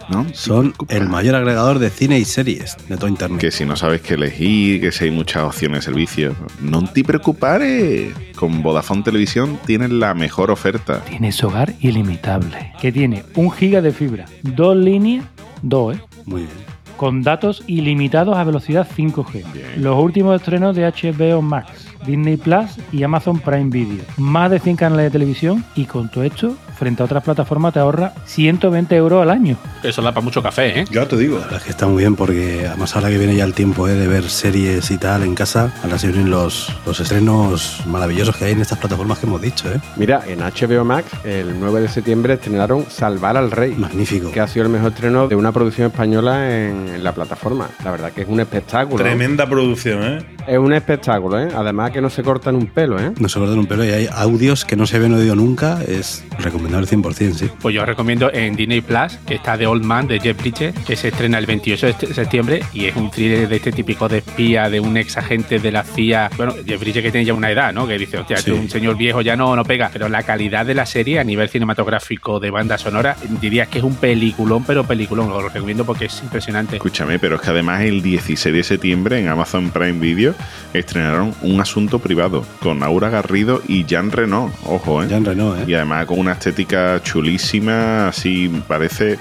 No 0.09 0.25
te 0.25 0.33
Son 0.33 0.61
preocupes. 0.71 0.97
el 0.97 1.07
mayor 1.09 1.35
agregador 1.35 1.79
de 1.79 1.89
cine 1.89 2.17
y 2.19 2.25
series 2.25 2.75
de 2.87 2.97
todo 2.97 3.07
Internet. 3.07 3.39
Que 3.39 3.51
si 3.51 3.65
no 3.65 3.75
sabes 3.75 4.01
qué 4.01 4.15
elegir, 4.15 4.81
que 4.81 4.91
si 4.91 5.05
hay 5.05 5.11
muchas 5.11 5.43
opciones 5.43 5.79
de 5.79 5.85
servicio, 5.85 6.35
no 6.61 6.83
te 6.83 7.03
preocupes. 7.03 8.13
Con 8.35 8.61
Vodafone 8.63 9.03
Televisión 9.03 9.59
tienes 9.65 9.91
la 9.91 10.13
mejor 10.13 10.49
oferta. 10.51 11.01
Tienes 11.05 11.43
hogar 11.43 11.73
ilimitable. 11.81 12.73
Que 12.81 12.91
tiene 12.91 13.23
un 13.35 13.51
giga 13.51 13.81
de 13.81 13.91
fibra, 13.91 14.25
dos 14.43 14.75
líneas, 14.75 15.25
dos, 15.61 15.95
¿eh? 15.95 16.01
Muy 16.25 16.41
bien. 16.41 16.69
Con 16.97 17.21
datos 17.23 17.63
ilimitados 17.67 18.35
a 18.37 18.43
velocidad 18.43 18.87
5G. 18.93 19.31
Bien. 19.53 19.65
Los 19.83 19.97
últimos 20.03 20.35
estrenos 20.39 20.75
de 20.75 20.83
HBO 20.85 21.41
Max. 21.41 21.87
Disney 22.05 22.37
Plus 22.37 22.71
y 22.91 23.03
Amazon 23.03 23.39
Prime 23.39 23.69
Video. 23.69 24.03
Más 24.17 24.51
de 24.51 24.59
100 24.59 24.75
canales 24.75 25.05
de 25.05 25.11
televisión 25.11 25.63
y 25.75 25.85
con 25.85 26.09
todo 26.09 26.23
esto, 26.23 26.55
frente 26.77 27.01
a 27.01 27.05
otras 27.05 27.23
plataformas 27.23 27.73
te 27.73 27.79
ahorra 27.79 28.13
120 28.25 28.95
euros 28.95 29.21
al 29.21 29.29
año. 29.29 29.57
Eso 29.83 30.01
da 30.01 30.11
para 30.11 30.23
mucho 30.23 30.41
café, 30.41 30.79
¿eh? 30.79 30.85
Ya 30.91 31.07
te 31.07 31.17
digo. 31.17 31.37
La 31.37 31.43
verdad 31.45 31.59
es 31.59 31.65
que 31.65 31.71
está 31.71 31.87
muy 31.87 32.03
bien 32.03 32.15
porque 32.15 32.65
además 32.67 32.95
ahora 32.95 33.09
que 33.09 33.17
viene 33.17 33.35
ya 33.35 33.43
el 33.43 33.53
tiempo 33.53 33.87
¿eh? 33.87 33.93
de 33.93 34.07
ver 34.07 34.29
series 34.29 34.89
y 34.91 34.97
tal 34.97 35.23
en 35.23 35.35
casa, 35.35 35.73
ahora 35.83 35.97
se 35.97 36.07
vienen 36.07 36.29
los, 36.29 36.73
los 36.85 36.99
estrenos 36.99 37.81
maravillosos 37.85 38.35
que 38.35 38.45
hay 38.45 38.53
en 38.53 38.61
estas 38.61 38.79
plataformas 38.79 39.19
que 39.19 39.25
hemos 39.25 39.41
dicho. 39.41 39.71
¿eh? 39.71 39.79
Mira, 39.97 40.21
en 40.27 40.39
HBO 40.39 40.85
Max, 40.85 41.07
el 41.23 41.59
9 41.59 41.81
de 41.81 41.87
septiembre 41.89 42.33
estrenaron 42.35 42.85
Salvar 42.89 43.37
al 43.37 43.51
Rey. 43.51 43.75
Magnífico. 43.75 44.31
Que 44.31 44.39
ha 44.39 44.47
sido 44.47 44.65
el 44.65 44.71
mejor 44.71 44.91
estreno 44.91 45.27
de 45.27 45.35
una 45.35 45.51
producción 45.51 45.87
española 45.87 46.49
en, 46.49 46.87
en 46.89 47.03
la 47.03 47.11
plataforma. 47.13 47.69
La 47.83 47.91
verdad 47.91 48.11
que 48.11 48.21
es 48.21 48.27
un 48.27 48.39
espectáculo. 48.39 49.03
Tremenda 49.03 49.47
producción, 49.47 50.03
¿eh? 50.03 50.19
Es 50.49 50.57
un 50.57 50.73
espectáculo, 50.73 51.39
¿eh? 51.39 51.47
Además 51.55 51.91
que 51.91 52.01
no 52.01 52.09
se 52.09 52.23
cortan 52.23 52.55
un 52.55 52.65
pelo, 52.65 52.99
¿eh? 52.99 53.11
No 53.19 53.29
se 53.29 53.37
cortan 53.37 53.59
un 53.59 53.67
pelo 53.67 53.85
y 53.85 53.89
hay 53.89 54.09
audios 54.11 54.65
que 54.65 54.75
no 54.75 54.87
se 54.87 54.95
habían 54.97 55.13
oído 55.13 55.35
nunca. 55.35 55.79
Es 55.87 56.25
recomendable 56.39 56.87
100%, 56.87 57.33
sí. 57.35 57.49
Pues 57.61 57.75
yo 57.75 57.81
os 57.81 57.87
recomiendo 57.87 58.33
en 58.33 58.55
Disney 58.55 58.81
Plus, 58.81 59.19
que 59.27 59.35
está 59.35 59.55
The 59.59 59.67
Old 59.67 59.83
Man 59.85 60.07
de 60.07 60.19
Jeff 60.19 60.41
Bridges, 60.41 60.73
que 60.87 60.95
se 60.95 61.09
estrena 61.09 61.37
el 61.37 61.45
28 61.45 61.85
de 61.85 61.91
este- 61.91 62.13
septiembre 62.15 62.61
y 62.73 62.85
es 62.85 62.95
un 62.95 63.11
thriller 63.11 63.47
de 63.47 63.57
este 63.57 63.71
típico 63.71 64.09
de 64.09 64.17
espía, 64.19 64.71
de 64.71 64.79
un 64.79 64.97
ex 64.97 65.17
agente 65.17 65.59
de 65.59 65.71
la 65.71 65.83
CIA. 65.83 66.31
Bueno, 66.35 66.55
Jeff 66.65 66.79
Bridges 66.79 67.03
que 67.03 67.11
tiene 67.11 67.25
ya 67.25 67.35
una 67.35 67.51
edad, 67.51 67.71
¿no? 67.71 67.87
Que 67.87 67.99
dice, 67.99 68.17
hostia, 68.17 68.37
Sí. 68.37 68.49
este 68.49 68.53
un 68.59 68.69
señor 68.71 68.97
viejo 68.97 69.21
ya 69.21 69.35
no, 69.35 69.55
no 69.55 69.63
pega. 69.63 69.91
Pero 69.93 70.09
la 70.09 70.23
calidad 70.23 70.65
de 70.65 70.73
la 70.73 70.87
serie 70.87 71.19
a 71.19 71.23
nivel 71.23 71.49
cinematográfico 71.49 72.39
de 72.39 72.49
banda 72.49 72.79
sonora, 72.79 73.15
dirías 73.39 73.67
que 73.67 73.77
es 73.77 73.83
un 73.83 73.93
peliculón, 73.95 74.63
pero 74.63 74.83
peliculón. 74.83 75.29
Os 75.31 75.43
lo 75.43 75.49
recomiendo 75.49 75.85
porque 75.85 76.05
es 76.05 76.23
impresionante. 76.23 76.77
Escúchame, 76.77 77.19
pero 77.19 77.35
es 77.35 77.41
que 77.43 77.51
además 77.51 77.81
el 77.83 78.01
16 78.01 78.55
de 78.55 78.63
septiembre 78.63 79.19
en 79.19 79.27
Amazon 79.27 79.69
Prime 79.69 79.99
Video 79.99 80.33
estrenaron 80.73 81.33
un 81.41 81.59
asunto 81.61 81.99
privado 81.99 82.45
con 82.61 82.83
Aura 82.83 83.09
Garrido 83.09 83.61
y 83.67 83.85
Jean 83.85 84.11
Reno, 84.11 84.51
ojo, 84.65 85.03
¿eh? 85.03 85.07
Jean 85.09 85.25
Reno, 85.25 85.55
¿eh? 85.55 85.63
Y 85.67 85.73
además 85.73 86.05
con 86.05 86.19
una 86.19 86.33
estética 86.33 87.01
chulísima, 87.03 88.07
así 88.09 88.49
parece... 88.67 89.17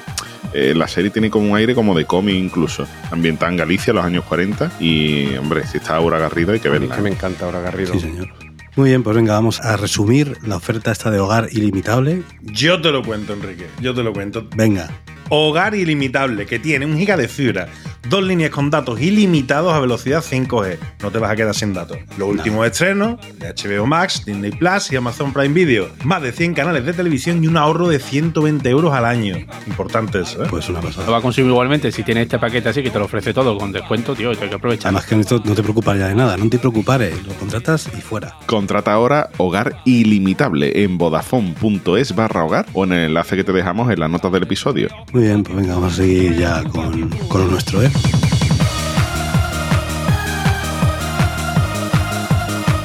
eh, 0.53 0.73
la 0.75 0.89
serie 0.89 1.11
tiene 1.11 1.31
como 1.31 1.51
un 1.53 1.57
aire 1.57 1.75
como 1.75 1.95
de 1.97 2.05
cómic 2.07 2.35
incluso, 2.37 2.87
ambientada 3.11 3.51
en 3.53 3.59
Galicia, 3.59 3.93
los 3.93 4.05
años 4.05 4.25
40, 4.25 4.73
y 4.81 5.35
hombre, 5.37 5.67
si 5.67 5.77
está 5.79 5.97
Aura 5.97 6.19
Garrido 6.19 6.53
hay 6.53 6.61
que 6.61 6.69
A 6.69 6.73
mí 6.73 6.79
verla. 6.79 6.97
que 6.97 7.03
me 7.03 7.11
encanta 7.11 7.45
ahora 7.45 7.61
Garrido. 7.61 7.93
Sí, 7.95 8.01
señor. 8.01 8.29
Muy 8.77 8.91
bien, 8.91 9.03
pues 9.03 9.17
venga, 9.17 9.33
vamos 9.33 9.61
a 9.61 9.77
resumir 9.77 10.39
la 10.47 10.55
oferta 10.57 10.93
esta 10.93 11.11
de 11.11 11.19
hogar 11.19 11.49
ilimitable. 11.51 12.23
Yo 12.43 12.81
te 12.81 12.93
lo 12.93 13.03
cuento, 13.03 13.33
Enrique. 13.33 13.67
Yo 13.81 13.93
te 13.93 14.03
lo 14.05 14.13
cuento. 14.13 14.47
Venga, 14.55 14.89
Hogar 15.31 15.75
ilimitable, 15.75 16.47
que 16.47 16.59
tiene 16.59 16.87
un 16.87 16.97
giga 16.97 17.17
de 17.19 17.29
fibra, 17.29 17.69
dos 18.09 18.23
líneas 18.25 18.51
con 18.51 18.71
datos 18.71 19.01
ilimitados 19.01 19.73
a 19.73 19.81
velocidad 19.81 20.23
5G. 20.23 20.79
No 21.03 21.11
te 21.11 21.19
vas 21.19 21.31
a 21.31 21.37
quedar 21.37 21.55
sin 21.55 21.73
datos. 21.75 21.99
Los 22.17 22.29
últimos 22.29 22.67
estrenos 22.67 23.19
de 23.39 23.53
HBO 23.53 23.87
Max, 23.87 24.25
Disney 24.25 24.51
Plus 24.51 24.91
y 24.93 24.97
Amazon 24.97 25.33
Prime 25.33 25.55
Video. 25.55 25.89
Más 26.05 26.23
de 26.23 26.33
100 26.33 26.55
canales 26.55 26.85
de 26.85 26.93
televisión 26.93 27.43
y 27.43 27.47
un 27.47 27.57
ahorro 27.57 27.89
de 27.89 27.99
120 27.99 28.69
euros 28.69 28.93
al 28.95 29.05
año. 29.05 29.37
Importante 29.67 30.21
eso, 30.21 30.43
¿eh? 30.45 30.47
pues 30.49 30.69
una 30.69 30.81
Lo 30.81 30.87
pasada. 30.89 31.11
va 31.11 31.19
a 31.19 31.23
consumir 31.23 31.51
igualmente 31.51 31.93
si 31.93 32.03
tiene 32.03 32.23
este 32.23 32.39
paquete 32.39 32.69
así 32.69 32.83
que 32.83 32.91
te 32.91 32.99
lo 32.99 33.05
ofrece 33.05 33.33
todo 33.35 33.57
con 33.59 33.73
descuento, 33.73 34.15
tío, 34.15 34.31
hay 34.31 34.37
que 34.37 34.55
aprovechar. 34.55 34.89
Además 34.89 35.07
que 35.07 35.15
en 35.15 35.21
esto 35.21 35.43
no 35.45 35.55
te 35.55 35.63
preocupas 35.63 35.99
ya 35.99 36.09
de 36.09 36.15
nada, 36.15 36.37
no 36.37 36.49
te 36.49 36.59
preocupes, 36.59 37.27
lo 37.27 37.35
contratas 37.35 37.89
y 37.97 38.01
fuera. 38.01 38.35
Contrata 38.47 38.93
ahora 38.93 39.31
Hogar 39.39 39.77
Ilimitable 39.85 40.83
en 40.83 40.99
vodafone.es 40.99 42.15
barra 42.15 42.45
hogar 42.45 42.67
o 42.73 42.85
en 42.85 42.93
el 42.93 43.07
enlace 43.09 43.37
que 43.37 43.45
te 43.45 43.53
dejamos 43.53 43.91
en 43.91 44.01
las 44.01 44.11
notas 44.11 44.33
del 44.33 44.43
episodio. 44.45 44.89
Muy 45.13 45.23
bien, 45.25 45.43
pues 45.43 45.57
venga, 45.57 45.75
vamos 45.75 45.93
a 45.95 45.97
seguir 45.97 46.37
ya 46.37 46.63
con, 46.65 47.09
con 47.29 47.43
lo 47.43 47.47
nuestro, 47.49 47.83
¿eh? 47.83 47.91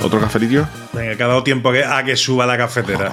¿Otro 0.03 0.19
cafelillo? 0.19 0.65
Venga, 0.93 1.15
que 1.15 1.23
ha 1.23 1.27
dado 1.27 1.43
tiempo 1.43 1.69
a 1.69 1.73
que, 1.73 1.83
a 1.83 2.03
que 2.03 2.15
suba 2.15 2.45
la 2.45 2.57
cafetera. 2.57 3.11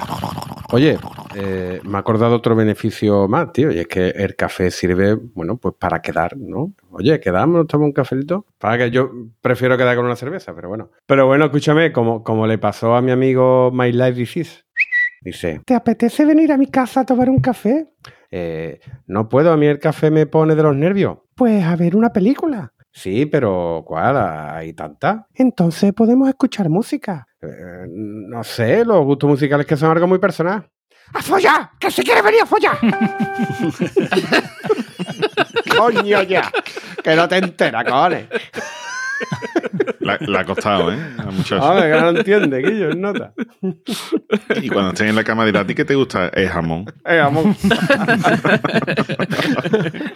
Oye, 0.73 0.97
eh, 1.35 1.79
me 1.83 1.97
ha 1.97 1.99
acordado 1.99 2.35
otro 2.35 2.55
beneficio 2.55 3.27
más, 3.27 3.51
tío, 3.53 3.71
y 3.71 3.79
es 3.79 3.87
que 3.87 4.09
el 4.09 4.35
café 4.35 4.71
sirve, 4.71 5.15
bueno, 5.15 5.57
pues 5.57 5.75
para 5.79 6.01
quedar, 6.01 6.35
¿no? 6.37 6.73
Oye, 6.91 7.19
quedamos, 7.19 7.55
nos 7.57 7.67
tomamos 7.67 7.89
un 7.89 7.93
cafelito. 7.93 8.45
Para 8.57 8.77
que 8.77 8.91
yo 8.91 9.09
prefiero 9.41 9.77
quedar 9.77 9.95
con 9.95 10.05
una 10.05 10.15
cerveza, 10.15 10.53
pero 10.53 10.67
bueno. 10.69 10.91
Pero 11.05 11.25
bueno, 11.27 11.45
escúchame, 11.45 11.91
como, 11.93 12.23
como 12.23 12.45
le 12.45 12.57
pasó 12.57 12.93
a 12.95 13.01
mi 13.01 13.11
amigo 13.11 13.71
My 13.73 13.91
Life 13.91 14.13
Disease. 14.13 14.63
Dice, 15.21 15.61
¿te 15.65 15.75
apetece 15.75 16.25
venir 16.25 16.51
a 16.51 16.57
mi 16.57 16.67
casa 16.67 17.01
a 17.01 17.05
tomar 17.05 17.29
un 17.29 17.39
café? 17.39 17.87
"Eh, 18.31 18.79
no 19.07 19.29
puedo, 19.29 19.51
a 19.51 19.57
mí 19.57 19.67
el 19.67 19.77
café 19.77 20.09
me 20.09 20.25
pone 20.25 20.55
de 20.55 20.63
los 20.63 20.75
nervios. 20.75 21.19
Pues 21.41 21.63
a 21.63 21.75
ver 21.75 21.95
una 21.95 22.13
película. 22.13 22.71
Sí, 22.91 23.25
pero 23.25 23.83
¿cuál? 23.83 24.15
Hay 24.15 24.73
tanta. 24.73 25.25
Entonces 25.33 25.91
podemos 25.91 26.29
escuchar 26.29 26.69
música. 26.69 27.27
Eh, 27.41 27.87
no 27.89 28.43
sé, 28.43 28.85
los 28.85 29.03
gustos 29.03 29.27
musicales 29.27 29.65
que 29.65 29.75
son 29.75 29.89
algo 29.89 30.05
muy 30.05 30.19
personal. 30.19 30.69
¡A 31.11 31.21
follar! 31.23 31.71
¡Que 31.79 31.89
se 31.89 32.03
quiere 32.03 32.21
venir 32.21 32.41
a 32.43 32.45
follar! 32.45 32.77
¡Coño 35.75 36.21
ya! 36.21 36.51
Que 37.03 37.15
no 37.15 37.27
te 37.27 37.37
enteras, 37.37 37.85
cojones. 37.85 38.27
La, 39.99 40.17
la 40.21 40.39
ha 40.41 40.45
costado, 40.45 40.91
¿eh? 40.91 40.97
A 41.17 41.25
muchos. 41.31 41.61
A 41.63 41.73
ver, 41.75 41.93
que 41.95 42.01
no 42.01 42.09
entiende, 42.09 42.57
Guillo, 42.59 42.95
nota. 42.95 43.33
Y 44.61 44.67
cuando 44.69 44.89
estés 44.89 45.09
en 45.09 45.15
la 45.15 45.23
cama 45.23 45.45
dirá, 45.45 45.59
¿a 45.61 45.65
ti 45.67 45.75
qué 45.75 45.85
te 45.85 45.93
gusta? 45.95 46.27
Es 46.29 46.49
jamón. 46.49 46.85
Eh, 47.05 47.17
vamos. 47.17 47.55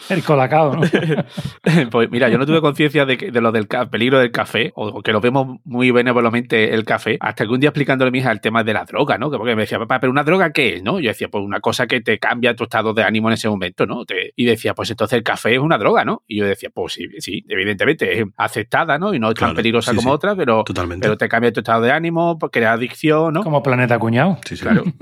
El 0.10 0.24
colacao, 0.24 0.76
¿no? 0.76 0.82
Pues 1.92 2.10
mira, 2.10 2.30
yo 2.30 2.38
no 2.38 2.46
tuve 2.46 2.62
conciencia 2.62 3.06
de, 3.06 3.18
que- 3.18 3.32
de 3.32 3.42
lo 3.42 3.52
del 3.52 3.68
peligro 3.90 4.20
del 4.20 4.32
café, 4.32 4.72
o 4.76 5.02
que 5.02 5.12
lo 5.12 5.22
vemos 5.22 5.60
muy 5.64 5.92
benévolamente 5.92 6.74
el 6.74 6.84
café, 6.84 7.18
hasta 7.20 7.46
que 7.46 7.52
un 7.52 7.60
día 7.60 7.70
explicándole 7.70 8.10
a 8.10 8.12
mi 8.12 8.20
hija 8.20 8.32
el 8.32 8.42
tema 8.42 8.64
de 8.64 8.74
la 8.74 8.86
droga, 8.86 9.18
¿no? 9.18 9.30
Que 9.32 9.38
porque 9.38 9.56
me 9.56 9.64
decía, 9.64 9.78
papá, 9.80 10.00
¿pero 10.00 10.12
una 10.12 10.24
droga 10.24 10.52
qué 10.52 10.76
es? 10.76 10.84
¿no? 10.84 11.00
Yo 11.00 11.10
decía, 11.10 11.28
pues 11.30 11.44
una 11.44 11.60
cosa 11.60 11.88
que 11.88 12.02
te 12.02 12.18
cambia 12.20 12.56
tu 12.56 12.64
estado 12.64 12.94
de 12.94 13.04
ánimo 13.04 13.30
en 13.30 13.34
ese 13.34 13.50
momento, 13.50 13.86
¿no? 13.86 14.06
Te- 14.06 14.34
y 14.36 14.46
decía, 14.46 14.74
pues 14.74 14.90
entonces 14.92 15.18
el 15.18 15.24
café 15.24 15.54
es 15.54 15.60
una 15.60 15.78
droga, 15.78 16.06
¿no? 16.06 16.24
Y 16.28 16.38
yo 16.40 16.46
decía, 16.46 16.70
pues 16.74 16.94
sí, 16.94 17.08
sí, 17.20 17.46
evidentemente, 17.48 18.20
es 18.22 18.26
aceptada, 18.38 18.98
¿no? 18.98 19.14
Y 19.14 19.20
no 19.20 19.25
es 19.30 19.36
tan 19.36 19.56
peligrosa 19.56 19.92
sí, 19.92 19.98
como 19.98 20.10
sí. 20.12 20.14
otra, 20.16 20.36
pero, 20.36 20.64
Totalmente. 20.64 21.06
pero 21.06 21.18
te 21.18 21.28
cambia 21.30 21.52
tu 21.54 21.60
estado 21.62 21.82
de 21.82 21.92
ánimo, 21.92 22.38
crea 22.52 22.74
adicción, 22.74 23.34
¿no? 23.34 23.44
Como 23.44 23.62
planeta 23.64 23.98
cuñado. 24.00 24.38
Sí, 24.46 24.56
sí. 24.58 24.62
Claro. 24.64 24.84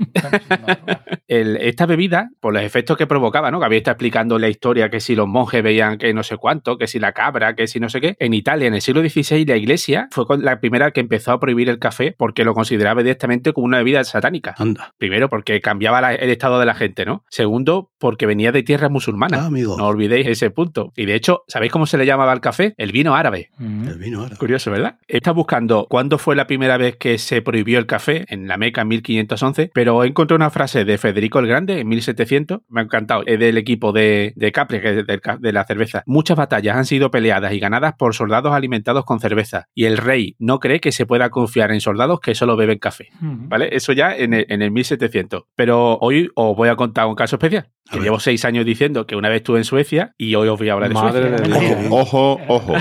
El- 1.28 1.56
esta 1.56 1.86
bebida, 1.86 2.28
por 2.40 2.52
los 2.52 2.62
efectos 2.62 2.96
que 2.96 3.06
provocaba, 3.06 3.50
¿no? 3.50 3.58
Que 3.58 3.66
había 3.66 3.78
estado 3.78 3.92
explicando 3.94 4.38
la 4.38 4.48
historia, 4.48 4.90
que 4.90 5.00
si 5.00 5.14
los 5.14 5.26
monjes 5.26 5.62
veían 5.62 5.98
que 5.98 6.12
no 6.12 6.22
sé 6.22 6.36
cuánto, 6.36 6.76
que 6.76 6.86
si 6.86 6.98
la 6.98 7.12
cabra, 7.12 7.54
que 7.54 7.66
si 7.66 7.80
no 7.80 7.88
sé 7.88 8.00
qué. 8.00 8.16
En 8.18 8.34
Italia, 8.34 8.68
en 8.68 8.74
el 8.74 8.80
siglo 8.82 9.00
XVI, 9.06 9.44
la 9.46 9.56
iglesia 9.56 10.08
fue 10.10 10.26
con- 10.26 10.44
la 10.44 10.60
primera 10.60 10.90
que 10.90 11.00
empezó 11.00 11.32
a 11.32 11.40
prohibir 11.40 11.68
el 11.68 11.78
café 11.78 12.14
porque 12.16 12.44
lo 12.44 12.54
consideraba 12.54 13.02
directamente 13.02 13.52
como 13.52 13.66
una 13.66 13.78
bebida 13.78 14.04
satánica. 14.04 14.54
Anda. 14.58 14.92
Primero, 14.98 15.28
porque 15.28 15.60
cambiaba 15.60 16.00
la- 16.00 16.14
el 16.14 16.30
estado 16.30 16.58
de 16.60 16.66
la 16.66 16.74
gente, 16.74 17.04
¿no? 17.04 17.24
Segundo, 17.30 17.90
porque 18.04 18.26
venía 18.26 18.52
de 18.52 18.62
tierras 18.62 18.90
musulmanas. 18.90 19.40
Ah, 19.40 19.46
amigo. 19.46 19.78
No 19.78 19.86
olvidéis 19.86 20.26
ese 20.26 20.50
punto. 20.50 20.92
Y 20.94 21.06
de 21.06 21.14
hecho, 21.14 21.44
¿sabéis 21.48 21.72
cómo 21.72 21.86
se 21.86 21.96
le 21.96 22.04
llamaba 22.04 22.32
al 22.32 22.42
café? 22.42 22.74
El 22.76 22.92
vino 22.92 23.14
árabe. 23.14 23.48
Mm. 23.56 23.88
El 23.88 23.96
vino 23.96 24.20
ahora. 24.20 24.36
Curioso, 24.36 24.70
¿verdad? 24.70 24.98
Está 25.08 25.32
buscando 25.32 25.86
cuándo 25.88 26.18
fue 26.18 26.36
la 26.36 26.46
primera 26.46 26.76
vez 26.76 26.98
que 26.98 27.16
se 27.16 27.40
prohibió 27.40 27.78
el 27.78 27.86
café 27.86 28.26
en 28.28 28.46
la 28.46 28.58
Meca 28.58 28.82
en 28.82 28.88
1511, 28.88 29.70
pero 29.72 30.04
encontré 30.04 30.34
una 30.34 30.50
frase 30.50 30.84
de 30.84 30.98
Federico 30.98 31.38
el 31.38 31.46
Grande 31.46 31.80
en 31.80 31.88
1700, 31.88 32.60
me 32.68 32.82
ha 32.82 32.84
encantado, 32.84 33.22
es 33.24 33.38
del 33.38 33.56
equipo 33.56 33.92
de, 33.92 34.34
de 34.36 34.52
Capri, 34.52 34.82
que 34.82 35.00
es 35.00 35.06
de 35.06 35.52
la 35.54 35.64
cerveza. 35.64 36.02
Muchas 36.04 36.36
batallas 36.36 36.76
han 36.76 36.84
sido 36.84 37.10
peleadas 37.10 37.54
y 37.54 37.58
ganadas 37.58 37.94
por 37.94 38.14
soldados 38.14 38.52
alimentados 38.52 39.06
con 39.06 39.18
cerveza, 39.18 39.68
y 39.74 39.86
el 39.86 39.96
rey 39.96 40.36
no 40.38 40.58
cree 40.58 40.80
que 40.80 40.92
se 40.92 41.06
pueda 41.06 41.30
confiar 41.30 41.72
en 41.72 41.80
soldados 41.80 42.20
que 42.20 42.34
solo 42.34 42.54
beben 42.54 42.78
café. 42.80 43.08
Mm. 43.20 43.48
¿Vale? 43.48 43.70
Eso 43.72 43.94
ya 43.94 44.14
en 44.14 44.34
el, 44.34 44.44
en 44.50 44.60
el 44.60 44.72
1700. 44.72 45.44
Pero 45.56 45.96
hoy 46.02 46.28
os 46.34 46.54
voy 46.54 46.68
a 46.68 46.76
contar 46.76 47.06
un 47.06 47.14
caso 47.14 47.36
especial. 47.36 47.70
Que 47.94 48.00
llevo 48.00 48.20
seis 48.20 48.44
años 48.44 48.64
diciendo 48.64 49.06
que 49.06 49.16
una 49.16 49.28
vez 49.28 49.36
estuve 49.36 49.58
en 49.58 49.64
Suecia 49.64 50.12
y 50.18 50.34
hoy 50.34 50.48
os 50.48 50.58
voy 50.58 50.68
a 50.68 50.74
hablar 50.74 50.88
de 50.88 50.94
Madre 50.94 51.28
Suecia. 51.28 51.48
de 51.48 51.66
Dios. 51.66 51.86
Ojo, 51.90 52.40
ojo. 52.48 52.74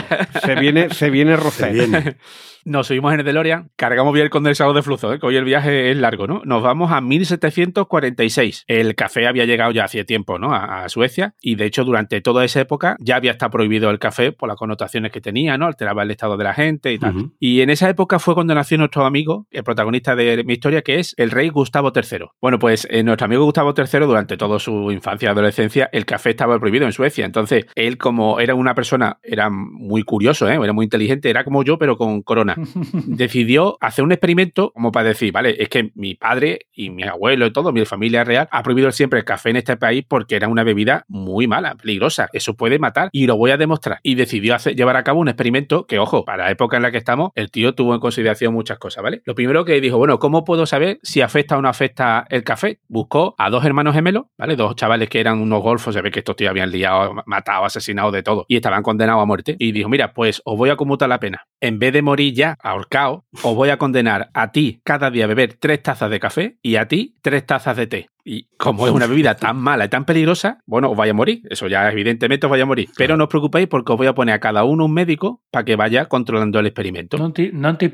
Se 0.43 0.55
viene, 0.55 0.89
se 0.89 1.09
viene 1.09 1.37
viene. 1.71 2.17
Nos 2.65 2.87
subimos 2.87 3.13
en 3.13 3.19
el 3.19 3.25
DeLorean, 3.25 3.71
cargamos 3.75 4.13
bien 4.13 4.23
el 4.23 4.29
condensador 4.29 4.73
de 4.73 4.81
flujo, 4.81 5.11
¿eh? 5.11 5.19
que 5.19 5.25
hoy 5.25 5.35
el 5.35 5.43
viaje 5.43 5.91
es 5.91 5.97
largo, 5.97 6.27
¿no? 6.27 6.41
Nos 6.45 6.63
vamos 6.63 6.93
a 6.93 7.01
1746. 7.01 8.63
El 8.67 8.95
café 8.95 9.27
había 9.27 9.43
llegado 9.43 9.71
ya 9.71 9.83
hace 9.83 10.05
tiempo, 10.05 10.39
¿no? 10.39 10.53
A, 10.53 10.85
a 10.85 10.89
Suecia 10.89 11.35
y 11.41 11.55
de 11.55 11.65
hecho 11.65 11.83
durante 11.83 12.21
toda 12.21 12.45
esa 12.45 12.61
época 12.61 12.95
ya 12.99 13.17
había 13.17 13.31
estado 13.31 13.51
prohibido 13.51 13.89
el 13.89 13.99
café 13.99 14.31
por 14.31 14.47
las 14.47 14.57
connotaciones 14.57 15.11
que 15.11 15.19
tenía, 15.19 15.57
¿no? 15.57 15.65
Alteraba 15.65 16.03
el 16.03 16.11
estado 16.11 16.37
de 16.37 16.43
la 16.45 16.53
gente 16.53 16.93
y 16.93 16.99
tal. 16.99 17.31
Y 17.37 17.59
en 17.61 17.69
esa 17.69 17.89
época 17.89 18.17
fue 18.19 18.33
cuando 18.33 18.55
nació 18.55 18.77
nuestro 18.77 19.05
amigo, 19.05 19.45
el 19.51 19.63
protagonista 19.65 20.15
de 20.15 20.45
mi 20.45 20.53
historia, 20.53 20.83
que 20.83 20.99
es 20.99 21.13
el 21.17 21.31
rey 21.31 21.49
Gustavo 21.49 21.91
III. 21.93 22.27
Bueno, 22.41 22.59
pues 22.59 22.87
eh, 22.89 23.03
nuestro 23.03 23.25
amigo 23.25 23.43
Gustavo 23.43 23.73
III 23.77 24.05
durante 24.05 24.37
toda 24.37 24.57
su 24.59 24.89
infancia 25.03 25.27
y 25.27 25.29
adolescencia, 25.29 25.89
el 25.91 26.05
café 26.05 26.29
estaba 26.29 26.57
prohibido 26.59 26.85
en 26.85 26.93
Suecia. 26.93 27.25
Entonces, 27.25 27.65
él 27.75 27.97
como 27.97 28.39
era 28.39 28.55
una 28.55 28.73
persona, 28.73 29.19
era 29.21 29.49
muy 29.49 30.03
curioso, 30.03 30.47
¿eh? 30.49 30.57
era 30.61 30.71
muy 30.71 30.85
inteligente, 30.85 31.29
era 31.29 31.43
como 31.43 31.63
yo, 31.63 31.77
pero 31.77 31.97
con 31.97 32.21
corona. 32.21 32.55
Decidió 33.05 33.77
hacer 33.81 34.05
un 34.05 34.13
experimento 34.13 34.71
como 34.71 34.91
para 34.91 35.09
decir, 35.09 35.33
vale, 35.33 35.61
es 35.61 35.67
que 35.67 35.91
mi 35.95 36.15
padre 36.15 36.67
y 36.71 36.89
mi 36.89 37.03
abuelo 37.03 37.45
y 37.45 37.51
todo, 37.51 37.73
mi 37.73 37.83
familia 37.85 38.23
real, 38.23 38.47
ha 38.49 38.63
prohibido 38.63 38.91
siempre 38.91 39.19
el 39.19 39.25
café 39.25 39.49
en 39.49 39.57
este 39.57 39.75
país 39.75 40.05
porque 40.07 40.37
era 40.37 40.47
una 40.47 40.63
bebida 40.63 41.03
muy 41.09 41.47
mala, 41.47 41.75
peligrosa. 41.75 42.29
Eso 42.31 42.55
puede 42.55 42.79
matar 42.79 43.09
y 43.11 43.27
lo 43.27 43.35
voy 43.35 43.51
a 43.51 43.57
demostrar. 43.57 43.99
Y 44.03 44.15
decidió 44.15 44.55
hacer, 44.55 44.75
llevar 44.75 44.95
a 44.95 45.03
cabo 45.03 45.19
un 45.19 45.27
experimento 45.27 45.85
que, 45.85 45.99
ojo, 45.99 46.23
para 46.23 46.45
la 46.45 46.51
época 46.51 46.77
en 46.77 46.83
la 46.83 46.91
que 46.91 46.97
estamos, 46.97 47.31
el 47.35 47.51
tío 47.51 47.75
tuvo 47.75 47.93
en 47.93 47.99
consideración 47.99 48.53
muchas 48.53 48.79
cosas, 48.79 49.03
¿vale? 49.03 49.21
Lo 49.25 49.35
primero 49.35 49.65
que 49.65 49.81
dijo, 49.81 49.97
bueno, 49.97 50.17
¿cómo 50.19 50.45
puedo 50.45 50.65
saber 50.65 50.99
si 51.03 51.21
afecta 51.21 51.57
o 51.57 51.61
no 51.61 51.67
afecta 51.67 52.25
el 52.29 52.43
café? 52.43 52.79
Buscó 52.87 53.35
a 53.37 53.49
dos 53.49 53.65
hermanos 53.65 53.93
gemelos, 53.93 54.25
¿vale? 54.37 54.55
Dos 54.55 54.75
chavales 54.83 55.07
que 55.07 55.21
eran 55.21 55.39
unos 55.39 55.61
golfos, 55.61 55.93
se 55.93 56.01
ve 56.01 56.11
que 56.11 56.19
estos 56.19 56.35
tíos 56.35 56.49
habían 56.49 56.69
liado, 56.69 57.15
matado, 57.25 57.63
asesinado 57.63 58.11
de 58.11 58.21
todo 58.21 58.45
y 58.49 58.57
estaban 58.57 58.83
condenados 58.83 59.23
a 59.23 59.25
muerte. 59.25 59.55
Y 59.57 59.71
dijo, 59.71 59.87
mira, 59.87 60.11
pues 60.11 60.41
os 60.43 60.57
voy 60.57 60.71
a 60.71 60.75
conmutar 60.75 61.07
la 61.07 61.21
pena. 61.21 61.45
En 61.61 61.79
vez 61.79 61.93
de 61.93 62.01
morir 62.01 62.33
ya 62.33 62.57
ahorcado, 62.61 63.23
os 63.43 63.55
voy 63.55 63.69
a 63.69 63.77
condenar 63.77 64.29
a 64.33 64.51
ti 64.51 64.81
cada 64.83 65.09
día 65.09 65.23
a 65.23 65.27
beber 65.27 65.53
tres 65.53 65.81
tazas 65.81 66.09
de 66.09 66.19
café 66.19 66.57
y 66.61 66.75
a 66.75 66.89
ti 66.89 67.15
tres 67.21 67.45
tazas 67.45 67.77
de 67.77 67.87
té. 67.87 68.09
Y 68.25 68.47
como 68.57 68.85
es 68.85 68.93
una 68.93 69.07
bebida 69.07 69.35
tan 69.35 69.55
mala 69.55 69.85
y 69.85 69.89
tan 69.89 70.03
peligrosa, 70.03 70.59
bueno, 70.65 70.91
os 70.91 70.97
vaya 70.97 71.11
a 71.11 71.15
morir. 71.15 71.41
Eso 71.49 71.67
ya 71.67 71.89
evidentemente 71.89 72.45
os 72.45 72.51
vaya 72.51 72.63
a 72.63 72.65
morir. 72.67 72.89
Pero 72.97 73.15
no 73.15 73.25
os 73.25 73.29
preocupéis 73.29 73.67
porque 73.67 73.93
os 73.93 73.97
voy 73.97 74.07
a 74.07 74.13
poner 74.13 74.35
a 74.35 74.39
cada 74.39 74.65
uno 74.65 74.83
un 74.85 74.93
médico 74.93 75.41
para 75.49 75.63
que 75.63 75.77
vaya 75.77 76.07
controlando 76.07 76.59
el 76.59 76.65
experimento. 76.65 77.17
No 77.17 77.31
te, 77.31 77.51
no 77.53 77.77
te 77.77 77.89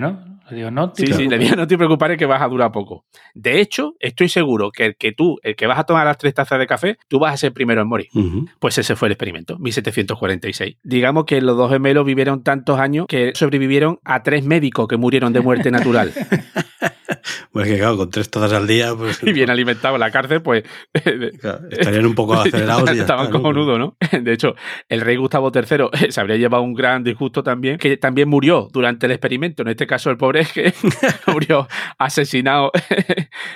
¿no? 0.00 0.33
Le 0.50 0.56
digo, 0.56 0.70
no 0.70 0.92
te 0.92 1.06
Sí, 1.06 1.12
sí, 1.12 1.28
le 1.28 1.38
digo, 1.38 1.56
no 1.56 1.66
te 1.66 1.76
preocupes 1.76 2.18
que 2.18 2.26
vas 2.26 2.42
a 2.42 2.48
durar 2.48 2.70
poco. 2.70 3.04
De 3.34 3.60
hecho, 3.60 3.94
estoy 3.98 4.28
seguro 4.28 4.70
que 4.70 4.86
el 4.86 4.96
que 4.96 5.12
tú, 5.12 5.38
el 5.42 5.56
que 5.56 5.66
vas 5.66 5.78
a 5.78 5.84
tomar 5.84 6.04
las 6.06 6.18
tres 6.18 6.34
tazas 6.34 6.58
de 6.58 6.66
café, 6.66 6.98
tú 7.08 7.18
vas 7.18 7.34
a 7.34 7.36
ser 7.36 7.52
primero 7.52 7.80
en 7.80 7.88
morir. 7.88 8.08
Pues 8.58 8.76
ese 8.78 8.96
fue 8.96 9.08
el 9.08 9.12
experimento, 9.12 9.58
1746. 9.58 10.76
Digamos 10.82 11.24
que 11.24 11.40
los 11.40 11.56
dos 11.56 11.70
gemelos 11.70 12.04
vivieron 12.04 12.42
tantos 12.42 12.78
años 12.78 13.06
que 13.08 13.32
sobrevivieron 13.34 13.98
a 14.04 14.22
tres 14.22 14.44
médicos 14.44 14.86
que 14.88 14.96
murieron 14.96 15.32
de 15.32 15.40
muerte 15.40 15.70
natural. 15.70 16.12
Pues 17.52 17.68
que 17.68 17.78
claro, 17.78 17.96
con 17.96 18.10
tres 18.10 18.30
tazas 18.30 18.52
al 18.52 18.66
día, 18.66 18.94
pues 18.96 19.22
y 19.22 19.32
bien 19.32 19.48
alimentados 19.48 19.94
en 19.94 20.00
la 20.00 20.10
cárcel, 20.10 20.42
pues 20.42 20.64
claro, 21.40 21.60
estarían 21.70 22.06
un 22.06 22.14
poco 22.14 22.34
acelerados 22.34 22.90
y 22.90 22.96
ya 22.96 23.02
Estaban 23.02 23.26
está, 23.26 23.38
¿no? 23.38 23.42
cojonudos, 23.42 23.78
¿no? 23.78 23.96
De 24.20 24.32
hecho, 24.32 24.54
el 24.88 25.00
rey 25.00 25.16
Gustavo 25.16 25.52
III 25.54 26.10
se 26.10 26.20
habría 26.20 26.36
llevado 26.36 26.62
un 26.62 26.74
gran 26.74 27.04
disgusto 27.04 27.42
también, 27.42 27.78
que 27.78 27.96
también 27.96 28.28
murió 28.28 28.68
durante 28.72 29.06
el 29.06 29.12
experimento. 29.12 29.62
En 29.62 29.68
este 29.68 29.86
caso, 29.86 30.10
el 30.10 30.16
pobre 30.16 30.33
es 30.36 30.52
que 30.52 30.72
murió 31.32 31.68
asesinado 31.98 32.70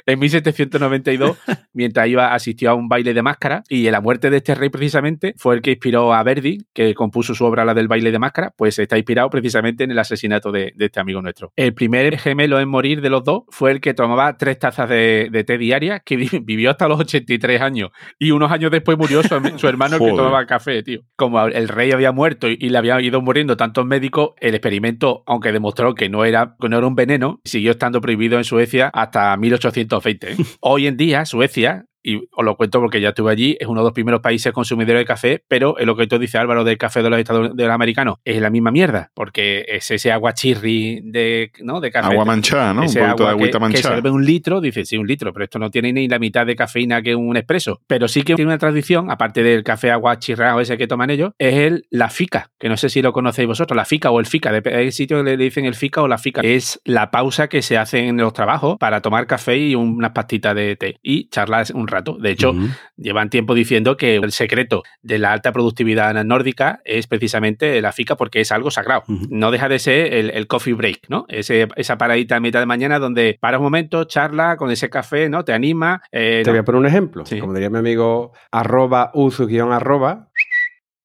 en 0.07 0.19
1792 0.19 1.37
mientras 1.73 2.09
iba 2.09 2.35
asistió 2.35 2.71
a 2.71 2.75
un 2.75 2.89
baile 2.89 3.15
de 3.15 3.23
máscara. 3.23 3.63
Y 3.69 3.91
la 3.91 4.01
muerte 4.01 4.31
de 4.31 4.39
este 4.39 4.55
rey, 4.55 4.69
precisamente, 4.69 5.35
fue 5.37 5.55
el 5.55 5.63
que 5.63 5.71
inspiró 5.73 6.13
a 6.15 6.23
Verdi, 6.23 6.59
que 6.73 6.95
compuso 6.95 7.35
su 7.35 7.45
obra, 7.45 7.65
la 7.65 7.75
del 7.75 7.89
baile 7.89 8.11
de 8.11 8.19
máscara, 8.19 8.53
pues 8.57 8.79
está 8.79 8.97
inspirado 8.97 9.31
precisamente 9.31 9.85
en 9.85 9.91
el 9.91 9.99
asesinato 9.99 10.53
de, 10.53 10.73
de 10.77 10.87
este 10.87 11.01
amigo 11.01 11.21
nuestro. 11.23 11.53
El 11.57 11.75
primer 11.75 12.19
gemelo 12.19 12.61
en 12.61 12.69
morir 12.69 13.01
de 13.01 13.11
los 13.11 13.25
dos 13.25 13.43
fue 13.49 13.71
el 13.71 13.81
que 13.81 13.95
tomaba 13.95 14.37
tres 14.37 14.59
tazas 14.59 14.89
de, 14.89 15.29
de 15.31 15.45
té 15.45 15.59
diarias, 15.59 16.03
que 16.05 16.17
vi- 16.17 16.29
vivió 16.43 16.71
hasta 16.71 16.89
los 16.89 17.01
83 17.01 17.61
años. 17.61 17.91
Y 18.19 18.31
unos 18.31 18.51
años 18.51 18.71
después 18.71 18.99
murió 18.99 19.23
su, 19.23 19.35
hermano 19.69 19.99
que 19.99 20.05
tomaba 20.17 20.47
café, 20.47 20.83
tío. 20.83 21.01
Como 21.17 21.45
el 21.47 21.69
rey 21.69 21.93
había 21.93 22.13
muerto 22.13 22.49
y, 22.49 22.57
y 22.61 22.69
le 22.71 22.79
habían 22.79 23.03
ido 23.05 23.21
muriendo 23.21 23.57
tantos 23.57 23.85
médicos, 23.87 24.31
el 24.41 24.55
experimento, 24.55 25.23
aunque 25.27 25.53
demostró 25.53 25.95
que 25.95 26.09
no 26.09 26.25
era, 26.25 26.57
que 26.69 26.71
no 26.71 26.79
era 26.79 26.87
un 26.87 26.95
veneno, 26.95 27.41
siguió 27.45 27.73
estando 27.73 28.01
prohibido 28.01 28.37
en 28.37 28.45
Suecia 28.45 28.91
hasta 28.93 29.37
1820. 29.37 30.33
¿eh? 30.33 30.37
Hoy 30.61 30.87
en 30.87 30.97
día, 30.97 31.25
Suecia 31.25 31.88
y 32.03 32.17
os 32.17 32.45
lo 32.45 32.57
cuento 32.57 32.81
porque 32.81 33.01
ya 33.01 33.11
estuve 33.11 33.33
allí, 33.33 33.57
es 33.61 33.67
uno 33.67 33.81
de 33.81 33.87
los 33.87 33.93
primeros 33.93 34.21
países 34.21 34.53
consumidores 34.53 35.01
de 35.01 35.05
café, 35.05 35.45
pero 35.49 35.79
es 35.79 35.87
lo 35.87 35.97
que 35.97 36.07
tú 36.07 36.19
dices, 36.19 36.37
Álvaro, 36.37 36.65
del 36.65 36.79
café 36.79 37.03
de 37.03 37.11
los 37.11 37.19
Estados 37.19 37.55
de 37.55 37.65
los 37.65 37.73
americanos, 37.73 38.17
es 38.25 38.41
la 38.41 38.51
misma 38.51 38.71
mierda, 38.71 39.11
porque 39.15 39.65
es 39.69 39.91
ese 39.91 40.13
agua 40.13 40.35
chirri 40.35 41.01
de, 41.03 41.53
¿no? 41.61 41.81
de 41.81 41.91
café. 41.91 42.13
Agua 42.13 42.25
manchada, 42.25 42.73
¿no? 42.75 42.81
Un 42.81 42.87
Ese 42.87 43.01
de 43.01 43.07
agua 43.07 43.27
que, 43.27 43.31
agüita 43.31 43.59
que 43.59 43.61
manchada. 43.61 43.97
sirve 43.97 44.11
un 44.11 44.25
litro, 44.25 44.61
dice, 44.61 44.85
sí, 44.85 44.97
un 44.97 45.07
litro, 45.07 45.33
pero 45.33 45.45
esto 45.45 45.59
no 45.59 45.71
tiene 45.71 45.93
ni 45.93 46.09
la 46.09 46.19
mitad 46.19 46.47
de 46.47 46.57
cafeína 46.57 47.03
que 47.03 47.15
un 47.15 47.37
expreso. 47.37 47.81
Pero 47.87 48.09
sí 48.09 48.23
que 48.23 48.35
tiene 48.35 48.51
una 48.51 48.59
tradición, 48.59 49.11
aparte 49.11 49.43
del 49.43 49.65
café 49.65 49.91
agua 49.91 50.19
chirrado 50.19 50.61
ese 50.61 50.79
que 50.79 50.87
toman 50.87 51.11
ellos, 51.11 51.33
es 51.39 51.55
el, 51.55 51.87
la 51.91 52.11
fica, 52.11 52.51
que 52.59 52.69
no 52.69 52.77
sé 52.77 52.89
si 52.89 53.03
lo 53.03 53.13
conocéis 53.13 53.49
vosotros, 53.49 53.77
la 53.77 53.85
fica 53.85 54.11
o 54.11 54.21
el 54.21 54.27
fica, 54.27 54.51
hay 54.51 54.93
sitios 54.93 55.23
que 55.23 55.31
le 55.31 55.37
dicen 55.37 55.65
el 55.65 55.75
fica 55.75 56.03
o 56.03 56.09
la 56.09 56.19
fica. 56.19 56.41
Es 56.43 56.81
la 56.85 57.11
pausa 57.11 57.49
que 57.49 57.63
se 57.63 57.77
hace 57.77 58.07
en 58.07 58.17
los 58.17 58.33
trabajos 58.33 58.79
para 58.79 59.01
tomar 59.01 59.27
café 59.27 59.59
y 59.59 59.75
unas 59.75 60.13
pastitas 60.13 60.55
de 60.55 60.77
té 60.77 60.99
y 61.03 61.29
charlar 61.29 61.67
un 61.75 61.88
rato. 61.89 62.17
De 62.19 62.31
hecho, 62.31 62.55
llevan 62.97 63.31
tiempo 63.31 63.55
diciendo 63.55 63.97
que 63.97 64.17
el 64.17 64.33
secreto 64.33 64.83
de 65.03 65.19
la 65.19 65.33
alta 65.33 65.53
productividad 65.53 66.13
nórdica 66.25 66.81
es 66.85 67.07
precisamente 67.07 67.81
la 67.81 67.93
fica 67.93 68.17
porque 68.17 68.41
es 68.41 68.53
algo 68.53 68.71
sagrado. 68.71 69.03
No 69.31 69.51
deja 69.51 69.69
de 69.69 69.79
ser 69.79 70.13
el, 70.15 70.31
el 70.31 70.47
coffee 70.47 70.75
break, 70.75 71.09
¿no? 71.09 71.25
Ese, 71.29 71.69
esa 71.77 71.99
paradita 71.99 72.37
a 72.37 72.41
mitad 72.41 72.61
de 72.61 72.67
mañana 72.67 72.99
donde 72.99 73.39
paras 73.41 73.59
un 73.59 73.65
momento, 73.65 74.05
charla 74.05 74.57
con 74.57 74.71
ese 74.71 74.89
café, 74.91 75.29
¿no? 75.29 75.45
Te 75.45 75.53
anima. 75.53 76.03
eh, 76.13 76.43
Te 76.45 76.51
voy 76.51 76.61
a 76.61 76.65
poner 76.65 76.81
un 76.81 76.87
ejemplo. 76.87 77.25
Sí. 77.27 77.39
Como 77.41 77.53
diría 77.55 77.71
mi 77.71 77.79
amigo, 77.79 78.33
arroba 78.53 79.11
usu 79.15 79.47
guion 79.47 79.73
arroba. 79.73 80.29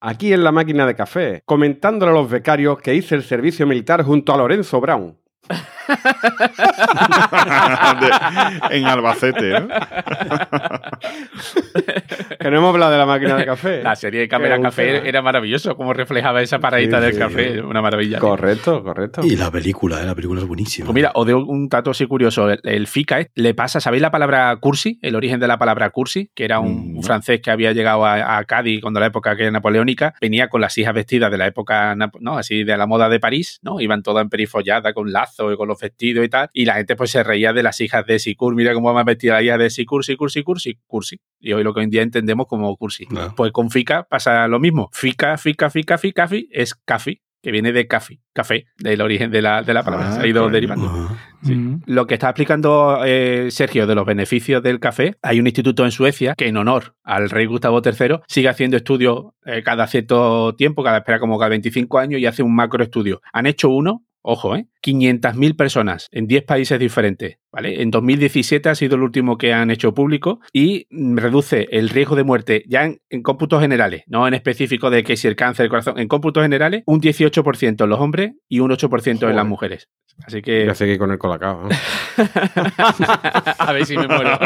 Aquí 0.05 0.33
en 0.33 0.43
la 0.43 0.51
máquina 0.51 0.85
de 0.85 0.95
café, 0.95 1.41
comentándole 1.45 2.11
a 2.11 2.15
los 2.15 2.29
becarios 2.29 2.77
que 2.79 2.93
hice 2.93 3.15
el 3.15 3.23
servicio 3.23 3.65
militar 3.65 4.03
junto 4.03 4.33
a 4.33 4.37
Lorenzo 4.37 4.81
Brown. 4.81 5.17
De- 7.99 8.77
en 8.77 8.85
Albacete, 8.85 9.59
¿no? 9.59 9.67
Que 12.39 12.51
no 12.51 12.57
hemos 12.57 12.69
hablado 12.73 12.91
de 12.91 12.97
la 12.97 13.05
máquina 13.05 13.35
de 13.37 13.45
café. 13.45 13.81
La 13.83 13.95
serie 13.95 14.19
de 14.21 14.27
Cámara 14.27 14.59
Café 14.61 14.93
tema. 14.95 15.07
era 15.07 15.21
maravilloso, 15.21 15.75
como 15.77 15.93
reflejaba 15.93 16.41
esa 16.41 16.59
paradita 16.59 16.97
Sí, 16.97 17.03
del 17.03 17.13
sí. 17.13 17.19
café, 17.19 17.61
una 17.61 17.81
maravilla. 17.81 18.19
Correcto, 18.19 18.83
correcto. 18.83 19.21
Y 19.23 19.35
la 19.37 19.49
película, 19.49 20.01
¿eh? 20.01 20.05
la 20.05 20.13
película 20.15 20.41
es 20.41 20.47
buenísima. 20.47 20.85
Pues 20.87 20.93
mira, 20.95 21.11
os 21.15 21.25
doy 21.25 21.35
un 21.35 21.69
dato 21.69 21.91
así 21.91 22.05
curioso. 22.05 22.49
El, 22.49 22.59
el 22.63 22.87
FICA 22.87 23.21
eh, 23.21 23.31
le 23.35 23.53
pasa, 23.53 23.79
¿sabéis 23.79 24.01
la 24.01 24.11
palabra 24.11 24.55
cursi? 24.57 24.99
El 25.01 25.15
origen 25.15 25.39
de 25.39 25.47
la 25.47 25.57
palabra 25.57 25.89
cursi, 25.91 26.31
que 26.35 26.43
era 26.45 26.59
un, 26.59 26.73
Mm, 26.93 26.97
un 26.97 27.03
francés 27.03 27.39
que 27.41 27.51
había 27.51 27.71
llegado 27.71 28.05
a, 28.05 28.37
a 28.37 28.43
Cádiz 28.45 28.81
cuando 28.81 28.99
la 28.99 29.05
época 29.07 29.35
que 29.35 29.43
era 29.43 29.51
napoleónica, 29.51 30.13
venía 30.19 30.47
con 30.49 30.59
las 30.61 30.77
hijas 30.77 30.93
vestidas 30.93 31.31
de 31.31 31.37
la 31.37 31.47
época, 31.47 31.95
¿no? 32.19 32.37
Así 32.37 32.63
de 32.63 32.75
la 32.77 32.87
moda 32.87 33.09
de 33.09 33.19
París, 33.19 33.59
¿no? 33.63 33.79
Iban 33.79 34.01
todas 34.03 34.23
emperifolladas 34.23 34.93
con 34.93 35.11
lazos 35.11 35.32
y 35.39 35.57
con 35.57 35.67
los 35.67 35.79
vestidos 35.79 36.25
y 36.25 36.29
tal. 36.29 36.49
Y 36.53 36.65
la 36.65 36.75
gente 36.75 36.95
pues 36.95 37.11
se 37.11 37.23
reía 37.23 37.53
de 37.53 37.63
las 37.63 37.79
hijas 37.81 38.05
de 38.05 38.19
Sicur. 38.19 38.55
Mira 38.55 38.73
cómo 38.73 38.93
va 38.93 39.03
vestida 39.03 39.33
la 39.33 39.43
hija 39.43 39.57
de 39.57 39.69
Sicur, 39.69 40.03
Sicur, 40.05 40.31
Sicur, 40.31 40.59
Sicur, 40.59 40.83
cursi. 40.87 41.19
Y 41.39 41.53
hoy 41.53 41.63
lo 41.63 41.73
que 41.73 41.79
hoy 41.79 41.85
en 41.85 41.89
día 41.89 42.01
entendemos 42.01 42.47
como 42.47 42.75
cursi. 42.77 43.07
Pues 43.35 43.51
con 43.51 43.69
FICA 43.69 44.03
pasa 44.03 44.47
lo 44.47 44.59
mismo. 44.59 44.89
FICA, 44.93 45.37
FICA, 45.37 45.69
FICA, 45.69 45.97
FICA, 45.97 46.27
FI 46.27 46.49
es 46.51 46.75
café, 46.75 47.21
que 47.43 47.51
viene 47.51 47.73
de 47.73 47.87
café, 47.87 48.21
café, 48.31 48.67
del 48.77 49.01
origen 49.01 49.29
de 49.29 49.41
la, 49.41 49.63
de 49.63 49.73
la 49.73 49.83
palabra. 49.83 50.09
Ah, 50.09 50.11
se 50.13 50.21
ha 50.21 50.27
ido 50.27 50.43
coño. 50.43 50.53
derivando. 50.53 51.09
Sí. 51.43 51.53
Mm. 51.53 51.81
Lo 51.87 52.07
que 52.07 52.13
está 52.13 52.29
explicando 52.29 53.01
eh, 53.05 53.49
Sergio 53.51 53.85
de 53.85 53.95
los 53.95 54.05
beneficios 54.05 54.63
del 54.63 54.79
café, 54.79 55.15
hay 55.21 55.41
un 55.41 55.47
instituto 55.47 55.83
en 55.83 55.91
Suecia 55.91 56.35
que 56.37 56.47
en 56.47 56.55
honor 56.55 56.95
al 57.03 57.29
rey 57.29 57.45
Gustavo 57.45 57.81
III 57.83 58.21
sigue 58.27 58.47
haciendo 58.47 58.77
estudios 58.77 59.33
eh, 59.45 59.61
cada 59.61 59.87
cierto 59.87 60.55
tiempo, 60.55 60.83
cada 60.83 60.99
espera 60.99 61.19
como 61.19 61.37
cada 61.37 61.49
25 61.49 61.99
años 61.99 62.21
y 62.21 62.25
hace 62.25 62.43
un 62.43 62.55
macro 62.55 62.81
estudio. 62.81 63.21
Han 63.33 63.45
hecho 63.45 63.67
uno, 63.69 64.05
ojo, 64.23 64.55
¿eh? 64.55 64.65
500.000 64.83 65.55
personas 65.55 66.09
en 66.11 66.27
10 66.27 66.43
países 66.43 66.79
diferentes. 66.79 67.37
¿vale? 67.51 67.81
En 67.81 67.91
2017 67.91 68.69
ha 68.69 68.75
sido 68.75 68.95
el 68.95 69.03
último 69.03 69.37
que 69.37 69.53
han 69.53 69.69
hecho 69.69 69.93
público 69.93 70.39
y 70.51 70.87
reduce 70.89 71.67
el 71.71 71.89
riesgo 71.89 72.15
de 72.15 72.23
muerte 72.23 72.63
ya 72.67 72.85
en, 72.85 72.99
en 73.09 73.21
cómputos 73.21 73.61
generales, 73.61 74.03
no 74.07 74.27
en 74.27 74.33
específico 74.33 74.89
de 74.89 75.03
que 75.03 75.15
si 75.15 75.27
el 75.27 75.35
cáncer, 75.35 75.65
el 75.65 75.69
corazón, 75.69 75.99
en 75.99 76.07
cómputos 76.07 76.43
generales, 76.43 76.83
un 76.87 76.99
18% 76.99 77.83
en 77.83 77.89
los 77.89 77.99
hombres 77.99 78.31
y 78.49 78.59
un 78.59 78.71
8% 78.71 79.07
en 79.07 79.17
Joder. 79.19 79.35
las 79.35 79.45
mujeres. 79.45 79.89
Así 80.25 80.37
Voy 80.37 80.41
que 80.41 80.69
a 80.69 80.75
seguir 80.75 80.97
con 80.97 81.11
el 81.11 81.17
colacao. 81.17 81.63
¿no? 81.63 81.69
a 83.57 83.73
ver 83.73 83.85
si 83.85 83.97
me 83.97 84.07
muero. 84.07 84.31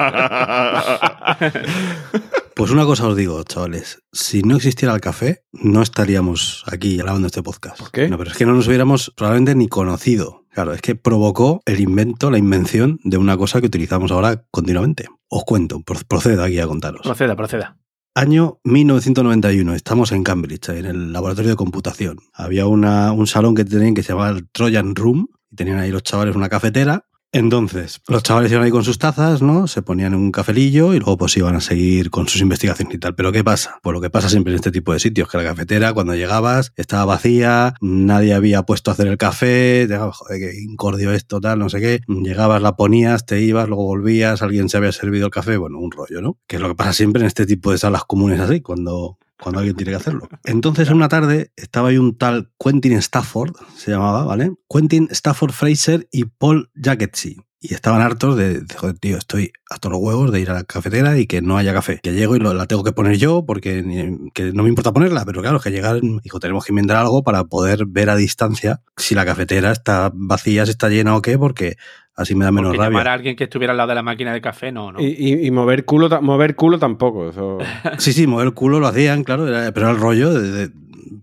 Pues 2.58 2.72
una 2.72 2.86
cosa 2.86 3.08
os 3.08 3.16
digo, 3.16 3.44
chavales. 3.44 4.00
Si 4.12 4.42
no 4.42 4.56
existiera 4.56 4.96
el 4.96 5.00
café, 5.00 5.44
no 5.52 5.84
estaríamos 5.84 6.64
aquí 6.66 6.98
grabando 6.98 7.28
este 7.28 7.44
podcast. 7.44 7.78
¿Por 7.78 7.92
qué? 7.92 8.10
No, 8.10 8.18
pero 8.18 8.32
es 8.32 8.38
que 8.38 8.48
no 8.48 8.54
nos 8.56 8.68
hubiéramos 8.68 9.14
probablemente 9.16 9.54
ni 9.54 9.68
conocido. 9.68 10.46
Claro, 10.52 10.74
es 10.74 10.82
que 10.82 10.96
provocó 10.96 11.62
el 11.68 11.80
invento, 11.80 12.32
la 12.32 12.40
invención 12.40 13.00
de 13.04 13.18
una 13.18 13.38
cosa 13.38 13.60
que 13.62 13.68
utilizamos 13.68 14.12
ahora 14.12 14.44
continuamente. 14.50 15.06
Os 15.30 15.44
cuento, 15.44 15.82
pro- 15.82 16.00
procedo 16.08 16.44
aquí 16.44 16.60
a 16.60 16.66
contaros. 16.66 17.02
Proceda, 17.04 17.36
proceda. 17.36 17.78
Año 18.16 18.60
1991, 18.64 19.76
estamos 19.76 20.12
en 20.12 20.24
Cambridge, 20.24 20.70
en 20.70 20.86
el 20.88 21.14
laboratorio 21.14 21.52
de 21.52 21.58
computación. 21.58 22.18
Había 22.34 22.66
una- 22.66 23.12
un 23.12 23.28
salón 23.28 23.54
que 23.54 23.66
tenían 23.66 23.94
que 23.94 24.02
se 24.02 24.14
llamaba 24.14 24.32
el 24.32 24.50
Trojan 24.50 24.96
Room, 24.96 25.28
y 25.52 25.56
tenían 25.56 25.78
ahí 25.78 25.92
los 25.92 26.02
chavales 26.02 26.36
una 26.36 26.50
cafetera, 26.50 27.06
Entonces, 27.34 28.02
los 28.08 28.24
chavales 28.24 28.52
iban 28.52 28.64
ahí 28.64 28.72
con 28.72 28.86
sus 28.86 29.00
tazas, 29.00 29.42
¿no? 29.42 29.68
Se 29.68 29.82
ponían 29.82 30.14
en 30.14 30.20
un 30.20 30.32
cafelillo 30.32 30.94
y 30.94 31.00
luego 31.00 31.18
pues 31.18 31.36
iban 31.36 31.56
a 31.58 31.62
seguir 31.62 32.10
con 32.10 32.28
sus 32.30 32.40
investigaciones 32.42 32.96
y 32.96 33.00
tal. 33.00 33.16
Pero 33.16 33.34
¿qué 33.34 33.44
pasa? 33.44 33.80
Pues 33.84 33.94
lo 33.94 34.00
que 34.00 34.10
pasa 34.10 34.30
siempre 34.30 34.54
en 34.54 34.56
este 34.56 34.72
tipo 34.72 34.94
de 34.94 35.00
sitios, 35.00 35.28
que 35.28 35.38
la 35.38 35.44
cafetera 35.44 35.94
cuando 35.94 36.16
llegabas 36.16 36.72
estaba 36.78 37.04
vacía, 37.04 37.74
nadie 37.82 38.34
había 38.34 38.64
puesto 38.64 38.92
a 38.92 38.94
hacer 38.94 39.08
el 39.08 39.18
café, 39.18 39.88
llegabas, 39.88 40.16
joder, 40.16 40.40
qué 40.40 40.62
incordio 40.62 41.12
esto, 41.12 41.42
tal, 41.42 41.60
no 41.60 41.70
sé 41.70 41.82
qué. 41.82 42.00
Llegabas, 42.08 42.62
la 42.62 42.78
ponías, 42.78 43.26
te 43.26 43.42
ibas, 43.42 43.68
luego 43.68 43.84
volvías, 43.84 44.42
alguien 44.42 44.70
se 44.70 44.78
había 44.78 44.94
servido 44.94 45.26
el 45.26 45.32
café, 45.32 45.58
bueno, 45.58 45.80
un 45.80 45.92
rollo, 45.92 46.22
¿no? 46.22 46.38
Que 46.48 46.56
es 46.56 46.62
lo 46.62 46.70
que 46.70 46.76
pasa 46.76 46.94
siempre 46.94 47.22
en 47.22 47.28
este 47.28 47.46
tipo 47.46 47.72
de 47.72 47.78
salas 47.78 48.06
comunes 48.06 48.40
así, 48.40 48.62
cuando 48.62 49.18
cuando 49.42 49.60
alguien 49.60 49.76
tiene 49.76 49.92
que 49.92 49.98
hacerlo. 49.98 50.28
Entonces, 50.44 50.90
una 50.90 51.08
tarde 51.10 51.52
estaba 51.56 51.90
ahí 51.90 51.98
un 51.98 52.18
tal 52.18 52.52
Quentin 52.60 52.94
Stafford, 52.94 53.54
se 53.76 53.92
llamaba, 53.92 54.24
¿vale? 54.26 54.52
Quentin 54.70 55.08
Stafford 55.12 55.52
Fraser 55.52 56.08
y 56.12 56.26
Paul 56.26 56.70
Jacketsy. 56.76 57.38
Y 57.60 57.74
estaban 57.74 58.02
hartos 58.02 58.38
de, 58.38 58.62
de, 58.62 58.76
joder, 58.76 59.00
tío, 59.00 59.18
estoy 59.18 59.52
hasta 59.70 59.90
los 59.90 60.00
huevos 60.00 60.32
de 60.32 60.40
ir 60.40 60.52
a 60.52 60.54
la 60.54 60.64
cafetera 60.64 61.18
y 61.18 61.26
que 61.26 61.42
no 61.42 61.58
haya 61.58 61.74
café. 61.74 62.00
Que 62.04 62.14
llego 62.14 62.36
y 62.36 62.40
lo, 62.40 62.54
la 62.54 62.68
tengo 62.68 62.84
que 62.84 62.92
poner 62.92 63.18
yo 63.18 63.46
porque 63.48 63.82
ni- 63.82 64.30
que 64.32 64.54
no 64.54 64.62
me 64.62 64.70
importa 64.70 64.94
ponerla, 64.94 65.26
pero 65.26 65.42
claro, 65.42 65.60
que 65.60 65.72
llegar, 65.72 66.00
dijo, 66.24 66.40
tenemos 66.40 66.64
que 66.66 66.72
inventar 66.72 66.98
algo 66.98 67.24
para 67.24 67.46
poder 67.46 67.86
ver 67.88 68.12
a 68.12 68.16
distancia 68.16 68.82
si 68.96 69.16
la 69.16 69.26
cafetera 69.26 69.72
está 69.72 70.12
vacía, 70.14 70.66
si 70.66 70.72
está 70.72 70.88
llena 70.90 71.16
o 71.16 71.22
qué, 71.24 71.40
porque 71.40 71.78
así 72.18 72.36
me 72.36 72.44
da 72.44 72.52
menos 72.52 72.72
Porque 72.72 72.80
rabia. 72.80 72.90
llamar 72.98 73.08
a 73.08 73.14
alguien 73.14 73.36
que 73.38 73.46
estuviera 73.46 73.72
al 73.72 73.78
lado 73.78 73.90
de 73.90 73.96
la 73.96 74.04
máquina 74.04 74.34
de 74.34 74.42
café, 74.42 74.72
no, 74.74 74.92
no. 74.92 75.00
Y, 75.00 75.06
y- 75.18 75.46
y 75.48 75.52
mover 75.52 75.86
culo 75.86 76.10
mover 76.22 76.56
culo 76.56 76.78
tampoco. 76.80 77.30
Eso. 77.30 77.58
Sí, 78.00 78.12
sí, 78.12 78.28
mover 78.28 78.48
el 78.48 78.54
culo 78.54 78.80
lo 78.82 78.88
hacían, 78.88 79.24
claro, 79.24 79.48
era- 79.48 79.72
pero 79.72 79.86
era 79.88 79.96
el 79.96 80.02
rollo 80.02 80.34
de, 80.34 80.52
de- 80.52 80.72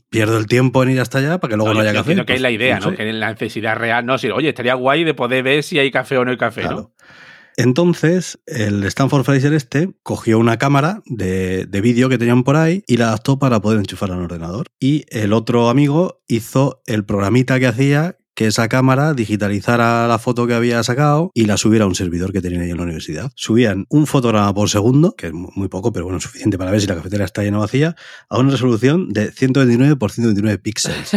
pierdo 0.09 0.39
el 0.39 0.47
tiempo 0.47 0.83
en 0.85 0.91
ir 0.91 1.01
hasta 1.01 1.19
allá 1.19 1.39
para 1.39 1.51
que 1.51 1.57
luego 1.57 1.75
no, 1.75 1.81
haya 1.81 1.91
café. 1.93 1.99
entiendo 2.13 2.23
que 2.25 2.33
Pues, 2.33 2.37
es 2.39 2.43
la 2.43 2.51
idea, 2.53 2.79
¿no? 2.79 2.91
sé. 2.91 2.97
Que 2.97 3.09
es 3.11 3.15
la 3.17 3.31
necesidad 3.33 3.77
real, 3.77 4.07
no, 4.07 4.17
sí, 4.17 4.29
oye, 4.31 4.49
estaría 4.51 4.75
guay 4.75 5.03
de 5.05 5.13
poder 5.13 5.43
ver 5.43 5.63
si 5.65 5.79
hay 5.79 5.91
café 5.91 6.17
o 6.19 6.25
no 6.25 6.31
hay 6.31 6.37
café, 6.39 6.63
¿no? 6.65 6.93
Entonces, 7.57 8.41
el 8.47 8.83
Stanford 8.85 9.25
Fraser 9.25 9.53
este 9.55 9.91
cogió 10.03 10.39
una 10.39 10.57
cámara 10.59 11.03
de, 11.07 11.67
de 11.67 11.81
vídeo 11.81 12.09
que 12.09 12.19
tenían 12.19 12.43
por 12.43 12.57
ahí 12.57 12.83
y 12.89 12.97
la 12.97 13.07
adaptó 13.09 13.39
para 13.39 13.61
poder 13.61 13.79
enchufar 13.79 14.11
al 14.11 14.23
ordenador. 14.23 14.67
Y 14.81 15.05
el 15.11 15.33
otro 15.33 15.69
amigo 15.69 16.21
hizo 16.27 16.83
el 16.87 17.05
programita 17.05 17.61
que 17.61 17.69
hacía 17.69 18.17
que 18.35 18.47
esa 18.47 18.69
cámara 18.69 19.15
digitalizara 19.15 20.09
la 20.09 20.19
foto 20.19 20.47
que 20.47 20.55
había 20.55 20.83
sacado 20.83 21.31
y 21.35 21.45
la 21.45 21.57
subiera 21.57 21.85
a 21.85 21.89
un 21.89 21.95
servidor 21.95 22.33
que 22.33 22.41
tenían 22.41 22.63
ahí 22.63 22.71
en 22.71 22.77
la 22.77 22.83
universidad. 22.83 23.31
Subían 23.37 23.87
un 23.89 24.07
fotograma 24.07 24.53
por 24.55 24.69
segundo, 24.71 25.15
que 25.17 25.29
es 25.29 25.33
mu- 25.33 25.51
muy 25.55 25.69
poco, 25.69 25.93
pero 25.93 26.05
bueno, 26.07 26.21
suficiente 26.21 26.59
para 26.59 26.71
ver 26.71 26.81
si 26.81 26.87
la 26.87 26.97
cafetera 26.97 27.25
está 27.25 27.43
llena 27.43 27.59
o 27.59 27.61
vacía, 27.61 27.95
a 28.29 28.39
una 28.39 28.51
resolución 28.51 29.09
de 29.13 29.31
129 29.31 29.97
por 29.97 30.11
129 30.11 30.59
píxeles. 30.59 31.11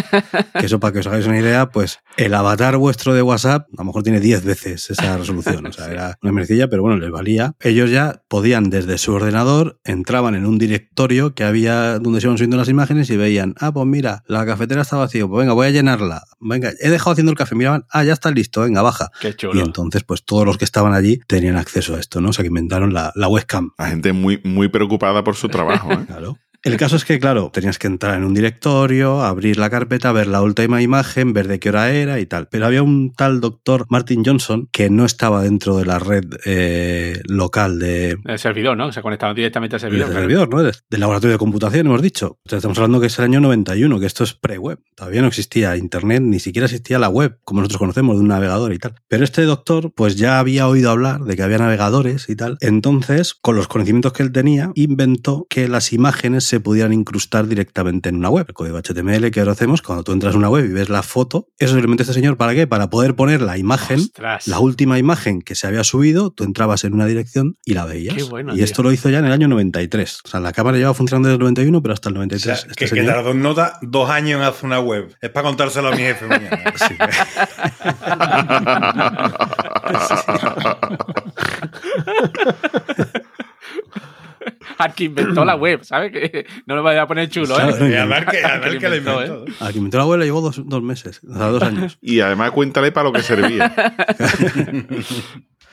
que 0.59 0.65
eso, 0.65 0.79
para 0.79 0.93
que 0.93 0.99
os 0.99 1.07
hagáis 1.07 1.25
una 1.25 1.39
idea, 1.39 1.69
pues 1.69 1.99
el 2.17 2.33
avatar 2.33 2.77
vuestro 2.77 3.13
de 3.13 3.21
WhatsApp 3.21 3.67
a 3.73 3.81
lo 3.81 3.85
mejor 3.85 4.03
tiene 4.03 4.19
10 4.19 4.43
veces 4.43 4.89
esa 4.89 5.17
resolución. 5.17 5.65
O 5.67 5.73
sea, 5.73 5.91
era 5.91 6.17
una 6.21 6.31
merecilla, 6.31 6.67
pero 6.69 6.81
bueno, 6.81 6.97
les 6.97 7.09
valía. 7.11 7.53
Ellos 7.61 7.89
ya 7.89 8.21
podían 8.27 8.69
desde 8.69 8.97
su 8.97 9.13
ordenador, 9.13 9.79
entraban 9.83 10.35
en 10.35 10.45
un 10.45 10.57
directorio 10.57 11.33
que 11.33 11.43
había 11.43 11.99
donde 11.99 12.21
se 12.21 12.27
iban 12.27 12.37
subiendo 12.37 12.57
las 12.57 12.69
imágenes 12.69 13.09
y 13.09 13.17
veían, 13.17 13.55
ah, 13.59 13.71
pues 13.71 13.85
mira, 13.87 14.23
la 14.27 14.45
cafetera 14.45 14.81
está 14.81 14.97
vacía, 14.97 15.25
pues 15.27 15.39
venga, 15.39 15.53
voy 15.53 15.67
a 15.67 15.71
llenarla. 15.71 16.23
Venga, 16.39 16.71
he 16.79 16.89
dejado 16.89 17.06
haciendo 17.11 17.31
el 17.31 17.37
café, 17.37 17.55
miraban, 17.55 17.85
ah, 17.91 18.03
ya 18.03 18.13
está 18.13 18.31
listo, 18.31 18.61
venga, 18.61 18.81
baja. 18.81 19.09
Qué 19.19 19.29
Y 19.29 19.33
chulo. 19.33 19.61
entonces, 19.63 20.03
pues 20.03 20.23
todos 20.23 20.45
los 20.45 20.57
que 20.57 20.65
estaban 20.65 20.93
allí 20.93 21.19
tenían 21.27 21.57
acceso 21.57 21.95
a 21.95 21.99
esto, 21.99 22.21
¿no? 22.21 22.29
O 22.29 22.33
sea, 22.33 22.43
que 22.43 22.47
inventaron 22.47 22.93
la, 22.93 23.11
la 23.15 23.27
webcam. 23.27 23.71
La 23.77 23.87
gente 23.89 24.13
muy, 24.13 24.41
muy 24.43 24.67
preocupada 24.69 25.23
por 25.23 25.35
su 25.35 25.49
trabajo. 25.49 25.91
¿eh? 25.91 25.97
Claro. 26.07 26.37
El 26.67 26.77
caso 26.77 26.95
es 26.95 27.05
que, 27.05 27.19
claro, 27.19 27.49
tenías 27.53 27.79
que 27.79 27.87
entrar 27.87 28.15
en 28.17 28.23
un 28.23 28.33
directorio, 28.33 29.21
abrir 29.21 29.57
la 29.57 29.69
carpeta, 29.69 30.11
ver 30.11 30.27
la 30.27 30.41
última 30.41 30.81
imagen, 30.81 31.33
ver 31.33 31.47
de 31.47 31.59
qué 31.59 31.69
hora 31.69 31.91
era 31.91 32.19
y 32.19 32.25
tal. 32.25 32.47
Pero 32.49 32.65
había 32.65 32.83
un 32.83 33.13
tal 33.13 33.39
doctor 33.41 33.85
Martin 33.89 34.23
Johnson 34.25 34.67
que 34.71 34.89
no 34.89 35.05
estaba 35.05 35.41
dentro 35.43 35.77
de 35.77 35.85
la 35.85 35.99
red 35.99 36.25
eh, 36.45 37.21
local 37.27 37.79
de, 37.79 38.17
El 38.25 38.39
servidor, 38.39 38.75
¿no? 38.77 38.91
Se 38.91 39.01
conectaban 39.01 39.35
directamente 39.35 39.75
al 39.75 39.79
servidor. 39.79 40.07
claro. 40.07 40.21
servidor, 40.21 40.49
¿no? 40.49 40.63
De- 40.63 40.73
Del 40.89 40.99
laboratorio 40.99 41.33
de 41.33 41.39
computación, 41.39 41.87
hemos 41.87 42.01
dicho. 42.01 42.39
O 42.45 42.49
sea, 42.49 42.57
estamos 42.57 42.77
hablando 42.77 42.99
que 42.99 43.07
es 43.07 43.17
el 43.19 43.25
año 43.25 43.39
91, 43.39 43.99
que 43.99 44.05
esto 44.05 44.23
es 44.23 44.33
pre-web. 44.33 44.79
Todavía 44.95 45.21
no 45.21 45.27
existía 45.27 45.77
Internet, 45.77 46.21
ni 46.23 46.39
siquiera 46.39 46.65
existía 46.65 46.99
la 46.99 47.09
web, 47.09 47.39
como 47.43 47.61
nosotros 47.61 47.79
conocemos, 47.79 48.15
de 48.15 48.21
un 48.21 48.27
navegador 48.27 48.73
y 48.73 48.79
tal. 48.79 48.95
Pero 49.07 49.23
este 49.23 49.43
doctor, 49.43 49.91
pues 49.95 50.15
ya 50.15 50.39
había 50.39 50.67
oído 50.67 50.91
hablar 50.91 51.21
de 51.21 51.35
que 51.35 51.43
había 51.43 51.57
navegadores 51.59 52.29
y 52.29 52.35
tal. 52.35 52.57
Entonces, 52.61 53.33
con 53.33 53.55
los 53.55 53.67
conocimientos 53.67 54.13
que 54.13 54.23
él 54.23 54.31
tenía, 54.31 54.71
inventó 54.75 55.45
que 55.49 55.67
las 55.67 55.93
imágenes 55.93 56.43
se 56.43 56.56
pudieran 56.59 56.93
incrustar 56.93 57.47
directamente 57.47 58.09
en 58.09 58.17
una 58.17 58.29
web. 58.29 58.45
El 58.47 58.53
código 58.53 58.77
HTML 58.77 59.31
que 59.31 59.39
ahora 59.39 59.53
hacemos, 59.53 59.81
cuando 59.81 60.03
tú 60.03 60.11
entras 60.11 60.35
a 60.35 60.37
una 60.37 60.49
web 60.49 60.65
y 60.65 60.73
ves 60.73 60.89
la 60.89 61.03
foto, 61.03 61.47
eso 61.57 61.73
se 61.73 61.79
lo 61.79 61.85
inventó 61.85 62.03
este 62.03 62.13
señor, 62.13 62.37
¿para 62.37 62.53
qué? 62.53 62.67
Para 62.67 62.89
poder 62.89 63.15
poner 63.15 63.41
la 63.41 63.57
imagen 63.57 63.99
Ostras. 63.99 64.47
la 64.47 64.59
última 64.59 64.99
imagen 64.99 65.41
que 65.41 65.55
se 65.55 65.67
había 65.67 65.83
subido, 65.83 66.31
tú 66.31 66.43
entrabas 66.43 66.83
en 66.83 66.93
una 66.93 67.05
dirección 67.05 67.57
y 67.65 67.73
la 67.73 67.85
veías. 67.85 68.15
Qué 68.15 68.23
bueno, 68.23 68.53
y 68.53 68.57
tío. 68.57 68.65
esto 68.65 68.83
lo 68.83 68.91
hizo 68.91 69.09
ya 69.09 69.19
en 69.19 69.25
el 69.25 69.31
año 69.31 69.47
93. 69.47 70.19
O 70.25 70.27
sea, 70.27 70.39
la 70.39 70.51
cámara 70.53 70.77
lleva 70.77 70.93
funcionando 70.93 71.29
desde 71.29 71.35
el 71.35 71.39
91, 71.41 71.81
pero 71.81 71.93
hasta 71.93 72.09
el 72.09 72.15
O 72.15 72.19
93. 72.19 72.43
sea, 72.43 72.53
este 72.55 72.67
que, 72.85 72.85
que 72.85 73.01
señor- 73.01 73.13
tardó 73.15 73.33
nota 73.33 73.79
dos 73.81 74.09
años 74.09 74.39
en 74.39 74.45
hacer 74.47 74.65
una 74.65 74.79
web. 74.79 75.15
Es 75.21 75.29
para 75.29 75.47
contárselo 75.47 75.89
a 75.89 75.91
mi 75.91 75.97
jefe 75.97 76.27
mañana. 76.27 76.57
Sí, 76.77 76.95
Al 84.77 84.93
que 84.93 85.05
inventó 85.05 85.43
la 85.43 85.55
web, 85.55 85.83
¿sabes? 85.83 86.11
Que 86.11 86.45
no 86.65 86.75
lo 86.75 86.83
vaya 86.83 87.03
a 87.03 87.07
poner 87.07 87.29
chulo, 87.29 87.59
¿eh? 87.59 87.91
Y 87.91 87.95
a 87.95 88.05
ver 88.05 88.25
que, 88.25 88.43
a 88.43 88.59
ver 88.59 88.73
Que 88.73 88.77
que 88.79 88.89
lo 88.89 88.95
inventó, 88.95 89.23
inventó. 89.25 89.51
¿eh? 89.51 89.55
Al 89.59 89.71
que 89.71 89.77
inventó 89.77 89.97
la 89.97 90.05
web 90.05 90.19
le 90.19 90.25
llevó 90.25 90.41
dos, 90.41 90.61
dos 90.65 90.81
meses, 90.83 91.21
o 91.27 91.33
sea, 91.33 91.47
dos 91.47 91.63
años. 91.63 91.97
Y 92.01 92.19
además 92.19 92.51
cuéntale 92.51 92.91
para 92.91 93.05
lo 93.05 93.13
que 93.13 93.21
servía. 93.23 93.73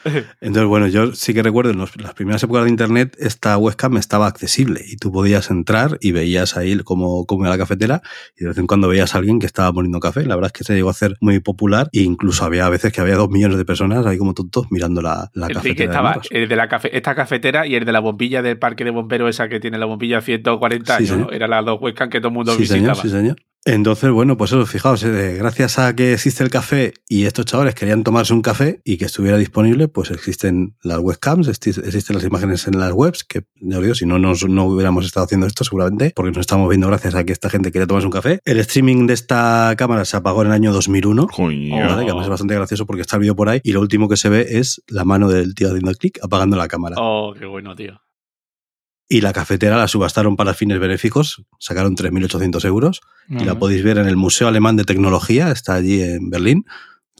Entonces, 0.40 0.68
bueno, 0.68 0.86
yo 0.88 1.12
sí 1.12 1.32
que 1.34 1.42
recuerdo 1.42 1.70
en 1.70 1.78
los- 1.78 1.96
las 2.00 2.14
primeras 2.14 2.42
épocas 2.42 2.64
de 2.64 2.70
Internet 2.70 3.16
esta 3.18 3.56
webcam 3.58 3.96
estaba 3.96 4.26
accesible 4.26 4.82
y 4.86 4.96
tú 4.96 5.10
podías 5.12 5.50
entrar 5.50 5.98
y 6.00 6.12
veías 6.12 6.56
ahí 6.56 6.78
cómo, 6.84 7.26
cómo 7.26 7.44
era 7.44 7.50
la 7.50 7.58
cafetera 7.58 8.02
y 8.38 8.42
de 8.42 8.48
vez 8.48 8.58
en 8.58 8.66
cuando 8.66 8.88
veías 8.88 9.14
a 9.14 9.18
alguien 9.18 9.38
que 9.38 9.46
estaba 9.46 9.72
poniendo 9.72 10.00
café. 10.00 10.24
La 10.26 10.34
verdad 10.36 10.48
es 10.54 10.58
que 10.58 10.64
se 10.64 10.74
llegó 10.74 10.88
a 10.88 10.92
hacer 10.92 11.16
muy 11.20 11.40
popular 11.40 11.88
e 11.92 12.00
incluso 12.02 12.44
había 12.44 12.68
veces 12.68 12.92
que 12.92 13.00
había 13.00 13.16
dos 13.16 13.30
millones 13.30 13.56
de 13.58 13.64
personas 13.64 14.04
ahí 14.06 14.18
como 14.18 14.34
tontos 14.34 14.66
mirando 14.70 15.00
la, 15.02 15.30
la 15.34 15.46
El 15.46 15.54
cafetera. 15.54 15.62
sí 15.62 15.76
que 15.76 15.82
de 15.84 15.84
estaba 15.90 16.08
Marras. 16.10 16.26
el 16.30 16.48
de 16.48 16.56
la 16.56 16.68
cafe, 16.68 16.96
esta 16.96 17.14
cafetera 17.14 17.66
y 17.66 17.74
el 17.74 17.84
de 17.84 17.92
la 17.92 18.00
bombilla 18.00 18.42
del 18.42 18.58
parque 18.58 18.84
de 18.84 18.90
bomberos, 18.90 19.30
esa 19.30 19.48
que 19.48 19.60
tiene 19.60 19.78
la 19.78 19.86
bombilla 19.86 20.20
140 20.20 20.96
Sí, 20.98 21.04
años, 21.04 21.10
¿no? 21.10 21.16
señor. 21.24 21.34
Eran 21.34 21.50
las 21.50 21.64
dos 21.64 21.78
webcams 21.80 22.10
que 22.10 22.18
todo 22.20 22.28
el 22.28 22.34
mundo 22.34 22.52
Sí, 22.54 22.60
visitaba. 22.62 22.94
señor, 22.94 22.96
sí, 22.96 23.08
señor. 23.10 23.36
Entonces, 23.66 24.10
bueno, 24.10 24.36
pues 24.36 24.52
eso, 24.52 24.66
fijaos, 24.66 25.02
eh, 25.04 25.36
gracias 25.38 25.78
a 25.78 25.96
que 25.96 26.12
existe 26.12 26.44
el 26.44 26.50
café 26.50 26.92
y 27.08 27.24
estos 27.24 27.46
chavales 27.46 27.74
querían 27.74 28.04
tomarse 28.04 28.34
un 28.34 28.42
café 28.42 28.82
y 28.84 28.98
que 28.98 29.06
estuviera 29.06 29.38
disponible, 29.38 29.88
pues 29.88 30.10
existen 30.10 30.76
las 30.82 30.98
webcams, 30.98 31.48
exi- 31.48 31.82
existen 31.82 32.16
las 32.16 32.24
imágenes 32.26 32.66
en 32.68 32.78
las 32.78 32.92
webs, 32.92 33.24
que 33.24 33.44
ya 33.62 33.78
os 33.78 33.82
digo, 33.82 33.94
si 33.94 34.04
no, 34.04 34.18
nos, 34.18 34.46
no 34.46 34.64
hubiéramos 34.66 35.06
estado 35.06 35.24
haciendo 35.24 35.46
esto 35.46 35.64
seguramente, 35.64 36.12
porque 36.14 36.30
nos 36.32 36.40
estamos 36.40 36.68
viendo 36.68 36.88
gracias 36.88 37.14
a 37.14 37.24
que 37.24 37.32
esta 37.32 37.48
gente 37.48 37.72
quería 37.72 37.86
tomarse 37.86 38.06
un 38.06 38.12
café. 38.12 38.38
El 38.44 38.58
streaming 38.60 39.06
de 39.06 39.14
esta 39.14 39.74
cámara 39.78 40.04
se 40.04 40.18
apagó 40.18 40.42
en 40.42 40.48
el 40.48 40.52
año 40.52 40.70
2001. 40.72 41.28
Coño. 41.28 41.74
¿vale? 41.76 42.04
Que 42.04 42.10
además 42.10 42.24
es 42.24 42.30
bastante 42.30 42.54
gracioso 42.54 42.84
porque 42.84 43.00
está 43.00 43.16
el 43.16 43.20
vídeo 43.20 43.34
por 43.34 43.48
ahí 43.48 43.60
y 43.64 43.72
lo 43.72 43.80
último 43.80 44.10
que 44.10 44.18
se 44.18 44.28
ve 44.28 44.46
es 44.58 44.82
la 44.88 45.04
mano 45.04 45.30
del 45.30 45.54
tío 45.54 45.68
haciendo 45.68 45.90
clic 45.94 46.18
apagando 46.22 46.58
la 46.58 46.68
cámara. 46.68 46.96
Oh, 46.98 47.32
qué 47.32 47.46
bueno, 47.46 47.74
tío. 47.74 47.98
Y 49.08 49.20
la 49.20 49.32
cafetera 49.32 49.76
la 49.76 49.86
subastaron 49.88 50.34
para 50.36 50.54
fines 50.54 50.78
benéficos, 50.80 51.44
sacaron 51.58 51.94
3.800 51.96 52.64
euros 52.64 53.00
y 53.28 53.44
la 53.44 53.58
podéis 53.58 53.84
ver 53.84 53.98
en 53.98 54.06
el 54.06 54.16
Museo 54.16 54.48
Alemán 54.48 54.76
de 54.76 54.84
Tecnología, 54.84 55.50
está 55.50 55.74
allí 55.74 56.02
en 56.02 56.30
Berlín. 56.30 56.64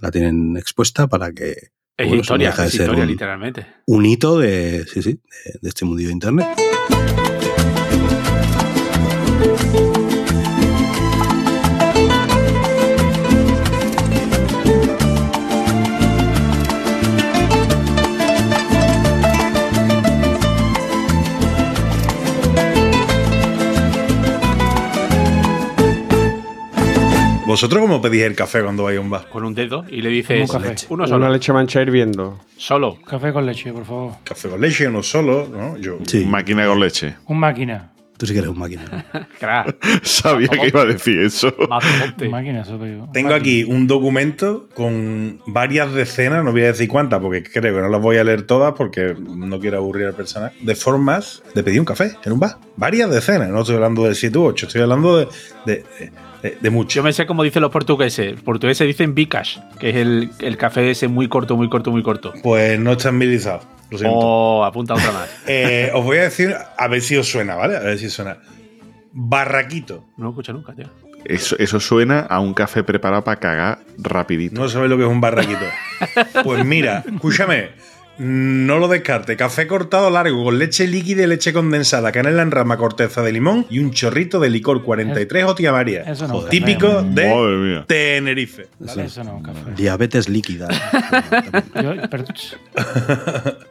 La 0.00 0.10
tienen 0.10 0.56
expuesta 0.56 1.06
para 1.08 1.32
que 1.32 1.50
Es 1.96 2.08
Bueno, 2.08 2.14
eso 2.14 2.20
historia, 2.22 2.48
no 2.48 2.52
deja 2.52 2.62
de 2.62 2.68
es 2.68 2.72
ser 2.74 2.80
historia, 2.82 3.02
un- 3.04 3.10
literalmente. 3.10 3.66
un 3.86 4.06
hito 4.06 4.38
de, 4.38 4.84
sí, 4.92 5.02
sí, 5.02 5.12
de, 5.12 5.58
de 5.60 5.68
este 5.68 5.84
mundillo 5.84 6.08
de 6.08 6.14
Internet. 6.14 6.46
¿Vosotros 27.46 27.82
cómo 27.82 28.00
pedís 28.00 28.22
el 28.22 28.34
café 28.34 28.62
cuando 28.62 28.84
vais 28.84 28.96
a 28.96 29.00
un 29.02 29.10
bar? 29.10 29.28
Con 29.28 29.44
un 29.44 29.54
dedo 29.54 29.84
y 29.90 30.00
le 30.00 30.08
dices 30.08 30.40
Un 30.50 30.56
café. 30.56 30.68
leche. 30.70 30.86
uno 30.88 31.02
Una 31.04 31.08
solo. 31.08 31.28
leche 31.30 31.52
mancha 31.52 31.82
hirviendo. 31.82 32.40
Solo. 32.56 32.98
Café 33.06 33.32
con 33.34 33.44
leche, 33.44 33.70
por 33.72 33.84
favor. 33.84 34.12
Café 34.24 34.48
con 34.48 34.60
leche, 34.60 34.88
uno 34.88 35.02
solo, 35.02 35.46
¿no? 35.52 35.76
Yo, 35.76 35.98
Sí, 36.06 36.24
Máquina 36.24 36.66
con 36.66 36.80
leche. 36.80 37.16
Un 37.26 37.38
máquina. 37.38 37.90
tú 38.16 38.24
sí 38.26 38.32
que 38.32 38.38
eres 38.38 38.50
un 38.50 38.58
máquina. 38.58 38.84
Sabía 40.02 40.48
que 40.48 40.68
iba 40.68 40.80
a 40.82 40.84
decir 40.86 41.18
eso. 41.20 41.52
Máquina, 42.30 42.62
eso 42.62 42.78
te 42.78 42.86
digo. 42.92 43.08
Tengo 43.12 43.34
aquí 43.34 43.62
un 43.64 43.86
documento 43.86 44.66
con 44.74 45.38
varias 45.46 45.92
decenas, 45.92 46.42
no 46.44 46.52
voy 46.52 46.62
a 46.62 46.66
decir 46.68 46.88
cuántas 46.88 47.20
porque 47.20 47.42
creo 47.42 47.74
que 47.74 47.80
no 47.82 47.88
las 47.90 48.00
voy 48.00 48.16
a 48.16 48.24
leer 48.24 48.42
todas 48.46 48.72
porque 48.72 49.14
no 49.18 49.60
quiero 49.60 49.76
aburrir 49.76 50.06
al 50.06 50.14
personal, 50.14 50.50
de 50.62 50.74
formas 50.74 51.42
de 51.54 51.62
pedir 51.62 51.78
un 51.80 51.84
café 51.86 52.12
en 52.24 52.32
un 52.32 52.40
bar. 52.40 52.56
Varias 52.76 53.10
decenas, 53.10 53.50
no 53.50 53.60
estoy 53.60 53.74
hablando 53.76 54.04
de 54.04 54.14
7 54.14 54.38
u 54.38 54.44
8, 54.46 54.66
estoy 54.66 54.80
hablando 54.80 55.18
de, 55.18 55.28
de- 55.66 55.74
De, 55.74 56.10
de 56.60 56.70
mucho. 56.70 56.96
Yo 56.96 57.02
me 57.02 57.12
sé 57.12 57.26
cómo 57.26 57.42
dicen 57.42 57.62
los 57.62 57.70
portugueses. 57.70 58.32
Los 58.32 58.42
portugueses 58.42 58.86
dicen 58.86 59.14
Bicas, 59.14 59.60
que 59.78 59.90
es 59.90 59.96
el, 59.96 60.30
el 60.40 60.56
café 60.56 60.90
ese 60.90 61.08
muy 61.08 61.28
corto, 61.28 61.56
muy 61.56 61.68
corto, 61.68 61.90
muy 61.90 62.02
corto. 62.02 62.32
Pues 62.42 62.78
no 62.78 62.92
está 62.92 63.12
milizado. 63.12 63.60
Lo 63.90 63.98
siento. 63.98 64.16
Oh, 64.18 64.64
apunta 64.64 64.94
otra 64.94 65.12
más. 65.12 65.28
Eh, 65.46 65.90
os 65.94 66.04
voy 66.04 66.18
a 66.18 66.22
decir, 66.22 66.54
a 66.76 66.88
ver 66.88 67.00
si 67.00 67.16
os 67.16 67.28
suena, 67.30 67.54
¿vale? 67.54 67.76
A 67.76 67.80
ver 67.80 67.98
si 67.98 68.06
os 68.06 68.12
suena. 68.12 68.38
Barraquito. 69.12 70.04
No 70.16 70.24
lo 70.24 70.30
escucho 70.30 70.52
nunca, 70.52 70.74
tío. 70.74 70.86
Eso, 71.24 71.56
eso 71.58 71.80
suena 71.80 72.20
a 72.20 72.40
un 72.40 72.52
café 72.52 72.82
preparado 72.82 73.24
para 73.24 73.40
cagar 73.40 73.78
rapidito. 73.96 74.60
No 74.60 74.68
sabéis 74.68 74.90
lo 74.90 74.98
que 74.98 75.04
es 75.04 75.08
un 75.08 75.20
barraquito. 75.20 75.64
Pues 76.42 76.64
mira, 76.64 77.02
escúchame. 77.06 77.70
No 78.16 78.78
lo 78.78 78.86
descarte. 78.86 79.36
Café 79.36 79.66
cortado 79.66 80.08
largo 80.08 80.44
con 80.44 80.58
leche 80.58 80.86
líquida 80.86 81.24
y 81.24 81.26
leche 81.26 81.52
condensada, 81.52 82.12
canela 82.12 82.42
en 82.42 82.50
rama, 82.52 82.76
corteza 82.76 83.22
de 83.22 83.32
limón 83.32 83.66
y 83.70 83.80
un 83.80 83.90
chorrito 83.90 84.38
de 84.38 84.50
licor 84.50 84.84
43 84.84 85.44
o 85.44 85.54
tía 85.54 85.72
María. 85.72 86.02
Eso 86.02 86.28
no 86.28 86.44
Típico 86.44 86.86
café, 86.88 87.08
de 87.10 87.34
Madre 87.34 87.56
mía. 87.56 87.84
Tenerife. 87.88 88.66
Eso 88.84 88.96
no 88.96 89.02
es 89.02 89.16
un 89.16 89.42
café. 89.42 89.58
Diabetes 89.76 90.28
líquida. 90.28 90.68
Yo, 91.82 91.94
pero- 92.08 92.24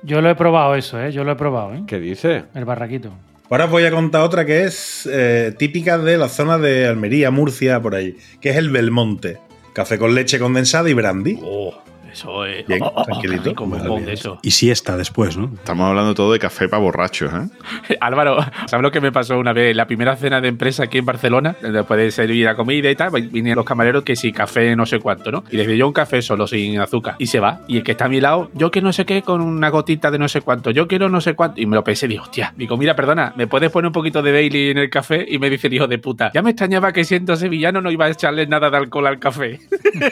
yo 0.04 0.22
lo 0.22 0.30
he 0.30 0.36
probado 0.36 0.76
eso, 0.76 1.02
¿eh? 1.02 1.12
Yo 1.12 1.24
lo 1.24 1.32
he 1.32 1.36
probado, 1.36 1.74
¿eh? 1.76 1.84
¿Qué 1.88 2.00
dice? 2.00 2.44
El 2.54 2.66
barraquito. 2.66 3.12
Ahora 3.50 3.66
os 3.66 3.72
voy 3.72 3.86
a 3.86 3.92
contar 3.92 4.24
otra 4.24 4.46
que 4.46 4.64
es 4.64 5.08
eh, 5.12 5.54
típica 5.58 5.98
de 6.00 6.18
la 6.18 6.28
zona 6.28 6.58
de 6.58 6.88
Almería, 6.88 7.30
Murcia, 7.30 7.80
por 7.82 7.94
ahí, 7.96 8.18
que 8.42 8.50
es 8.50 8.58
el 8.58 8.72
Belmonte. 8.72 9.38
Café 9.74 9.98
con 9.98 10.16
leche 10.16 10.40
condensada 10.40 10.90
y 10.90 10.94
brandy. 10.94 11.40
Oh, 11.44 11.74
eso 12.14 12.46
es. 12.46 12.66
Bien, 12.68 12.82
oh, 12.82 12.88
oh, 12.96 13.02
oh, 13.02 13.04
tranquilito. 13.04 13.50
rico, 13.50 13.64
un 13.64 13.72
Vale, 13.72 13.84
bombón 13.84 13.98
bien. 13.98 14.08
de 14.08 14.14
eso. 14.14 14.40
Y 14.42 14.52
siesta 14.52 14.96
después, 14.98 15.36
¿no? 15.38 15.52
Estamos 15.54 15.88
hablando 15.88 16.14
todo 16.14 16.32
de 16.32 16.40
café 16.40 16.70
para 16.70 16.82
borrachos, 16.82 17.32
¿eh? 17.34 17.98
Álvaro, 18.00 18.38
¿sabes 18.68 18.82
lo 18.84 18.92
que 18.92 19.02
me 19.02 19.12
pasó 19.12 19.38
una 19.38 19.54
vez? 19.54 19.76
La 19.76 19.88
primera 19.88 20.16
cena 20.16 20.40
de 20.42 20.48
empresa 20.48 20.84
aquí 20.84 21.00
en 21.00 21.06
Barcelona, 21.06 21.56
después 21.62 22.00
de 22.00 22.12
servir 22.12 22.46
la 22.46 22.56
comida 22.56 22.90
y 22.90 22.96
tal, 22.96 23.12
vinieron 23.12 23.58
los 23.58 23.66
camareros 23.66 24.04
que 24.04 24.16
si 24.16 24.32
café 24.32 24.76
no 24.76 24.86
sé 24.86 25.00
cuánto, 25.00 25.32
¿no? 25.32 25.44
Y 25.52 25.58
le 25.58 25.64
digo 25.68 25.74
yo 25.74 25.88
un 25.88 25.94
café 25.94 26.22
solo, 26.22 26.48
sin 26.48 26.80
azúcar. 26.80 27.16
Y 27.18 27.28
se 27.28 27.40
va. 27.40 27.62
Y 27.68 27.78
el 27.78 27.84
que 27.84 27.92
está 27.94 28.06
a 28.06 28.10
mi 28.10 28.22
lado, 28.22 28.50
yo 28.54 28.72
que 28.72 28.82
no 28.82 28.94
sé 28.94 29.06
qué, 29.06 29.22
con 29.22 29.42
una 29.42 29.70
gotita 29.70 30.12
de 30.12 30.20
no 30.20 30.28
sé 30.28 30.42
cuánto, 30.42 30.72
yo 30.72 30.88
quiero 30.88 31.10
no 31.10 31.22
sé 31.22 31.34
cuánto. 31.34 31.60
Y 31.62 31.66
me 31.66 31.76
lo 31.76 31.84
pensé 31.84 32.06
y 32.06 32.10
digo, 32.10 32.24
hostia, 32.24 32.54
digo, 32.56 32.78
mira, 32.78 32.96
perdona, 32.96 33.34
¿me 33.36 33.48
puedes 33.48 33.72
poner 33.72 33.88
un 33.88 33.94
poquito 33.94 34.22
de 34.22 34.32
Bailey 34.32 34.70
en 34.72 34.78
el 34.78 34.90
café? 34.90 35.26
Y 35.28 35.40
me 35.40 35.50
dice 35.50 35.68
el 35.68 35.74
hijo 35.74 35.88
de 35.88 35.98
puta, 35.98 36.32
ya 36.34 36.42
me 36.42 36.52
extrañaba 36.52 36.92
que 36.92 37.04
siendo 37.04 37.36
sevillano 37.36 37.82
no 37.82 37.92
iba 37.92 38.06
a 38.06 38.10
echarle 38.10 38.46
nada 38.48 38.70
de 38.70 38.78
alcohol 38.78 39.08
al 39.08 39.20
café. 39.20 39.60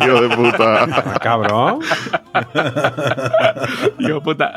Hijo 0.00 0.20
de 0.22 0.36
puta. 0.36 0.88
Ah, 0.92 1.18
cabrón. 1.20 1.80
De 3.98 4.20
puta. 4.20 4.52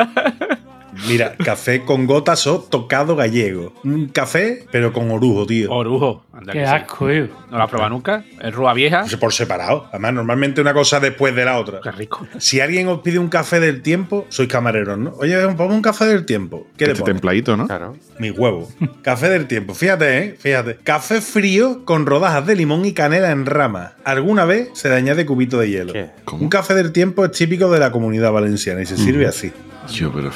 Mira, 1.08 1.36
café 1.44 1.84
con 1.84 2.06
gotas 2.06 2.46
o 2.48 2.60
tocado 2.62 3.16
gallego. 3.16 3.74
Un 3.84 4.08
café, 4.08 4.66
pero 4.72 4.94
con 4.94 5.10
orujo, 5.12 5.46
tío. 5.46 5.72
Orujo. 5.72 6.24
Anda 6.34 6.54
Qué 6.54 6.60
que 6.60 6.66
sí. 6.66 6.72
asco, 6.72 7.08
tío. 7.08 7.28
No 7.52 7.58
lo 7.58 7.64
has 7.64 7.70
probado 7.70 7.90
nunca. 7.92 8.24
El 8.40 8.54
rúa 8.54 8.74
vieja. 8.74 9.06
Por 9.20 9.34
separado. 9.34 9.88
Además, 9.90 10.14
normalmente 10.14 10.62
una 10.62 10.74
cosa 10.74 11.00
después 11.00 11.36
de 11.36 11.46
la 11.46 11.58
otra. 11.60 11.80
Qué 11.82 11.92
rico. 11.92 12.26
Si 12.38 12.60
alguien 12.60 12.88
os 12.88 13.00
pide 13.02 13.20
un 13.20 13.30
café 13.30 13.60
del 13.60 13.82
tiempo, 13.82 14.26
sois 14.30 14.50
camareros, 14.50 14.98
¿no? 14.98 15.14
Oye, 15.18 15.38
ponme 15.50 15.76
un 15.76 15.82
café 15.82 16.06
del 16.06 16.26
tiempo. 16.26 16.68
¿Qué 16.78 16.86
Este 16.86 17.04
templadito, 17.04 17.56
¿no? 17.58 17.68
Claro. 17.68 17.96
Mi 18.20 18.32
huevo. 18.32 18.70
Café 19.02 19.30
del 19.30 19.48
tiempo. 19.48 19.74
Fíjate, 19.74 20.18
¿eh? 20.20 20.36
Fíjate. 20.40 20.78
Café 20.84 21.22
frío 21.22 21.86
con 21.86 22.06
rodajas 22.06 22.46
de 22.46 22.56
limón 22.56 22.86
y 22.86 22.94
canela 22.94 23.32
en 23.32 23.46
rama. 23.46 23.94
Alguna 24.04 24.46
vez 24.46 24.70
se 24.74 24.90
le 24.90 24.96
añade 24.96 25.26
cubito 25.26 25.60
de 25.60 25.70
hielo. 25.70 25.94
¿Qué? 25.94 26.10
¿Cómo? 26.26 26.44
Un 26.44 26.50
café 26.50 26.74
del 26.74 26.92
tiempo 26.92 27.26
es 27.26 27.32
típico 27.32 27.72
de 27.72 27.80
la 27.80 27.92
comunidad 27.92 28.32
valenciana 28.32 28.82
y 28.82 28.86
se 28.86 28.98
sirve 28.98 29.26
así. 29.28 29.52
Yo, 29.92 30.12
pero. 30.14 30.32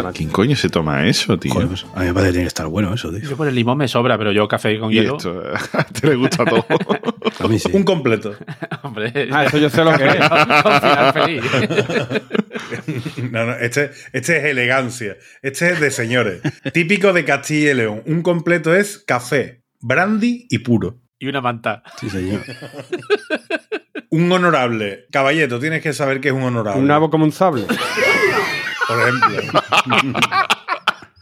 Joder, 0.00 0.14
¿Quién 0.14 0.30
coño 0.30 0.56
se 0.56 0.68
toma 0.68 1.06
eso, 1.06 1.38
tío? 1.38 1.52
Joder, 1.52 1.68
pues, 1.68 1.84
a 1.94 2.00
mí 2.00 2.06
me 2.06 2.14
parece 2.14 2.28
que 2.28 2.32
tiene 2.32 2.44
que 2.44 2.48
estar 2.48 2.66
bueno 2.66 2.92
eso, 2.94 3.10
tío. 3.10 3.20
Yo 3.28 3.36
por 3.36 3.46
el 3.48 3.54
limón 3.54 3.78
me 3.78 3.88
sobra, 3.88 4.16
pero 4.18 4.32
yo 4.32 4.48
café 4.48 4.78
con 4.78 4.90
y 4.92 4.94
hielo. 4.96 5.16
esto, 5.16 5.42
ti 6.00 6.06
le 6.06 6.14
gusta 6.16 6.44
todo. 6.44 6.64
A 7.40 7.48
mí 7.48 7.58
sí. 7.58 7.68
Un 7.72 7.82
completo. 7.84 8.34
Hombre, 8.82 9.28
Ah, 9.32 9.44
eso 9.46 9.58
yo 9.58 9.70
sé 9.70 9.82
lo 9.84 9.96
que 9.96 10.04
es. 10.04 11.12
feliz. 11.12 11.42
No, 13.30 13.46
no, 13.46 13.52
este, 13.54 13.90
este 14.12 14.36
es 14.38 14.44
elegancia. 14.44 15.16
Este 15.42 15.70
es 15.72 15.80
de 15.80 15.90
señores. 15.90 16.40
Típico 16.72 17.12
de 17.12 17.24
Castilla 17.24 17.70
y 17.72 17.74
León. 17.74 18.02
Un 18.06 18.22
completo 18.22 18.74
es 18.74 18.98
café, 18.98 19.62
brandy 19.80 20.46
y 20.50 20.58
puro. 20.58 21.00
y 21.18 21.26
una 21.28 21.40
manta. 21.40 21.82
Sí, 22.00 22.10
señor. 22.10 22.42
Un 24.10 24.30
honorable. 24.30 25.06
Caballeto, 25.10 25.58
tienes 25.58 25.82
que 25.82 25.92
saber 25.92 26.20
que 26.20 26.28
es 26.28 26.34
un 26.34 26.42
honorable. 26.42 26.80
Un 26.80 26.86
nabo 26.88 27.08
como 27.10 27.24
un 27.24 27.32
sable. 27.32 27.64
Por 28.92 29.00
ejemplo. 29.00 29.60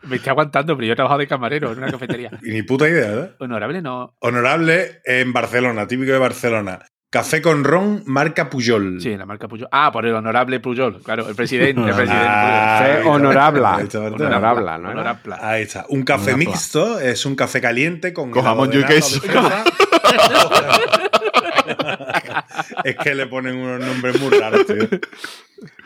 Me 0.03 0.17
estoy 0.17 0.31
aguantando, 0.31 0.77
pero 0.77 0.87
yo 0.87 0.93
he 0.95 0.97
trabajado 0.97 1.21
de 1.21 1.29
camarero 1.29 1.73
en 1.73 1.79
una 1.79 1.91
cafetería. 1.91 2.31
Y 2.43 2.51
ni 2.53 2.63
puta 2.63 2.89
idea, 2.89 3.09
¿verdad? 3.11 3.31
Honorable 3.39 3.83
no. 3.83 4.15
Honorable 4.21 5.01
en 5.05 5.33
Barcelona, 5.33 5.87
típico 5.87 6.13
de 6.13 6.19
Barcelona. 6.19 6.81
Café 7.11 7.43
con 7.43 7.65
ron, 7.65 8.03
marca 8.07 8.49
Puyol. 8.49 9.01
Sí, 9.01 9.17
la 9.17 9.27
marca 9.27 9.49
Puyol. 9.49 9.69
Ah, 9.73 9.91
por 9.93 10.07
el 10.07 10.15
honorable 10.15 10.61
Puyol, 10.61 11.03
claro, 11.03 11.29
el 11.29 11.35
presidente. 11.35 11.81
el 11.81 11.87
presidente 11.95 12.27
Ah, 12.29 13.01
honorable. 13.05 13.61
Honorable, 13.63 14.79
¿no? 14.79 14.91
Honorable. 14.91 15.35
Ahí 15.41 15.63
está. 15.63 15.87
Un 15.89 16.05
café 16.05 16.37
mixto 16.37 17.01
es 17.01 17.27
un 17.27 17.35
café 17.35 17.61
caliente 17.61 18.13
con 18.13 18.31
Cojamos 18.31 18.69
helado 18.69 18.81
yo 18.81 18.87
de 18.89 18.95
queso. 18.95 19.21
es 22.85 22.97
que 22.97 23.15
le 23.15 23.27
ponen 23.27 23.57
unos 23.57 23.87
nombres 23.87 24.21
muy 24.21 24.31
raros, 24.39 24.67
tío. 24.67 24.89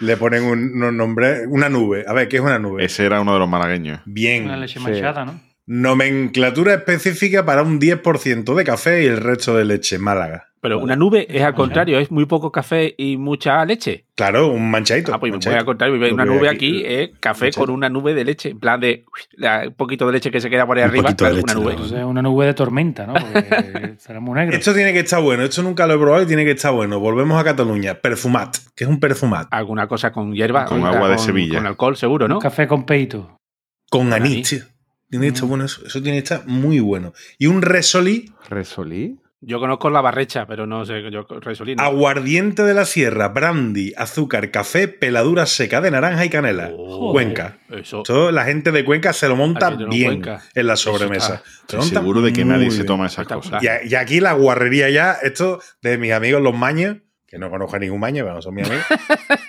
Le 0.00 0.16
ponen 0.16 0.44
un- 0.44 0.72
unos 0.74 0.92
nombres. 0.92 1.42
Una 1.48 1.68
nube. 1.68 2.04
A 2.06 2.12
ver, 2.12 2.28
¿qué 2.28 2.36
es 2.36 2.42
una 2.42 2.58
nube? 2.58 2.84
Ese 2.84 3.04
era 3.06 3.20
uno 3.20 3.32
de 3.34 3.38
los 3.40 3.48
malagueños. 3.48 4.00
Bien. 4.04 4.44
Una 4.44 4.56
leche 4.56 4.78
Sí. 4.78 4.84
manchada, 4.84 5.24
¿no? 5.24 5.40
Nomenclatura 5.66 6.74
específica 6.74 7.44
para 7.46 7.62
un 7.62 7.78
10% 7.80 8.54
de 8.54 8.64
café 8.64 9.02
y 9.02 9.06
el 9.06 9.16
resto 9.18 9.56
de 9.56 9.64
leche. 9.64 9.98
Málaga. 9.98 10.48
Pero 10.64 10.78
una 10.78 10.96
nube 10.96 11.26
es 11.28 11.42
al 11.42 11.54
contrario, 11.54 11.98
es 11.98 12.10
muy 12.10 12.24
poco 12.24 12.50
café 12.50 12.94
y 12.96 13.18
mucha 13.18 13.62
leche. 13.66 14.06
Claro, 14.14 14.48
un 14.50 14.70
manchadito. 14.70 15.12
Ah, 15.12 15.20
pues 15.20 15.28
voy 15.30 15.32
manchadito. 15.32 15.58
al 15.60 15.66
contrario, 15.66 15.96
una 16.14 16.24
que 16.24 16.30
nube 16.30 16.48
aquí 16.48 16.82
es 16.86 17.10
café 17.20 17.44
Manchadito. 17.46 17.60
con 17.60 17.70
una 17.74 17.90
nube 17.90 18.14
de 18.14 18.24
leche, 18.24 18.48
en 18.48 18.58
plan 18.60 18.80
de 18.80 19.04
un 19.66 19.74
poquito 19.74 20.06
de 20.06 20.12
leche 20.14 20.30
que 20.30 20.40
se 20.40 20.48
queda 20.48 20.66
por 20.66 20.78
ahí 20.78 20.84
Un 20.84 20.88
arriba, 20.88 21.12
de 21.12 21.32
leche, 21.34 21.42
una 21.44 21.52
nube. 21.52 21.64
¿no? 21.64 21.70
Entonces 21.72 22.02
una 22.04 22.22
nube 22.22 22.46
de 22.46 22.54
tormenta, 22.54 23.06
¿no? 23.06 23.12
Porque 23.12 23.94
será 23.98 24.20
muy 24.20 24.34
negro. 24.36 24.56
Esto 24.56 24.72
tiene 24.72 24.94
que 24.94 25.00
estar 25.00 25.20
bueno. 25.22 25.42
Esto 25.42 25.62
nunca 25.62 25.86
lo 25.86 25.92
he 25.94 25.98
probado 25.98 26.22
y 26.22 26.26
tiene 26.26 26.46
que 26.46 26.52
estar 26.52 26.72
bueno. 26.72 26.98
Volvemos 26.98 27.38
a 27.38 27.44
Cataluña. 27.44 27.96
Perfumat. 27.96 28.56
¿Qué 28.74 28.84
es 28.84 28.90
un 28.90 28.98
perfumat? 28.98 29.48
Alguna 29.50 29.86
cosa 29.86 30.12
con 30.12 30.32
hierba. 30.32 30.64
Con 30.64 30.82
agua 30.82 31.10
de 31.10 31.16
con- 31.16 31.24
Sevilla. 31.26 31.58
Con 31.58 31.66
alcohol, 31.66 31.96
seguro, 31.98 32.26
¿no? 32.26 32.36
Un 32.36 32.40
café 32.40 32.66
con 32.66 32.86
peito. 32.86 33.38
Con 33.90 34.04
Con 34.04 34.12
anís. 34.14 34.64
Tiene 35.10 35.26
que 35.26 35.32
estar 35.34 35.46
bueno 35.46 35.66
eso. 35.66 35.84
Eso 35.86 36.00
tiene 36.02 36.16
que 36.16 36.22
estar 36.24 36.46
muy 36.46 36.80
bueno. 36.80 37.12
Y 37.38 37.46
un 37.48 37.60
resolí, 37.60 38.32
¿Resolí? 38.48 39.18
Yo 39.46 39.60
conozco 39.60 39.90
la 39.90 40.00
barrecha, 40.00 40.46
pero 40.46 40.66
no 40.66 40.84
sé, 40.86 41.02
yo 41.10 41.26
resolino. 41.40 41.82
aguardiente 41.82 42.62
de 42.62 42.72
la 42.72 42.84
sierra, 42.84 43.28
brandy, 43.28 43.92
azúcar, 43.96 44.50
café, 44.50 44.88
peladura 44.88 45.46
seca 45.46 45.80
de 45.80 45.90
naranja 45.90 46.24
y 46.24 46.30
canela. 46.30 46.70
Oh, 46.76 47.12
Cuenca. 47.12 47.58
Eso. 47.70 48.02
Todo, 48.02 48.30
la 48.32 48.44
gente 48.44 48.72
de 48.72 48.84
Cuenca 48.84 49.12
se 49.12 49.28
lo 49.28 49.36
monta 49.36 49.70
bien 49.70 50.22
Cuenca. 50.22 50.42
en 50.54 50.66
la 50.66 50.76
sobremesa. 50.76 51.42
Se 51.68 51.76
Estoy 51.76 51.90
seguro 51.90 52.22
de 52.22 52.32
que 52.32 52.44
nadie 52.44 52.70
se 52.70 52.84
toma 52.84 53.06
esas 53.06 53.26
cosas. 53.26 53.62
Y, 53.62 53.88
y 53.90 53.94
aquí 53.94 54.20
la 54.20 54.32
guarrería 54.32 54.88
ya, 54.88 55.12
esto 55.22 55.60
de 55.82 55.98
mis 55.98 56.12
amigos 56.12 56.40
los 56.40 56.54
maños, 56.56 56.96
que 57.26 57.38
no 57.38 57.50
conozco 57.50 57.76
a 57.76 57.80
ningún 57.80 58.00
maño, 58.00 58.24
pero 58.24 58.36
no 58.36 58.42
son 58.42 58.54
mis 58.54 58.66
amigos, 58.66 58.86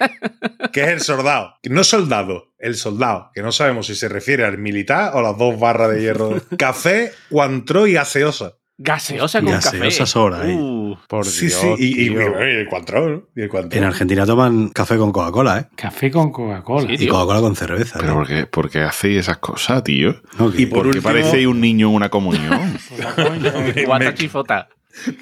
que 0.74 0.82
es 0.84 0.88
el 0.90 1.02
soldado. 1.02 1.56
No 1.70 1.84
soldado, 1.84 2.54
el 2.58 2.76
soldado, 2.76 3.30
que 3.34 3.42
no 3.42 3.52
sabemos 3.52 3.88
si 3.88 3.96
se 3.96 4.10
refiere 4.10 4.44
al 4.44 4.58
militar 4.58 5.12
o 5.14 5.22
las 5.22 5.38
dos 5.38 5.60
barras 5.60 5.92
de 5.92 6.02
hierro. 6.02 6.42
Café, 6.58 7.12
cuantro 7.30 7.88
y 7.88 7.94
gaseosa. 7.94 8.54
Gaseosa 8.78 9.42
con 9.42 9.52
Gaseosa 9.52 9.80
café. 10.00 10.06
sola, 10.06 10.42
ahí. 10.42 10.54
Uh, 10.54 10.98
Por 11.08 11.26
sí, 11.26 11.48
Dios, 11.48 11.60
sí, 11.62 11.76
y, 11.80 12.04
y- 12.04 12.16
el 12.16 12.68
cuantro. 12.68 13.30
En 13.36 13.84
Argentina 13.86 14.26
toman 14.26 14.70
café 14.70 14.98
con 14.98 15.12
Coca-Cola, 15.14 15.60
¿eh? 15.60 15.66
Café 15.78 16.12
con 16.12 16.32
Coca-Cola. 16.32 16.88
Sí, 16.98 17.06
Y. 17.06 17.08
Coca-Cola 17.08 17.40
con 17.42 17.56
cerveza. 17.56 18.00
Pero 18.00 18.14
¿no? 18.14 18.20
¿por 18.20 18.28
qué, 18.28 18.46
por 18.48 18.70
qué 18.70 18.80
hacéis 18.82 19.20
esas 19.20 19.38
cosas, 19.38 19.84
tío? 19.84 20.22
No, 20.38 20.52
Y 20.56 20.66
por 20.66 20.80
Porque 20.84 20.98
último- 20.98 21.04
parecéis 21.04 21.48
un 21.48 21.62
niño 21.62 21.88
en 21.90 21.96
una 21.96 22.10
comunión. 22.10 22.78
Guata 23.86 24.14
chifota. 24.14 24.68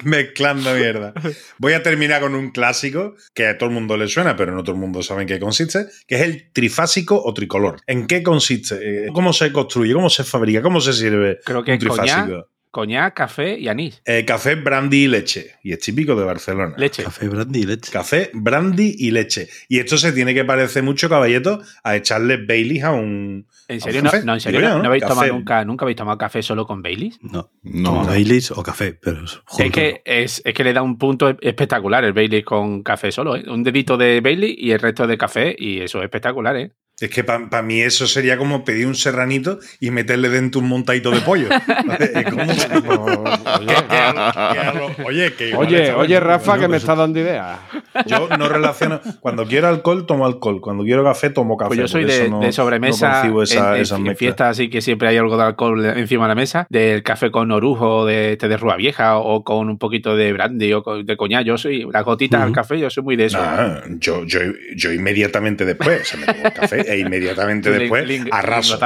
Mezclando 0.04 0.72
mierda. 0.74 1.12
Voy 1.58 1.72
a 1.72 1.82
terminar 1.82 2.20
con 2.20 2.34
un 2.36 2.50
clásico 2.52 3.16
que 3.34 3.48
a 3.48 3.58
todo 3.58 3.68
el 3.70 3.74
mundo 3.74 3.96
le 3.96 4.06
suena, 4.06 4.36
pero 4.36 4.52
no 4.54 4.62
todo 4.62 4.74
el 4.76 4.80
mundo 4.80 5.02
sabe 5.02 5.22
en 5.22 5.28
qué 5.28 5.40
consiste, 5.40 5.86
que 6.06 6.14
es 6.14 6.20
el 6.22 6.50
trifásico 6.52 7.20
o 7.20 7.34
tricolor. 7.34 7.80
¿En 7.88 8.06
qué 8.06 8.22
consiste? 8.22 9.06
Eh, 9.06 9.08
¿Cómo 9.12 9.32
se 9.32 9.50
construye? 9.50 9.92
¿Cómo 9.92 10.10
se 10.10 10.22
fabrica? 10.22 10.62
¿Cómo 10.62 10.80
se 10.80 10.92
sirve 10.92 11.38
Creo 11.44 11.64
que 11.64 11.72
un 11.72 11.78
trifásico? 11.78 12.48
Coñac, 12.74 13.14
café 13.14 13.56
y 13.58 13.68
anís. 13.68 14.02
Eh, 14.04 14.24
café, 14.26 14.56
brandy 14.56 15.04
y 15.04 15.08
leche. 15.08 15.52
Y 15.62 15.72
es 15.72 15.78
típico 15.78 16.16
de 16.16 16.24
Barcelona. 16.24 16.74
Leche. 16.76 17.04
Café, 17.04 17.28
brandy 17.28 17.60
y 17.60 17.66
leche. 17.66 17.92
Café, 17.92 18.30
brandy 18.34 18.96
y 18.98 19.10
leche. 19.12 19.48
Y 19.68 19.78
esto 19.78 19.96
se 19.96 20.10
tiene 20.12 20.34
que 20.34 20.44
parecer 20.44 20.82
mucho, 20.82 21.08
caballeto, 21.08 21.62
a 21.84 21.94
echarle 21.96 22.36
Baileys 22.44 22.82
a 22.82 22.90
un. 22.92 23.46
¿En 23.68 23.76
¿A 23.78 23.80
serio? 23.80 24.00
un 24.00 24.04
No, 24.04 24.10
café? 24.10 24.24
no, 24.26 24.34
en 24.34 24.40
serio, 24.40 24.60
yo, 24.60 24.78
no, 24.78 24.84
habéis 24.88 25.02
Café. 25.04 25.14
tomado 25.14 25.32
nunca, 25.32 25.64
nunca 25.64 25.84
habéis 25.84 25.96
tomado 25.96 26.18
café 26.18 26.42
solo 26.42 26.66
con 26.66 26.82
Baileys. 26.82 27.18
No. 27.22 27.50
No. 27.62 28.04
Baileys 28.04 28.50
o 28.50 28.62
café, 28.62 28.92
pero 28.92 29.24
Es 29.24 29.70
que, 29.72 30.02
es, 30.04 30.42
es 30.44 30.52
que 30.52 30.64
le 30.64 30.72
da 30.72 30.82
un 30.82 30.98
punto 30.98 31.34
espectacular 31.40 32.04
el 32.04 32.12
Bailey 32.12 32.42
con 32.42 32.82
café 32.82 33.12
solo, 33.12 33.36
¿eh? 33.36 33.44
Un 33.48 33.62
dedito 33.62 33.96
de 33.96 34.20
Bailey 34.20 34.54
y 34.58 34.72
el 34.72 34.80
resto 34.80 35.06
de 35.06 35.16
café, 35.16 35.54
y 35.56 35.80
eso 35.80 35.98
es 36.00 36.04
espectacular, 36.04 36.56
¿eh? 36.56 36.72
Es 37.00 37.10
que 37.10 37.24
para 37.24 37.62
mí 37.62 37.80
eso 37.80 38.06
sería 38.06 38.38
como 38.38 38.64
pedir 38.64 38.86
un 38.86 38.94
serranito 38.94 39.58
y 39.80 39.90
meterle 39.90 40.28
dentro 40.28 40.60
un 40.60 40.68
montadito 40.68 41.10
de 41.10 41.20
pollo. 41.20 41.48
Es 41.98 42.30
como- 42.30 42.44
Que 42.46 43.33
oye, 45.04 45.32
que 45.34 45.48
igual 45.50 45.66
Oye, 45.68 45.92
oye. 45.92 46.20
Rafa, 46.20 46.58
que 46.58 46.68
me 46.68 46.76
está 46.76 46.94
dando 46.94 47.18
ideas. 47.18 47.58
Yo 48.06 48.28
no 48.38 48.48
relaciono. 48.48 49.00
Cuando 49.20 49.44
quiero 49.46 49.68
alcohol, 49.68 50.06
tomo 50.06 50.26
alcohol. 50.26 50.60
Cuando 50.60 50.84
quiero 50.84 51.04
café, 51.04 51.30
tomo 51.30 51.56
café. 51.56 51.68
Pues 51.68 51.78
yo 51.80 51.88
soy 51.88 52.04
de, 52.04 52.28
no- 52.28 52.40
de 52.40 52.52
sobremesa 52.52 53.24
no 53.24 53.42
esa- 53.42 53.76
en, 53.78 54.06
en- 54.06 54.16
fiestas 54.16 54.50
así 54.50 54.68
que 54.70 54.80
siempre 54.80 55.08
hay 55.08 55.16
algo 55.16 55.36
de 55.36 55.44
alcohol 55.44 55.84
encima 55.84 56.24
de 56.24 56.28
la 56.28 56.34
mesa, 56.34 56.66
del 56.70 57.02
café 57.02 57.30
con 57.30 57.50
orujo, 57.52 58.06
de 58.06 58.32
este 58.32 58.48
de 58.48 58.56
rúa 58.56 58.76
vieja 58.76 59.18
o 59.18 59.44
con 59.44 59.68
un 59.68 59.78
poquito 59.78 60.16
de 60.16 60.32
brandy 60.32 60.72
o 60.72 60.82
con- 60.82 61.04
de 61.04 61.16
coñac. 61.16 61.44
Yo 61.44 61.58
soy 61.58 61.86
las 61.92 62.04
gotitas 62.04 62.40
al 62.40 62.48
Ujú. 62.48 62.54
café, 62.54 62.78
yo 62.78 62.90
soy 62.90 63.02
muy 63.02 63.16
de 63.16 63.26
eso. 63.26 63.38
Nah, 63.40 63.80
yo, 63.98 64.24
yo, 64.24 64.40
yo 64.76 64.92
inmediatamente 64.92 65.64
después, 65.64 66.02
o 66.02 66.04
sea, 66.04 66.20
me 66.20 66.26
tomo 66.26 66.46
el 66.46 66.52
café 66.52 66.80
e 66.92 66.98
inmediatamente 66.98 67.70
después 67.78 68.04
arraso. 68.30 68.78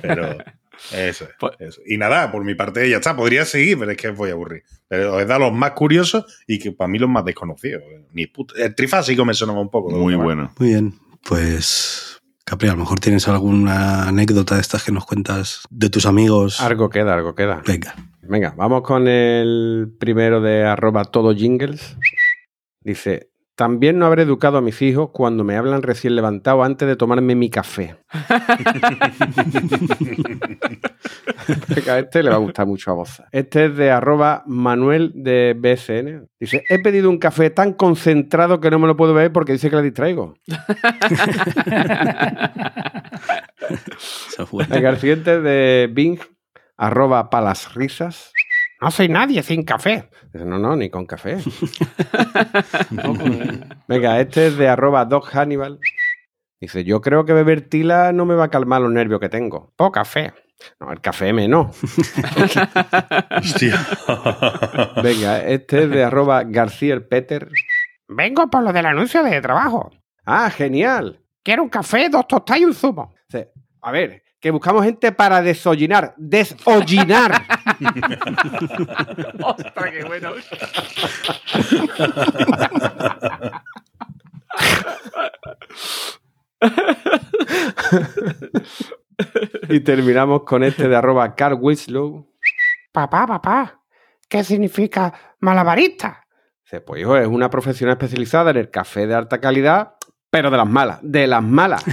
Pero 0.00 0.36
eso, 0.92 1.24
es, 1.24 1.30
Pues- 1.38 1.52
eso. 1.58 1.80
Y 1.86 1.96
nada, 1.98 2.30
por 2.32 2.44
mi 2.44 2.54
parte 2.54 2.88
ya 2.88 2.96
está. 2.96 3.14
Podría 3.16 3.44
seguir, 3.44 3.78
pero 3.78 3.90
es 3.90 3.96
que 3.96 4.10
voy 4.10 4.30
a 4.30 4.32
aburrir. 4.32 4.62
Pero 4.88 5.14
os 5.16 5.22
he 5.22 5.26
dado 5.26 5.40
los 5.40 5.52
más 5.52 5.72
curiosos 5.72 6.24
y 6.46 6.58
que 6.58 6.72
para 6.72 6.88
mí 6.88 6.98
los 6.98 7.08
más 7.10 7.24
desconocidos. 7.24 7.82
Ni 8.12 8.26
puta- 8.26 8.54
El 8.62 8.74
trifásico 8.74 9.24
me 9.24 9.34
sonaba 9.34 9.60
un 9.60 9.70
poco. 9.70 9.90
Muy 9.90 10.16
¿no? 10.16 10.22
bueno. 10.22 10.52
Muy 10.58 10.68
bien, 10.70 10.94
pues 11.28 12.20
Capri, 12.44 12.68
a 12.68 12.72
lo 12.72 12.78
mejor 12.78 12.98
tienes 13.00 13.28
alguna 13.28 14.08
anécdota 14.08 14.54
de 14.54 14.62
estas 14.62 14.82
que 14.82 14.90
nos 14.92 15.04
cuentas 15.04 15.62
de 15.68 15.90
tus 15.90 16.06
amigos. 16.06 16.60
Algo 16.62 16.88
queda, 16.88 17.14
algo 17.14 17.34
queda. 17.34 17.62
Venga. 17.66 17.94
Venga, 18.22 18.54
vamos 18.56 18.82
con 18.82 19.06
el 19.08 19.94
primero 19.98 20.40
de 20.40 20.64
arroba 20.64 21.04
todo 21.04 21.34
jingles. 21.34 21.96
Dice, 22.80 23.30
también 23.58 23.98
no 23.98 24.06
habré 24.06 24.22
educado 24.22 24.58
a 24.58 24.60
mis 24.60 24.80
hijos 24.82 25.10
cuando 25.12 25.42
me 25.42 25.56
hablan 25.56 25.82
recién 25.82 26.14
levantado 26.14 26.62
antes 26.62 26.86
de 26.86 26.94
tomarme 26.94 27.34
mi 27.34 27.50
café. 27.50 27.96
A 31.88 31.98
este 31.98 32.22
le 32.22 32.30
va 32.30 32.36
a 32.36 32.40
gustar 32.40 32.66
mucho 32.66 32.90
a 32.90 32.94
vos. 32.94 33.22
Este 33.32 33.66
es 33.66 33.76
de 33.76 33.90
arroba 33.90 34.42
Manuel 34.46 35.12
de 35.14 35.54
BSN. 35.56 36.28
Dice, 36.38 36.62
he 36.68 36.78
pedido 36.80 37.08
un 37.08 37.18
café 37.18 37.48
tan 37.48 37.72
concentrado 37.72 38.60
que 38.60 38.70
no 38.70 38.78
me 38.78 38.86
lo 38.86 38.96
puedo 38.96 39.14
beber 39.14 39.32
porque 39.32 39.52
dice 39.52 39.70
que 39.70 39.76
le 39.76 39.82
distraigo. 39.82 40.34
Venga, 44.68 44.90
el 44.90 44.98
siguiente 44.98 45.36
es 45.36 45.42
de 45.42 45.88
Bing, 45.90 46.18
arroba 46.76 47.30
palas 47.30 47.74
risas. 47.74 48.32
No 48.80 48.90
soy 48.90 49.08
nadie 49.08 49.42
sin 49.42 49.64
café. 49.64 50.08
Dice, 50.32 50.44
no, 50.44 50.58
no, 50.58 50.76
ni 50.76 50.88
con 50.88 51.04
café. 51.06 51.38
Venga, 53.88 54.20
este 54.20 54.46
es 54.48 54.56
de 54.56 54.68
arroba 54.68 55.04
Doc 55.04 55.28
Hannibal. 55.34 55.80
Dice, 56.60 56.84
yo 56.84 57.00
creo 57.00 57.24
que 57.24 57.32
beber 57.32 57.62
tila 57.62 58.12
no 58.12 58.24
me 58.24 58.34
va 58.34 58.44
a 58.44 58.50
calmar 58.50 58.80
los 58.80 58.92
nervios 58.92 59.20
que 59.20 59.28
tengo. 59.28 59.72
O 59.76 59.90
café. 59.90 60.32
No, 60.80 60.92
el 60.92 61.00
café 61.00 61.28
M 61.28 61.46
no. 61.48 61.70
Hostia. 63.38 63.76
Venga, 65.02 65.44
este 65.44 65.84
es 65.84 65.90
de 65.90 66.04
arroba 66.04 66.42
García 66.44 66.94
el 66.94 67.06
Peter. 67.06 67.48
Vengo 68.08 68.48
por 68.48 68.62
lo 68.62 68.72
del 68.72 68.86
anuncio 68.86 69.22
de 69.22 69.40
trabajo. 69.40 69.90
Ah, 70.24 70.50
genial. 70.50 71.20
Quiero 71.44 71.62
un 71.62 71.68
café, 71.68 72.08
dos 72.08 72.26
tostadas 72.26 72.60
y 72.60 72.64
un 72.64 72.74
zumo. 72.74 73.14
Dice, 73.28 73.52
A 73.82 73.92
ver, 73.92 74.22
que 74.40 74.50
buscamos 74.50 74.84
gente 74.84 75.12
para 75.12 75.42
desollinar. 75.42 76.14
Desollinar. 76.16 77.32
¡Ostras, 79.42 79.90
qué 79.90 80.04
bueno! 80.04 80.32
Y 89.68 89.80
terminamos 89.80 90.44
con 90.44 90.62
este 90.62 90.88
de 90.88 90.96
arroba 90.96 91.34
Carl 91.34 91.58
Winslow. 91.60 92.32
Papá, 92.92 93.26
papá, 93.26 93.80
¿qué 94.28 94.44
significa 94.44 95.12
malabarista? 95.40 96.24
Dice, 96.64 96.80
pues 96.80 97.02
hijo, 97.02 97.16
es 97.16 97.26
una 97.26 97.50
profesional 97.50 97.94
especializada 97.94 98.52
en 98.52 98.58
el 98.58 98.70
café 98.70 99.06
de 99.06 99.14
alta 99.14 99.40
calidad, 99.40 99.94
pero 100.30 100.50
de 100.50 100.56
las 100.56 100.68
malas, 100.68 100.98
de 101.02 101.26
las 101.26 101.42
malas. 101.42 101.84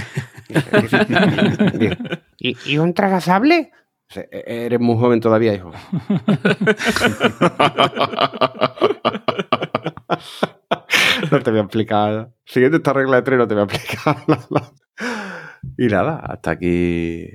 ¿Y, 2.38 2.56
y 2.66 2.78
un 2.78 2.94
tragasable? 2.94 3.72
Dice, 4.08 4.28
"E- 4.30 4.66
Eres 4.66 4.80
muy 4.80 4.96
joven 4.98 5.20
todavía, 5.20 5.54
hijo. 5.54 5.72
No 11.30 11.40
te 11.42 11.50
voy 11.50 11.60
a 11.60 11.62
explicar. 11.62 12.30
Siguiendo 12.44 12.76
esta 12.78 12.92
regla 12.92 13.16
de 13.16 13.22
tres, 13.22 13.38
no 13.38 13.48
te 13.48 13.54
voy 13.54 13.62
a 13.62 13.66
explicar. 13.66 14.16
Y 15.78 15.88
nada, 15.88 16.20
hasta 16.24 16.52
aquí 16.52 17.26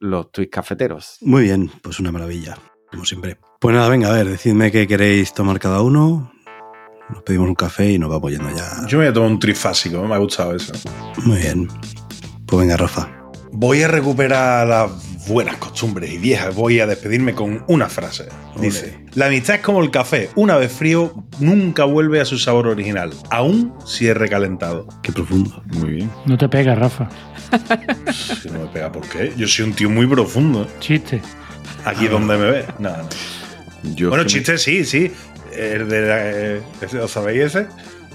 los 0.00 0.32
tuits 0.32 0.50
cafeteros. 0.50 1.18
Muy 1.22 1.44
bien, 1.44 1.70
pues 1.80 2.00
una 2.00 2.10
maravilla, 2.10 2.58
como 2.90 3.04
siempre. 3.04 3.38
Pues 3.60 3.74
nada, 3.74 3.88
venga, 3.88 4.08
a 4.08 4.12
ver, 4.12 4.26
decidme 4.28 4.72
qué 4.72 4.86
queréis 4.88 5.32
tomar 5.32 5.60
cada 5.60 5.80
uno. 5.80 6.32
Nos 7.08 7.22
pedimos 7.22 7.48
un 7.48 7.54
café 7.54 7.92
y 7.92 7.98
nos 7.98 8.10
vamos 8.10 8.32
yendo 8.32 8.50
ya. 8.50 8.84
Yo 8.88 8.98
me 8.98 9.04
voy 9.04 9.10
a 9.10 9.12
tomar 9.14 9.30
un 9.30 9.38
trifásico, 9.38 10.02
me 10.04 10.14
ha 10.14 10.18
gustado 10.18 10.56
eso. 10.56 10.72
Muy 11.24 11.38
bien. 11.38 11.68
Pues 12.48 12.60
venga, 12.60 12.76
Rafa. 12.76 13.08
Voy 13.52 13.82
a 13.82 13.88
recuperar 13.88 14.66
las 14.66 15.26
buenas 15.28 15.56
costumbres 15.56 16.10
y 16.12 16.18
viejas. 16.18 16.54
Voy 16.54 16.80
a 16.80 16.86
despedirme 16.86 17.34
con 17.34 17.64
una 17.68 17.88
frase. 17.88 18.28
Dice: 18.60 19.04
La 19.14 19.26
amistad 19.26 19.56
es 19.56 19.62
como 19.62 19.82
el 19.82 19.90
café. 19.90 20.30
Una 20.34 20.56
vez 20.56 20.72
frío, 20.72 21.24
nunca 21.40 21.84
vuelve 21.84 22.20
a 22.20 22.24
su 22.24 22.38
sabor 22.38 22.66
original, 22.66 23.12
aun 23.30 23.74
si 23.86 24.06
es 24.08 24.16
recalentado. 24.16 24.86
Qué 25.02 25.12
profundo. 25.12 25.62
Muy 25.66 25.90
bien. 25.90 26.10
No 26.26 26.36
te 26.36 26.48
pegas, 26.48 26.78
Rafa. 26.78 27.08
Si 28.12 28.48
no 28.50 28.60
me 28.60 28.66
pega, 28.66 28.92
¿por 28.92 29.06
qué? 29.08 29.32
Yo 29.36 29.46
soy 29.48 29.64
un 29.66 29.72
tío 29.72 29.88
muy 29.90 30.06
profundo. 30.06 30.62
¿eh? 30.64 30.66
Chiste. 30.80 31.20
Aquí 31.84 32.06
donde 32.08 32.36
me 32.36 32.50
ve. 32.50 32.64
No, 32.78 32.90
no. 32.90 33.08
Yo 33.94 34.08
Bueno, 34.10 34.24
es 34.24 34.32
me- 34.34 34.38
chiste 34.38 34.58
sí, 34.58 34.84
sí. 34.84 35.10
El 35.56 35.88
de, 35.88 36.56
eh, 36.58 36.62
ese- 36.82 37.00
¿Os 37.00 37.10
sabéis 37.10 37.44
ese? 37.44 37.66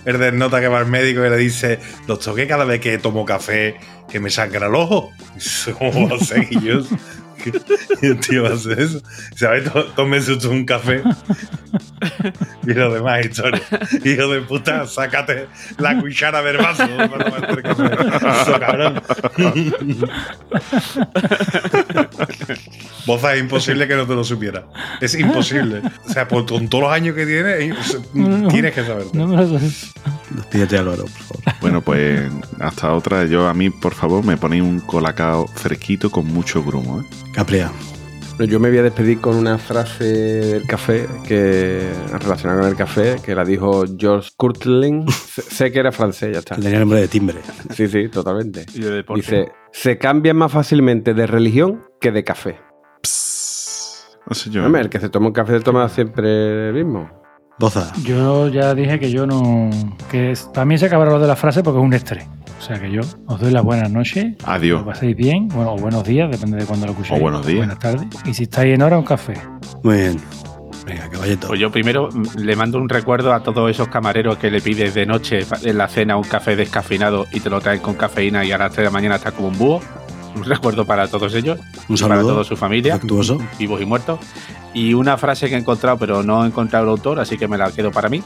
El 0.05 0.19
del 0.19 0.37
nota 0.37 0.59
que 0.59 0.67
va 0.67 0.79
al 0.79 0.87
médico 0.87 1.25
y 1.25 1.29
le 1.29 1.37
dice, 1.37 1.79
los 2.07 2.19
toqué 2.19 2.47
cada 2.47 2.65
vez 2.65 2.81
que 2.81 2.97
tomo 2.97 3.25
café 3.25 3.75
que 4.09 4.19
me 4.19 4.29
sangra 4.29 4.67
el 4.67 4.75
ojo. 4.75 5.11
¿Cómo 5.79 6.09
va 6.09 6.17
¿qué 8.01 8.07
el 8.07 8.19
tío 8.19 8.43
va 8.43 8.49
a 8.49 8.53
hacer 8.53 8.79
eso? 8.79 9.01
¿Sabes? 9.35 9.71
Tó- 9.71 9.85
Tómese 9.95 10.33
usted 10.33 10.49
un 10.49 10.65
café. 10.65 11.01
Y 12.65 12.73
lo 12.73 12.93
demás 12.93 13.25
historia. 13.25 13.61
Hijo 14.05 14.27
de 14.29 14.41
puta, 14.41 14.85
sácate 14.87 15.47
la 15.79 15.99
cuchara 15.99 16.41
del 16.43 16.57
vaso. 16.57 16.83
Eso, 16.85 18.59
cabrón. 18.59 19.01
Boza, 23.05 23.33
es 23.33 23.41
imposible 23.41 23.87
que 23.87 23.95
no 23.95 24.05
te 24.07 24.13
lo 24.15 24.23
supiera. 24.23 24.65
Es 25.01 25.15
imposible. 25.15 25.81
O 26.07 26.09
sea, 26.11 26.27
por, 26.27 26.45
con 26.45 26.67
todos 26.69 26.85
los 26.85 26.93
años 26.93 27.15
que 27.15 27.25
tienes, 27.25 27.75
es- 27.77 28.01
tienes 28.49 28.73
que 28.73 28.83
saberlo. 28.85 29.11
No 29.13 29.27
me 29.27 29.35
lo. 29.37 29.59
Despídete, 30.35 30.77
Álvaro, 30.77 31.03
por 31.03 31.11
favor. 31.11 31.43
Bueno, 31.61 31.81
pues 31.81 32.31
hasta 32.59 32.93
otra. 32.93 33.25
Yo 33.25 33.47
a 33.47 33.53
mí, 33.53 33.69
por 33.69 33.93
favor, 33.93 34.25
me 34.25 34.37
ponéis 34.37 34.63
un 34.63 34.79
colacao 34.79 35.47
fresquito 35.47 36.09
con 36.09 36.27
mucho 36.27 36.63
grumo. 36.63 37.01
¿eh? 37.01 37.05
Yo 38.39 38.59
me 38.59 38.69
voy 38.69 38.79
a 38.79 38.83
despedir 38.83 39.21
con 39.21 39.35
una 39.35 39.57
frase 39.57 40.03
del 40.05 40.65
café 40.65 41.07
que 41.27 41.87
relacionada 42.19 42.61
con 42.61 42.69
el 42.69 42.75
café, 42.75 43.17
que 43.23 43.35
la 43.35 43.45
dijo 43.45 43.85
George 43.97 44.31
Courtland. 44.35 45.09
sé, 45.11 45.71
que 45.71 45.79
era 45.79 45.91
francés, 45.91 46.33
ya 46.33 46.39
está. 46.39 46.55
Tenía 46.55 46.79
nombre 46.79 46.99
de 47.01 47.07
timbre. 47.07 47.37
Sí, 47.71 47.87
sí, 47.87 48.09
totalmente. 48.09 48.65
Y 48.73 48.79
de 48.79 48.91
deporte. 48.91 49.21
Dice, 49.21 49.51
se 49.71 49.97
cambia 49.97 50.33
más 50.33 50.51
fácilmente 50.51 51.13
de 51.13 51.27
religión 51.27 51.83
que 52.01 52.11
de 52.11 52.23
café. 52.23 52.59
No 54.25 54.33
sé 54.35 54.49
yo. 54.49 54.65
Hombre, 54.65 54.81
el 54.81 54.89
que 54.89 54.99
se 54.99 55.09
toma 55.09 55.27
un 55.27 55.33
café 55.33 55.57
se 55.57 55.63
toma 55.63 55.87
siempre 55.89 56.69
el 56.69 56.73
mismo. 56.73 57.22
Boza. 57.63 57.93
Yo 58.03 58.49
ya 58.49 58.75
dije 58.75 58.99
que 58.99 59.09
yo 59.09 59.25
no. 59.25 59.69
que 60.11 60.31
es- 60.31 60.49
para 60.53 60.65
mí 60.65 60.77
se 60.77 60.87
acabará 60.87 61.11
lo 61.11 61.19
de 61.19 61.27
la 61.27 61.37
frase 61.37 61.63
porque 61.63 61.79
es 61.79 61.85
un 61.85 61.93
estrés. 61.93 62.25
O 62.59 62.61
sea 62.61 62.77
que 62.77 62.91
yo 62.91 62.99
os 63.27 63.39
doy 63.39 63.51
las 63.51 63.63
buenas 63.63 63.89
noches. 63.89 64.35
Adiós. 64.43 64.81
Lo 64.81 64.87
paséis 64.87 65.15
bien. 65.15 65.47
Bueno, 65.47 65.71
o 65.73 65.77
buenos 65.77 66.03
días, 66.03 66.29
depende 66.29 66.57
de 66.57 66.65
cuándo 66.65 66.87
lo 66.87 66.91
escuchéis. 66.91 67.17
O 67.17 67.21
buenos 67.21 67.45
días. 67.45 67.59
Buenas 67.59 67.79
tardes. 67.79 68.05
Y 68.25 68.33
si 68.33 68.43
estáis 68.43 68.73
en 68.75 68.81
hora, 68.81 68.97
un 68.97 69.05
café. 69.05 69.35
Muy 69.81 69.95
bien. 69.95 70.17
Venga, 70.85 71.09
caballito. 71.09 71.47
Pues 71.47 71.59
yo 71.61 71.71
primero 71.71 72.09
mm, 72.11 72.39
le 72.39 72.55
mando 72.57 72.77
un 72.79 72.89
recuerdo 72.89 73.31
a 73.33 73.41
todos 73.41 73.71
esos 73.71 73.87
camareros 73.87 74.37
que 74.37 74.51
le 74.51 74.59
pides 74.59 74.93
de 74.93 75.05
noche 75.05 75.39
en 75.63 75.77
la 75.77 75.87
cena 75.87 76.17
un 76.17 76.23
café 76.25 76.57
descafeinado 76.57 77.27
y 77.31 77.39
te 77.39 77.49
lo 77.49 77.61
traen 77.61 77.79
con 77.79 77.93
cafeína 77.95 78.43
y 78.43 78.51
a 78.51 78.57
las 78.57 78.71
3 78.73 78.77
de 78.79 78.83
la 78.83 78.89
mañana 78.91 79.15
está 79.15 79.31
como 79.31 79.47
un 79.47 79.57
búho. 79.57 79.79
Un 80.35 80.43
recuerdo 80.43 80.85
para 80.85 81.07
todos 81.07 81.33
ellos 81.35 81.59
Un 81.87 81.95
y 81.95 82.01
para 82.01 82.15
saludo. 82.15 82.33
toda 82.33 82.43
su 82.43 82.55
familia, 82.57 82.95
Afectuoso. 82.95 83.37
vivos 83.59 83.81
y 83.81 83.85
muertos. 83.85 84.19
Y 84.73 84.93
una 84.95 85.17
frase 85.17 85.47
que 85.49 85.55
he 85.55 85.59
encontrado, 85.59 85.97
pero 85.97 86.23
no 86.23 86.43
he 86.43 86.47
encontrado 86.47 86.85
el 86.85 86.89
autor, 86.89 87.19
así 87.19 87.37
que 87.37 87.47
me 87.47 87.57
la 87.57 87.71
quedo 87.71 87.91
para 87.91 88.09
mí. 88.09 88.23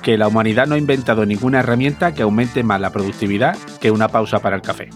Que 0.00 0.16
la 0.18 0.26
humanidad 0.28 0.66
no 0.66 0.74
ha 0.74 0.78
inventado 0.78 1.24
ninguna 1.26 1.60
herramienta 1.60 2.12
que 2.14 2.22
aumente 2.22 2.62
más 2.64 2.80
la 2.80 2.90
productividad 2.90 3.56
que 3.80 3.90
una 3.90 4.08
pausa 4.08 4.38
para 4.40 4.56
el 4.56 4.62
café. 4.62 4.88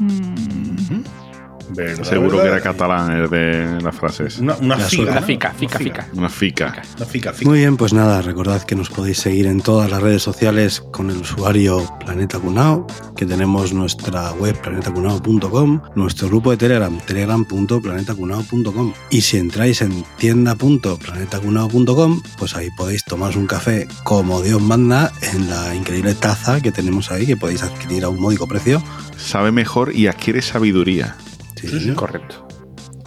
¿Verdad, 1.70 2.04
Seguro 2.04 2.38
verdad? 2.38 2.42
que 2.42 2.48
era 2.48 2.60
catalán 2.60 3.12
el 3.12 3.30
de 3.30 3.80
las 3.82 3.94
frases. 3.96 4.38
Una, 4.38 4.54
una 4.56 4.76
La 4.76 4.84
figa. 4.84 5.14
La 5.14 5.20
¿no? 5.20 5.26
fica, 5.26 5.50
fica, 5.52 5.78
fica. 5.78 6.08
Una 6.14 6.28
fica. 6.28 6.82
Una 6.96 7.06
fica, 7.06 7.32
fica. 7.32 7.50
Muy 7.50 7.58
bien, 7.60 7.76
pues 7.76 7.92
nada, 7.92 8.22
recordad 8.22 8.62
que 8.62 8.74
nos 8.76 8.90
podéis 8.90 9.18
seguir 9.18 9.46
en 9.46 9.60
todas 9.60 9.90
las 9.90 10.02
redes 10.02 10.22
sociales 10.22 10.82
con 10.92 11.10
el 11.10 11.16
usuario 11.18 11.82
Planeta 12.04 12.38
Cunao, 12.38 12.86
que 13.16 13.26
tenemos 13.26 13.72
nuestra 13.72 14.32
web 14.32 14.60
planetacunao.com, 14.60 15.80
nuestro 15.94 16.28
grupo 16.28 16.50
de 16.50 16.56
Telegram, 16.56 16.98
telegram.planetacunao.com. 17.06 18.92
Y 19.10 19.20
si 19.22 19.38
entráis 19.38 19.82
en 19.82 20.04
tienda.planetacunao.com, 20.18 22.22
pues 22.38 22.54
ahí 22.56 22.68
podéis 22.76 23.04
tomaros 23.04 23.36
un 23.36 23.46
café 23.46 23.88
como 24.04 24.42
Dios 24.42 24.60
manda 24.62 25.12
en 25.22 25.48
la 25.50 25.74
increíble 25.74 26.14
taza 26.14 26.60
que 26.60 26.72
tenemos 26.72 27.10
ahí, 27.10 27.26
que 27.26 27.36
podéis 27.36 27.62
adquirir 27.62 28.04
a 28.04 28.08
un 28.08 28.20
módico 28.20 28.46
precio. 28.46 28.82
Sabe 29.16 29.52
mejor 29.52 29.94
y 29.94 30.06
adquiere 30.06 30.42
sabiduría. 30.42 31.16
Sí, 31.56 31.68
señor. 31.68 31.96
Correcto. 31.96 32.46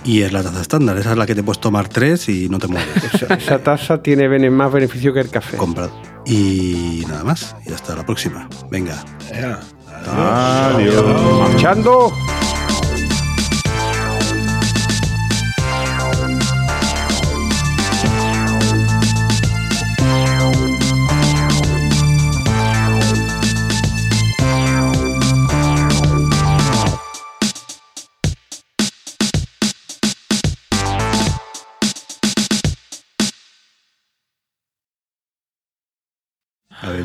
Y 0.03 0.21
es 0.21 0.31
la 0.31 0.41
taza 0.41 0.61
estándar, 0.61 0.97
esa 0.97 1.11
es 1.11 1.17
la 1.17 1.25
que 1.25 1.35
te 1.35 1.43
puedes 1.43 1.59
tomar 1.59 1.89
tres 1.89 2.29
y 2.29 2.49
no 2.49 2.57
te 2.57 2.67
mueres. 2.67 3.13
Esa, 3.13 3.33
esa 3.35 3.59
taza 3.59 4.01
tiene 4.01 4.49
más 4.49 4.71
beneficio 4.71 5.13
que 5.13 5.19
el 5.19 5.29
café. 5.29 5.57
Comprad. 5.57 5.89
Y 6.25 7.03
nada 7.07 7.23
más, 7.23 7.55
y 7.65 7.73
hasta 7.73 7.95
la 7.95 8.05
próxima. 8.05 8.47
Venga. 8.71 9.03
Adiós. 10.07 11.03
¡Marchando! 11.39 12.13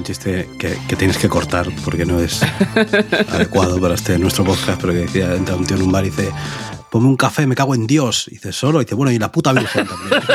Un 0.04 0.06
chiste 0.06 0.50
que, 0.58 0.76
que 0.86 0.96
tienes 0.96 1.16
que 1.16 1.30
cortar 1.30 1.66
porque 1.82 2.04
no 2.04 2.20
es 2.20 2.42
adecuado 3.32 3.80
para 3.80 3.94
este 3.94 4.18
nuestro 4.18 4.44
podcast, 4.44 4.78
pero 4.78 4.92
que 4.92 4.98
decía, 5.00 5.34
entra 5.34 5.56
un 5.56 5.64
tío 5.64 5.76
en 5.76 5.82
un 5.82 5.92
bar 5.92 6.04
y 6.04 6.10
dice, 6.10 6.30
ponme 6.90 7.08
un 7.08 7.16
café, 7.16 7.46
me 7.46 7.54
cago 7.54 7.74
en 7.74 7.86
Dios. 7.86 8.28
Y 8.28 8.32
dice, 8.32 8.52
solo, 8.52 8.82
y 8.82 8.84
dice, 8.84 8.96
bueno, 8.96 9.12
y 9.12 9.18
la 9.18 9.32
puta 9.32 9.54
virgen 9.54 9.86
también. 9.86 10.22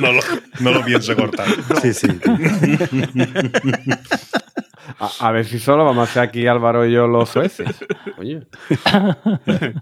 No 0.00 0.12
lo, 0.12 0.20
no 0.60 0.70
lo 0.72 0.84
pienso 0.84 1.14
cortar. 1.14 1.46
Sí, 1.82 1.94
sí. 1.94 2.08
A, 4.98 5.28
a 5.28 5.32
ver 5.32 5.44
si 5.44 5.58
solo 5.58 5.84
vamos 5.84 6.08
a 6.08 6.10
hacer 6.10 6.22
aquí 6.22 6.46
Álvaro 6.46 6.86
y 6.86 6.92
yo 6.92 7.06
los 7.06 7.28
sueces. 7.28 7.76
Oye. 8.18 8.46